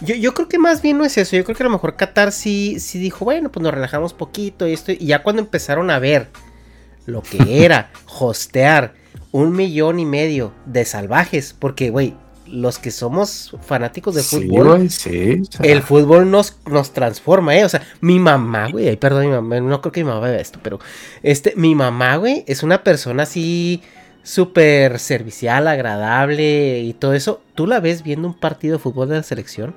[0.00, 1.36] Yo, yo, creo que más bien no es eso.
[1.36, 4.68] Yo creo que a lo mejor Qatar sí, sí dijo, bueno, pues nos relajamos poquito
[4.68, 4.92] y esto.
[4.92, 6.28] Y ya cuando empezaron a ver
[7.06, 8.94] lo que era hostear
[9.32, 12.14] un millón y medio de salvajes, porque, güey,
[12.54, 14.88] los que somos fanáticos de fútbol,
[15.62, 17.64] el fútbol nos, nos transforma, ¿eh?
[17.64, 20.40] O sea, mi mamá, güey, ay, perdón, mi mamá, no creo que mi mamá vea
[20.40, 20.78] esto, pero
[21.22, 23.82] este, mi mamá, güey, es una persona así
[24.22, 27.42] súper servicial, agradable y todo eso.
[27.56, 29.74] ¿Tú la ves viendo un partido de fútbol de la selección?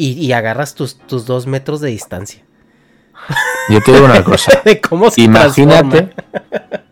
[0.00, 2.44] Y, agarras tus, tus dos metros de distancia.
[3.68, 4.62] Yo te digo una cosa.
[5.16, 6.10] imagínate,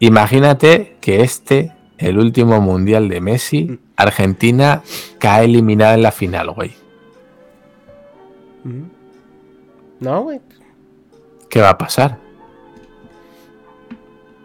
[0.00, 3.78] imagínate que este el último mundial de Messi, mm.
[3.96, 4.82] Argentina
[5.18, 6.74] cae eliminada en la final, güey.
[8.64, 8.84] Mm.
[10.00, 10.40] No, güey.
[11.48, 12.18] ¿Qué va a pasar?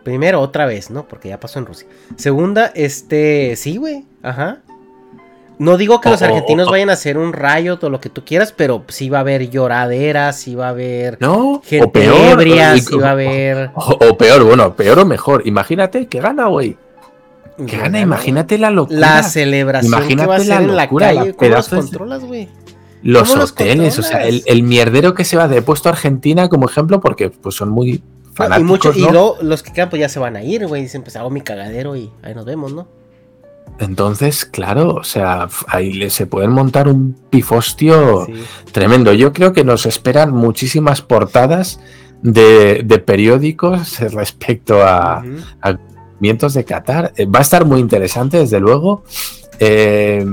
[0.04, 1.08] Primero, otra vez, ¿no?
[1.08, 1.88] Porque ya pasó en Rusia.
[2.16, 3.56] Segunda, este.
[3.56, 4.06] Sí, güey.
[4.24, 4.62] Ajá.
[5.60, 8.52] No digo que los argentinos vayan a hacer un rayo o lo que tú quieras,
[8.52, 12.76] pero sí va a haber lloraderas, sí va a haber no, gente o peor, ebria,
[12.80, 13.70] sí va a haber.
[13.76, 15.44] o, peor, bueno, peor o mejor.
[15.46, 16.78] Imagínate que gana, güey.
[17.66, 19.00] Gana, imagínate la locura.
[19.00, 21.34] La celebración imagínate que va a ser en la calle.
[21.34, 22.50] ¿Cómo los controlas, güey?
[23.04, 27.02] Los hoteles, o sea, el, mierdero que se va de puesto a Argentina como ejemplo,
[27.02, 30.36] porque pues son muy fanáticos, Y, mucho, y los que quedan pues ya se van
[30.36, 30.84] a ir, güey.
[30.84, 32.88] Dicen, pues hago mi cagadero y ahí nos vemos, ¿no?
[33.80, 38.28] Entonces, claro, o sea, ahí se pueden montar un pifostio
[38.72, 39.14] tremendo.
[39.14, 41.80] Yo creo que nos esperan muchísimas portadas
[42.22, 45.24] de, periódicos respecto a,
[46.22, 47.14] de Qatar.
[47.16, 49.04] Eh, va a estar muy interesante, desde luego.
[49.60, 50.26] Eh,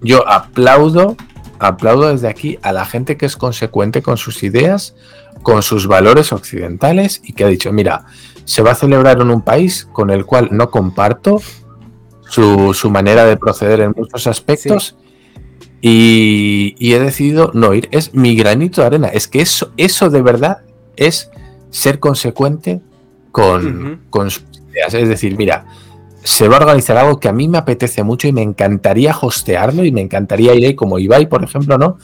[0.00, 1.16] yo aplaudo,
[1.58, 4.94] aplaudo desde aquí a la gente que es consecuente con sus ideas,
[5.42, 8.06] con sus valores occidentales y que ha dicho, mira,
[8.44, 11.40] se va a celebrar en un país con el cual no comparto
[12.28, 14.96] su, manera de proceder en muchos aspectos.
[15.82, 17.88] Y, he decidido no ir.
[17.90, 19.08] Es mi granito de arena.
[19.08, 20.58] Es que eso, eso de verdad
[20.96, 21.30] es
[21.70, 22.82] ser consecuente
[23.30, 24.94] con, sus ideas.
[24.94, 25.64] Es decir, mira,
[26.22, 29.84] se va a organizar algo que a mí me apetece mucho y me encantaría hostearlo
[29.84, 31.98] y me encantaría ir ahí como Ibai, por ejemplo, ¿no?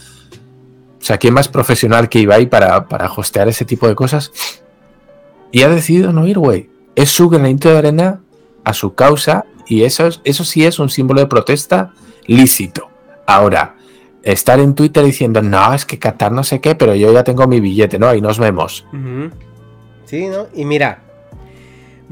[1.01, 4.33] O sea, ¿quién más profesional que Ibai para, para hostear ese tipo de cosas?
[5.53, 6.71] Y ha decidido no ir, güey.
[6.97, 8.21] Es su granito de arena
[8.65, 11.93] a su causa y eso, eso sí es un símbolo de protesta
[12.27, 12.89] lícito.
[13.27, 13.77] Ahora,
[14.23, 17.47] estar en Twitter diciendo, no, es que Qatar no sé qué, pero yo ya tengo
[17.47, 18.09] mi billete, ¿no?
[18.09, 18.85] Ahí nos vemos.
[20.05, 20.47] Sí, ¿no?
[20.55, 21.03] Y mira,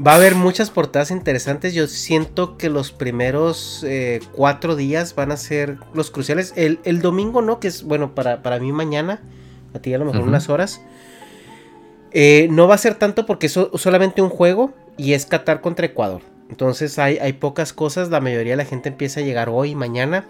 [0.03, 1.73] Va a haber muchas portadas interesantes.
[1.73, 6.53] Yo siento que los primeros eh, cuatro días van a ser los cruciales.
[6.57, 7.61] El, domingo, ¿no?
[7.61, 9.21] Que es, bueno, para, para mí mañana.
[9.73, 10.81] A ti a lo mejor unas horas.
[12.11, 15.85] Eh, no va a ser tanto porque es solamente un juego y es Qatar contra
[15.85, 16.21] Ecuador.
[16.49, 18.09] Entonces hay, hay pocas cosas.
[18.09, 20.27] La mayoría de la gente empieza a llegar hoy mañana.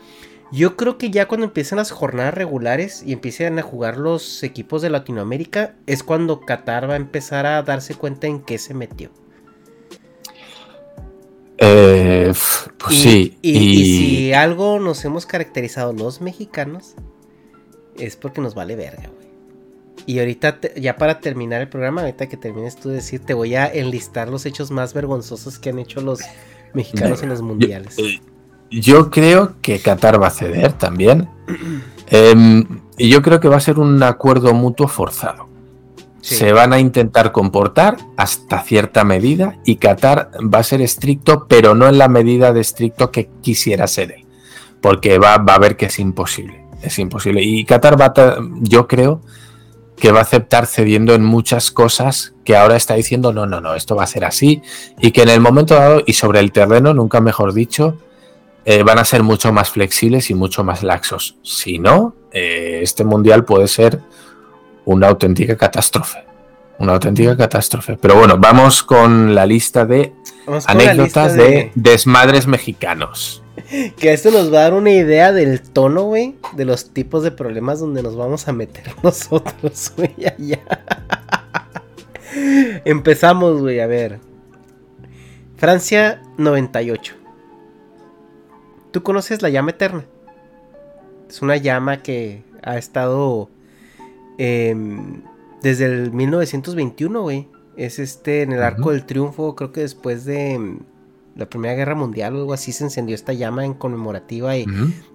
[0.51, 4.83] Yo creo que ya cuando empiecen las jornadas regulares y empiecen a jugar los equipos
[4.83, 9.09] de Latinoamérica, es cuando Qatar va a empezar a darse cuenta en qué se metió.
[11.65, 12.33] Eh,
[12.77, 13.37] pues sí.
[13.41, 16.95] Y, si algo nos hemos caracterizado los mexicanos,
[17.97, 19.25] es porque nos vale verga, güey.
[20.05, 23.55] Y ahorita, ya para terminar el programa, ahorita que termines tú de decir, te voy
[23.55, 26.19] a enlistar los hechos más vergonzosos que han hecho los
[26.73, 27.97] mexicanos en los mundiales.
[27.97, 28.21] Eh,
[28.69, 31.27] yo, creo que Qatar va a ceder también.
[32.07, 35.47] Em, y yo creo que va a ser un acuerdo mutuo forzado
[36.25, 41.75] se van a intentar comportar hasta cierta medida y Qatar va a ser estricto, pero
[41.75, 44.25] no en la medida de estricto que quisiera ser él,
[44.81, 47.43] porque va, a ver que es imposible, es imposible.
[47.43, 49.21] Y Qatar va a, yo creo
[49.97, 53.75] que va a aceptar cediendo en muchas cosas que ahora está diciendo no, no, no,
[53.75, 54.63] esto va a ser así
[54.99, 57.99] y que en el momento dado y sobre el terreno, nunca mejor dicho,
[58.65, 61.37] eh, van a ser mucho más flexibles y mucho más laxos.
[61.43, 64.01] Si no, eh, este mundial puede ser
[64.85, 66.23] una auténtica catástrofe.
[66.77, 67.97] Una auténtica catástrofe.
[67.97, 70.13] Pero bueno, vamos con la lista de
[70.67, 71.71] anécdotas de...
[71.75, 73.41] desmadres mexicanos.
[73.97, 77.31] Que esto nos va a dar una idea del tono, güey, de los tipos de
[77.31, 80.59] problemas donde nos vamos a meter nosotros, güey, allá.
[82.85, 84.19] Empezamos, güey, a ver.
[85.57, 87.15] Francia 98.
[88.91, 90.05] ¿Tú conoces la llama eterna?
[91.29, 93.49] Es una llama que ha estado
[94.37, 95.21] em,
[95.61, 97.47] desde el 1921, güey.
[97.77, 100.79] Es este en el Arco del Triunfo, creo que después de em,
[101.35, 104.65] la Primera Guerra Mundial o algo así se encendió esta llama en conmemorativa y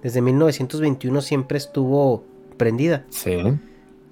[0.03, 2.23] desde 1921 siempre estuvo
[2.57, 3.05] prendida.
[3.09, 3.37] Sí.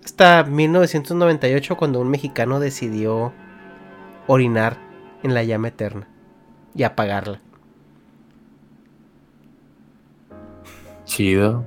[0.03, 3.31] Hasta 1998 cuando un mexicano decidió
[4.27, 4.77] orinar
[5.21, 6.07] en la llama eterna
[6.75, 7.41] y apagarla.
[11.05, 11.65] Chido.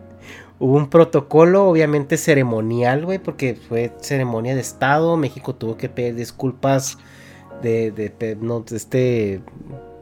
[0.62, 5.16] Hubo un protocolo, obviamente ceremonial, güey, porque fue ceremonia de Estado.
[5.16, 6.98] México tuvo que pedir disculpas
[7.62, 9.40] de, de, no, este,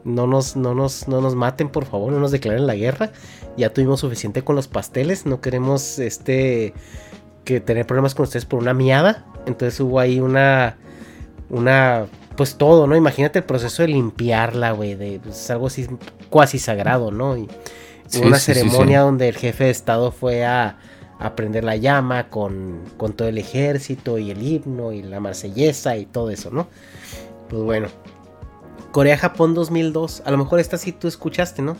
[0.03, 3.11] no nos, no nos, no nos maten, por favor, no nos declaren la guerra.
[3.57, 6.75] Ya tuvimos suficiente con los pasteles, no queremos, este,
[7.43, 9.25] que tener problemas con ustedes por una miada.
[9.47, 10.77] Entonces hubo ahí una,
[11.49, 12.05] una,
[12.37, 12.95] pues todo, ¿no?
[12.95, 15.87] Imagínate el proceso de limpiarla, güey, de pues, algo así
[16.29, 17.35] cuasi sagrado, ¿no?
[17.35, 17.47] Y,
[18.19, 20.77] una ceremonia donde el jefe de Estado fue a,
[21.19, 25.95] a prender la llama con, con, todo el ejército y el himno y la marsellesa
[25.97, 26.67] y todo eso, ¿no?
[27.49, 27.87] Pues bueno.
[28.91, 30.23] Corea-Japón 2002.
[30.25, 31.77] A lo mejor esta sí tú escuchaste, ¿no?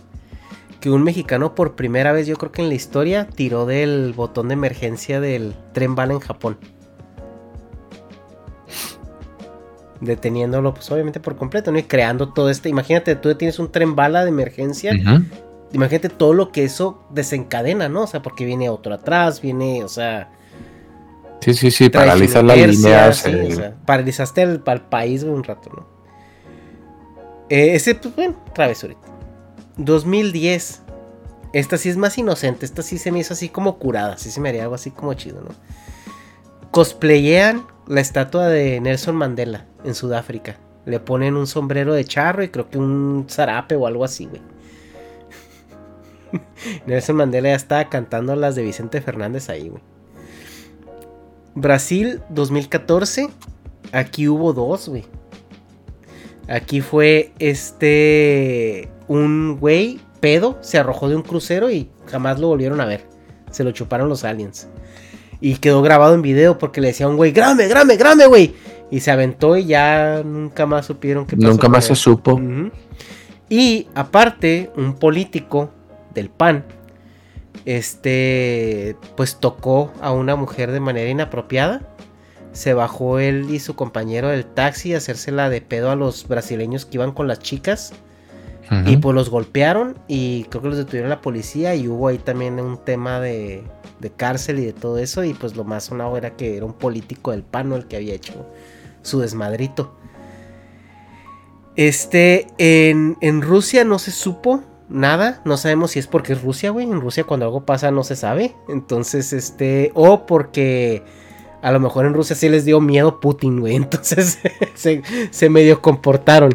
[0.79, 4.47] Que un mexicano por primera vez, yo creo que en la historia, tiró del botón
[4.47, 6.57] de emergencia del tren bala en Japón.
[9.99, 11.79] Deteniéndolo, pues obviamente por completo, ¿no?
[11.79, 12.69] Y creando todo este.
[12.69, 14.93] Imagínate, tú tienes un tren bala de emergencia
[15.73, 18.03] imagínate todo lo que eso desencadena, ¿no?
[18.03, 20.29] O sea, porque viene otro atrás, viene, o sea.
[21.41, 23.73] Sí, sí, sí, paralizas las líneas.
[23.85, 25.87] paralizaste al, país un rato, ¿no?
[27.49, 29.01] Eh, ese, pues bueno, ahorita.
[29.77, 30.83] 2010.
[31.53, 34.39] Esta sí es más inocente, esta sí se me hizo así como curada, sí se
[34.39, 35.49] me haría algo así como chido, ¿no?
[36.71, 40.55] Cosplayean la estatua de Nelson Mandela en Sudáfrica.
[40.85, 44.41] Le ponen un sombrero de charro y creo que un zarape o algo así, güey.
[46.85, 49.81] Nelson Mandela ya estaba cantando las de Vicente Fernández ahí, güey.
[51.55, 53.29] Brasil 2014.
[53.91, 55.03] Aquí hubo dos, güey.
[56.47, 58.89] Aquí fue este.
[59.07, 63.03] Un güey pedo se arrojó de un crucero y jamás lo volvieron a ver.
[63.49, 64.69] Se lo chuparon los aliens.
[65.41, 68.53] Y quedó grabado en video porque le decía a un güey, grame, grame, grame, güey.
[68.91, 71.49] Y se aventó y ya nunca más supieron qué pasó.
[71.49, 72.39] Nunca más se supo.
[73.49, 75.71] Y aparte, un político
[76.13, 76.65] del PAN,
[77.65, 81.81] este, pues tocó a una mujer de manera inapropiada.
[82.53, 86.85] Se bajó él y su compañero del taxi a hacérsela de pedo a los brasileños
[86.85, 87.93] que iban con las chicas.
[88.85, 92.57] Y pues los golpearon y creo que los detuvieron la policía y hubo ahí también
[92.57, 93.65] un tema de,
[93.99, 95.25] de cárcel y de todo eso.
[95.25, 98.13] Y pues lo más sonado era que era un político del PAN el que había
[98.13, 98.45] hecho
[99.01, 99.93] su desmadrito.
[101.75, 105.41] Este, en, en Rusia no se supo nada.
[105.45, 106.85] No sabemos si es porque es Rusia, güey.
[106.85, 108.55] En Rusia cuando algo pasa no se sabe.
[108.67, 109.91] Entonces, este...
[109.95, 111.03] O porque
[111.61, 113.75] a lo mejor en Rusia sí les dio miedo Putin, güey.
[113.77, 114.39] Entonces
[114.75, 116.53] se, medio comportaron.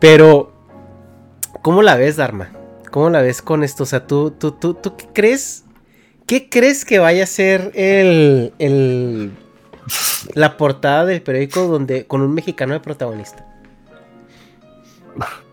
[0.00, 0.52] Pero...
[1.62, 2.50] ¿Cómo la ves, Dharma?
[2.90, 3.82] ¿Cómo la ves con esto?
[3.82, 5.64] O sea, ¿tú, tú, tú, tú qué crees?
[6.26, 9.32] ¿Qué crees que vaya a ser el, el,
[10.34, 13.44] la portada del periódico donde con un mexicano de protagonista?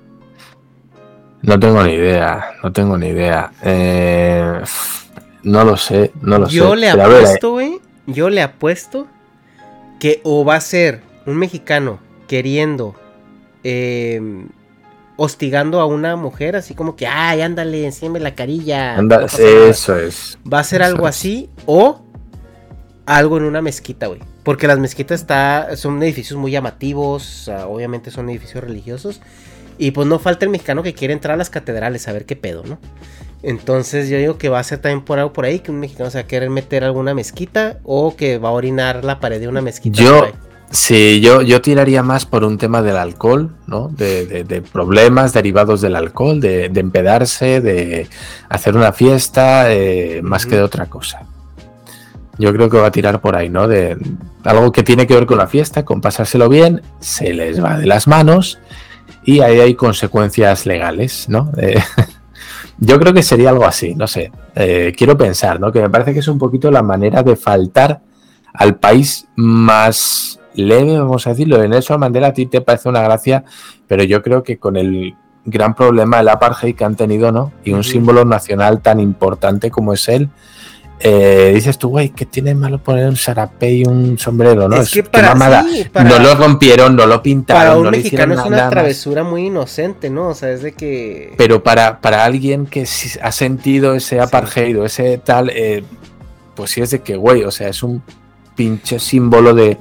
[1.45, 3.51] No tengo ni idea, no tengo ni idea.
[3.61, 4.61] Eh,
[5.43, 9.07] no lo sé, no lo yo Le apuesto, güey, yo le apuesto
[9.99, 12.95] que o va a ser un mexicano queriendo,
[13.63, 14.19] eh,
[15.17, 18.97] hostigando a una mujer, así como que, ay, ándale, enciende la carilla.
[19.37, 20.39] eso es.
[20.51, 22.01] Va a ser algo así, o
[23.05, 24.19] algo en una mezquita, güey.
[24.43, 29.21] Porque las mezquitas está, son edificios muy llamativos, obviamente son edificios religiosos.
[29.77, 32.35] Y pues no falta el mexicano que quiere entrar a las catedrales a ver qué
[32.35, 32.79] pedo, ¿no?
[33.45, 36.09] Entonces yo digo que va a ser también por algo por ahí, que un mexicano
[36.09, 39.47] se va a querer meter alguna mezquita o que va a orinar la pared de
[39.47, 40.01] una mezquita.
[40.01, 40.25] Yo,
[40.71, 43.89] sí, yo, yo tiraría más por un tema del alcohol, ¿no?
[43.89, 48.07] De, problemas derivados del alcohol, de, empedarse, de
[48.49, 51.21] hacer una fiesta, eh, más que de otra cosa.
[52.39, 53.67] Yo creo que va a tirar por ahí, ¿no?
[53.67, 53.95] De
[54.43, 57.85] algo que tiene que ver con la fiesta, con pasárselo bien, se les va de
[57.85, 58.57] las manos
[59.25, 61.51] y ahí hay consecuencias legales, ¿no?
[61.57, 61.81] Eh,
[62.77, 64.31] yo creo que sería algo así, no sé.
[64.53, 65.71] Eh, quiero pensar, ¿no?
[65.71, 68.01] Que me parece que es un poquito la manera de faltar
[68.53, 71.61] al país más leve, vamos a decirlo.
[71.61, 73.43] En eso, Mandela a ti te parece una gracia,
[73.87, 77.51] pero yo creo que con el gran problema del apartheid que han tenido, ¿no?
[77.63, 80.29] Y un símbolo nacional tan importante como es él,
[80.99, 84.69] eh, dices tú, güey, ¿qué tiene malo poner un sarapé y un sombrero?
[84.69, 84.77] ¿no?
[84.77, 87.61] Es, que para, no lo rompieron, no lo pintaron.
[87.61, 90.29] Para un no mexicano es una travesura muy inocente, ¿no?
[90.29, 91.33] O sea, es de que.
[91.37, 92.87] Pero para, para alguien que
[93.21, 95.83] ha sentido ese apartheid o ese tal, eh,
[96.55, 98.01] pues sí es de que, güey, o sea, es un
[98.55, 99.77] pinche símbolo de,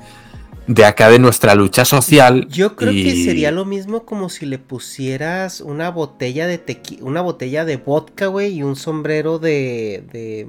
[0.66, 2.48] de acá de nuestra lucha social.
[2.48, 7.20] Yo creo que sería lo mismo como si le pusieras una botella de tequi una
[7.20, 10.48] botella de vodka, güey, y un sombrero de de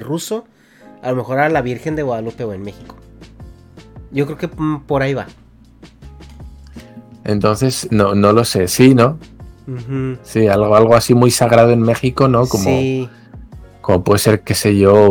[0.00, 0.44] ruso,
[1.02, 2.96] a lo mejor a la Virgen de Guadalupe o en México.
[4.10, 5.26] Yo creo que mm, por ahí va.
[7.24, 9.18] Entonces, no, no lo sé, sí, ¿no?
[10.22, 12.46] Sí, algo, algo así muy sagrado en México, ¿no?
[12.46, 13.08] Como, sí.
[13.80, 15.10] como puede ser, qué sé yo,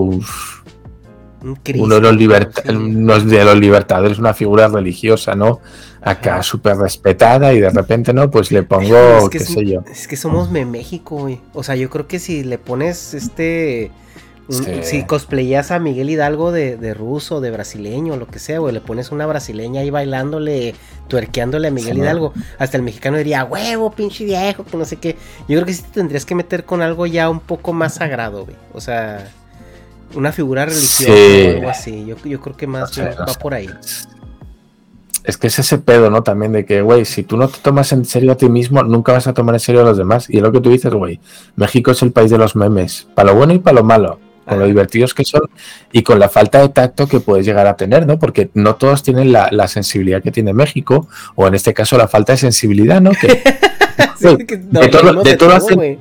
[1.44, 5.60] uno de los, de los libertadores, una figura religiosa, ¿no?
[6.02, 8.30] Acá súper respetada y de repente, ¿no?
[8.30, 9.84] Pues le pongo, qué sé yo.
[9.92, 11.40] Es que somos México, güey.
[11.54, 13.92] O sea, yo creo que si le pones este
[14.50, 19.12] si cosplayas a Miguel Hidalgo de, ruso, de brasileño, lo que sea, güey, le pones
[19.12, 20.76] una brasileña ahí bailándole,
[21.08, 25.16] tuerqueándole a Miguel Hidalgo, hasta el mexicano diría, huevo, pinche viejo, que no sé qué.
[25.48, 28.46] Yo creo que sí te tendrías que meter con algo ya un poco más sagrado,
[28.46, 28.58] güey.
[28.74, 29.32] O sea,
[30.14, 32.06] una figura religiosa o algo así.
[32.06, 33.70] Yo, creo que más va por ahí.
[35.24, 36.22] Es que es ese pedo, ¿no?
[36.22, 39.14] También de que, güey, si tú no te tomas en serio a ti mismo, nunca
[39.14, 40.30] vas a tomar en serio a los demás.
[40.30, 41.22] Y es lo que tú dices, güey.
[41.56, 44.60] México es el país de los memes, para lo bueno y para lo malo con
[44.60, 45.42] lo divertidos que son
[45.92, 48.20] y con la falta de tacto que puedes llegar a tener, ¿no?
[48.20, 52.34] Porque no todos tienen la, sensibilidad que tiene México, o en este caso la falta
[52.34, 53.12] de sensibilidad, ¿no?
[53.12, 53.28] Que,
[54.20, 54.88] de,
[55.38, 56.00] todo, hacen,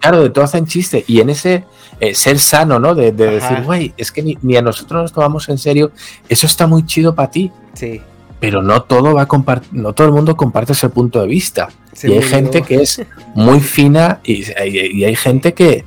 [0.00, 1.64] claro, de todo hacen chiste, y en ese
[2.00, 2.94] eh, ser sano, ¿no?
[2.94, 5.92] De, decir, güey, es que ni, a nosotros nos tomamos en serio,
[6.28, 7.52] eso está muy chido para ti.
[7.74, 8.00] Sí.
[8.40, 11.68] Pero no todo va a compartir, no todo el mundo comparte ese punto de vista.
[12.02, 13.00] y hay gente que es
[13.34, 15.84] muy fina y hay gente que,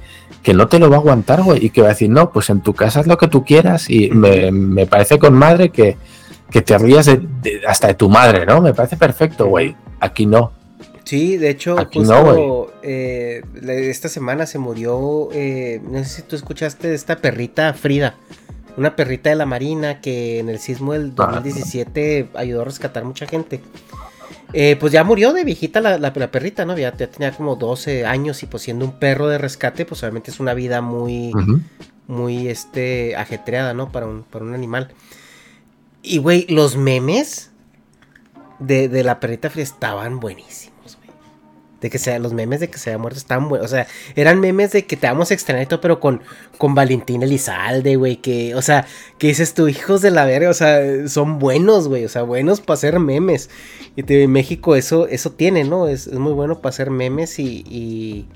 [0.48, 2.50] que no te lo va a aguantar, güey, y que va a decir, no, pues
[2.50, 5.98] en tu casa es lo que tú quieras y me, parece con madre que,
[6.50, 7.12] te rías
[7.68, 8.62] hasta de tu madre, ¿no?
[8.62, 9.76] Me parece perfecto, güey.
[10.00, 10.54] Aquí no.
[11.04, 16.88] Sí, de hecho, justo eh, esta semana se murió, eh, no sé si tú escuchaste
[16.88, 18.16] de esta perrita Frida,
[18.78, 22.40] una perrita de la Marina que en el sismo del 2017 ah.
[22.40, 23.60] ayudó a rescatar mucha gente.
[24.54, 26.78] Eh, pues ya murió de viejita la, perrita, ¿no?
[26.78, 30.40] Ya, tenía como 12 años y pues siendo un perro de rescate, pues obviamente es
[30.40, 31.34] una vida muy,
[32.08, 33.92] muy, este, ajetreada, ¿no?
[33.92, 34.90] Para un, para un animal.
[36.02, 37.52] Y, güey, los memes
[38.60, 40.67] de, de la perrita estaban buenísimos.
[41.82, 43.68] De que sea, los memes de que se haya muerto estaban buenos.
[43.68, 43.86] O sea,
[44.16, 46.22] eran memes de que te vamos a extrañar y todo, pero con,
[46.58, 48.18] con Valentín Elizalde, güey.
[48.18, 48.88] Que, o sea,
[49.20, 50.50] que dices tú, hijos de la verga.
[50.50, 52.04] O sea, son buenos, güey.
[52.06, 53.50] O sea, buenos para hacer memes.
[53.96, 55.88] Y en México eso, eso tiene, ¿no?
[55.88, 58.28] Es, muy bueno para hacer memes y,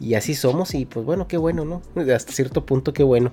[0.00, 0.74] y, así somos.
[0.74, 1.82] Y pues bueno, qué bueno, ¿no?
[2.12, 3.32] Hasta cierto punto, qué bueno.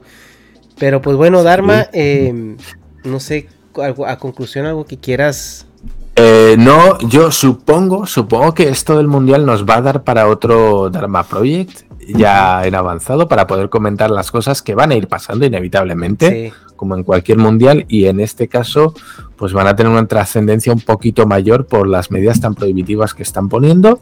[0.78, 2.58] Pero pues bueno, Dharma, em,
[3.04, 3.48] no sé,
[3.82, 5.68] algo, a conclusión, algo que quieras
[6.16, 10.90] eh, no, yo supongo, supongo que esto del mundial nos va a dar para otro
[10.90, 15.46] Dharma Project ya en avanzado para poder comentar las cosas que van a ir pasando
[15.46, 18.94] inevitablemente, como en cualquier mundial, y en este caso,
[19.36, 23.24] pues van a tener una trascendencia un poquito mayor por las medidas tan prohibitivas que
[23.24, 24.02] están poniendo.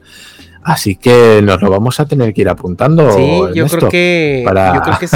[0.63, 3.11] Así que nos lo vamos a tener que ir apuntando.
[3.11, 4.43] Sí, yo creo que.
[4.45, 4.75] Para...
[4.75, 5.07] Yo creo que,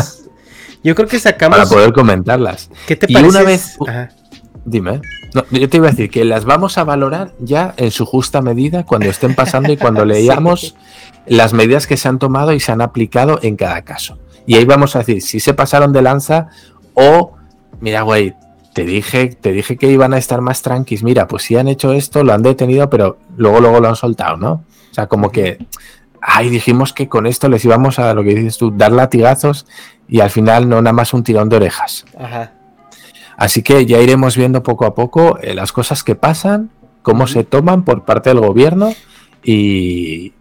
[0.84, 1.58] yo creo que sacamos.
[1.58, 2.70] Para poder comentarlas.
[2.86, 3.26] ¿Qué te parece?
[3.26, 3.78] Y una vez.
[4.68, 5.00] Dime.
[5.34, 8.42] No, yo te iba a decir que las vamos a valorar ya en su justa
[8.42, 10.76] medida cuando estén pasando y cuando leíamos
[11.26, 14.20] las medidas que se han tomado y se han aplicado en cada caso.
[14.46, 16.50] Y ahí vamos a decir si se pasaron de lanza
[16.94, 17.38] o,
[17.80, 18.34] mira, güey,
[18.74, 21.02] te dije, te dije que iban a estar más tranquis.
[21.02, 24.36] Mira, pues si han hecho esto, lo han detenido, pero luego, luego lo han soltado,
[24.36, 24.52] ¿no?
[24.92, 25.66] O sea, como que,
[26.22, 29.66] ay, dijimos que con esto les íbamos a, lo que dices tú, dar latigazos
[30.10, 32.06] y al final no nada más un tirón de orejas.
[32.20, 32.52] Ajá.
[33.38, 36.72] Así que ya iremos viendo poco a poco eh, las cosas que pasan,
[37.04, 38.94] cómo se toman por parte del gobierno
[39.44, 40.34] y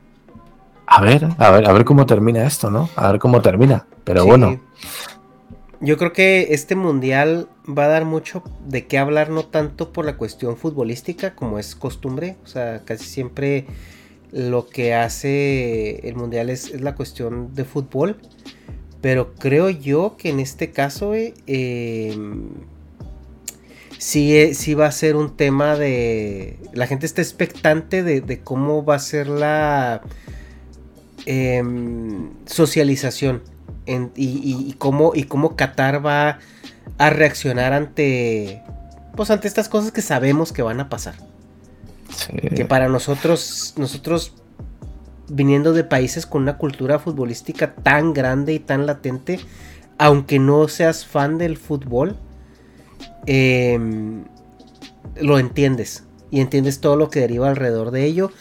[0.87, 2.89] a ver, a ver, a ver cómo termina esto, ¿no?
[2.97, 3.87] A ver cómo termina.
[4.03, 4.61] Pero bueno.
[5.81, 10.07] Yo creo que este mundial va a dar mucho de qué hablar, no tanto por
[10.07, 12.37] la cuestión futbolística como es costumbre.
[12.45, 13.67] O sea, casi siempre
[14.33, 18.17] lo que hace el mundial es, es la cuestión de fútbol
[19.01, 22.17] Pero creo yo que en este caso, eh,
[24.07, 26.61] sí, sí, va a ser un tema de...
[26.73, 30.01] La gente está expectante de, cómo va a ser la
[31.25, 33.43] em, socialización
[34.15, 36.39] y, cómo, y cómo Qatar va
[36.99, 38.63] a reaccionar ante,
[39.17, 41.17] pues, ante estas cosas que sabemos que van a pasar.
[42.55, 44.35] Que para nosotros, nosotros
[45.29, 49.41] viniendo de países con una cultura futbolística tan grande y tan latente,
[49.99, 52.17] aunque no seas fan del fútbol,
[53.27, 54.25] em,
[55.21, 58.33] lo entiendes y entiendes todo lo que deriva alrededor de ello.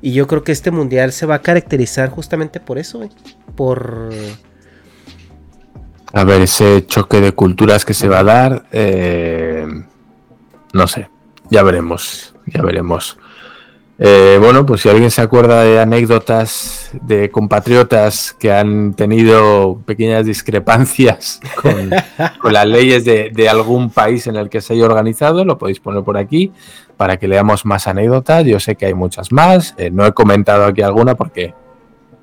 [0.00, 3.08] Y yo creo que este mundial se va a caracterizar justamente por eso,
[3.56, 4.10] por...
[6.14, 9.66] A ver, ese choque de culturas que se va a dar, eh,
[10.74, 11.08] no sé,
[11.48, 13.18] ya veremos, ya veremos.
[13.98, 20.24] Eh, bueno, pues si alguien se acuerda de anécdotas de compatriotas que han tenido pequeñas
[20.26, 21.40] discrepancias
[22.40, 26.02] con, las leyes de, algún país en el que se haya organizado, lo podéis poner
[26.02, 26.52] por aquí
[26.96, 28.44] para que leamos más anécdotas.
[28.44, 29.74] Yo sé que hay muchas más.
[29.76, 31.54] Eh, no he comentado aquí alguna porque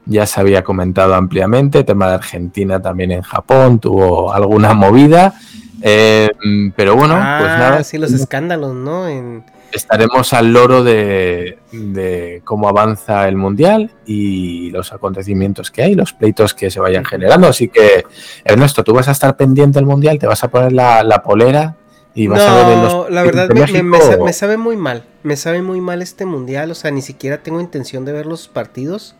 [0.05, 1.79] ya se había comentado ampliamente.
[1.79, 5.35] El tema de Argentina también en Japón tuvo alguna movida.
[5.81, 6.29] Eh,
[6.75, 7.83] pero bueno, pues ah, nada.
[7.83, 9.07] Sí, los escándalos, ¿no?
[9.07, 16.13] En estaremos al loro de, cómo avanza el mundial y los acontecimientos que hay, los
[16.13, 17.47] pleitos que se vayan generando.
[17.47, 18.05] Así que,
[18.43, 21.75] Ernesto, tú vas a estar pendiente del mundial, te vas a poner la, polera
[22.13, 23.09] y vas a ver los.
[23.11, 25.05] La verdad, me, sabe muy mal.
[25.23, 26.71] Me sabe muy mal este mundial.
[26.71, 29.15] O sea, ni siquiera tengo intención de ver los partidos.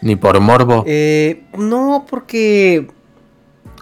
[0.00, 0.84] Ni por morbo.
[0.86, 2.88] Eh, no, porque.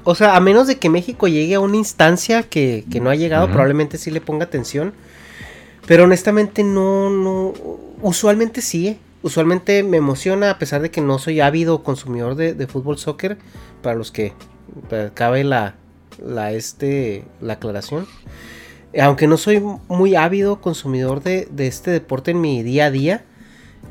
[0.04, 3.48] O sea, a menos de que México llegue a una instancia que, no ha llegado,
[3.48, 4.94] probablemente sí le ponga atención.
[5.86, 7.54] Pero honestamente no, no,
[8.02, 8.98] usualmente sí, ¿eh?
[9.22, 13.38] usualmente me emociona a pesar de que no soy ávido consumidor de, fútbol soccer,
[13.82, 14.32] para los que
[15.14, 15.74] cabe la,
[16.22, 18.06] la, este, la aclaración.
[19.00, 23.24] Aunque no soy muy ávido consumidor de, de este deporte en mi día a día,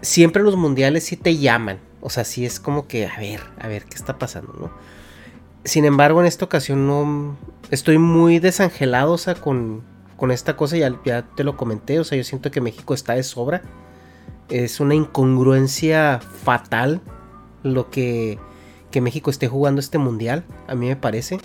[0.02, 1.80] siempre los mundiales sí te llaman.
[2.02, 4.54] O sea, sí es como que, a ver, a ver, ¿qué está pasando?
[4.60, 4.72] ¿no?
[5.64, 7.38] Sin embargo, en esta ocasión no
[7.72, 9.84] estoy muy desangelado, o sea, con,
[10.20, 13.14] con esta cosa, ya, ya te lo comenté, o sea, yo siento que México está
[13.14, 13.62] de sobra.
[14.50, 17.02] Es una incongruencia fatal
[17.64, 18.38] lo que,
[18.92, 21.40] que México esté jugando este mundial, a mí me parece.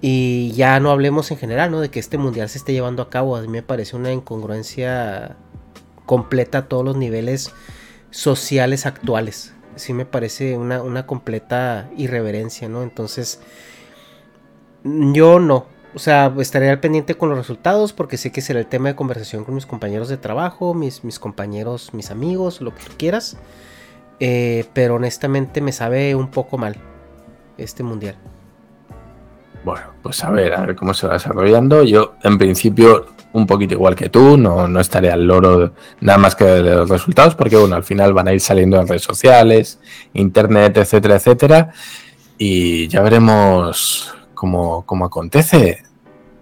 [0.00, 1.80] Y ya no hablemos en general, ¿no?
[1.80, 3.36] De que este mundial se esté llevando a cabo.
[3.36, 5.36] A mí me parece una incongruencia
[6.06, 7.52] completa a todos los niveles
[8.10, 9.54] sociales actuales.
[9.74, 12.82] Sí me parece una, una completa irreverencia, ¿no?
[12.84, 13.40] Entonces,
[14.84, 15.66] yo no.
[15.98, 18.94] O sea, estaré al pendiente con los resultados porque sé que será el tema de
[18.94, 23.36] conversación con mis compañeros de trabajo, mis, mis compañeros, mis amigos, lo que tú quieras.
[24.20, 26.76] Eh, pero honestamente me sabe un poco mal
[27.56, 28.14] este mundial.
[29.64, 31.82] Bueno, pues a ver, a ver cómo se va desarrollando.
[31.82, 36.36] Yo, en principio, un poquito igual que tú, no, no estaré al loro nada más
[36.36, 39.80] que de los resultados, porque bueno, al final van a ir saliendo en redes sociales,
[40.14, 41.72] internet, etcétera, etcétera.
[42.38, 45.87] Y ya veremos como, acontece.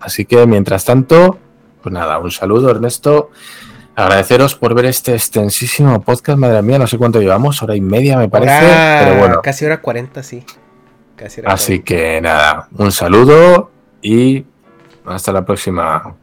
[0.00, 1.38] Así que mientras tanto,
[1.82, 3.30] pues nada, un saludo Ernesto.
[3.94, 8.18] Agradeceros por ver este extensísimo podcast, madre mía, no sé cuánto llevamos, hora y media
[8.18, 8.60] me parece,
[9.04, 9.40] pero bueno.
[9.42, 10.44] Casi hora 40, sí.
[11.46, 13.70] Así que nada, un saludo
[14.02, 14.44] y
[15.06, 16.14] hasta la próxima.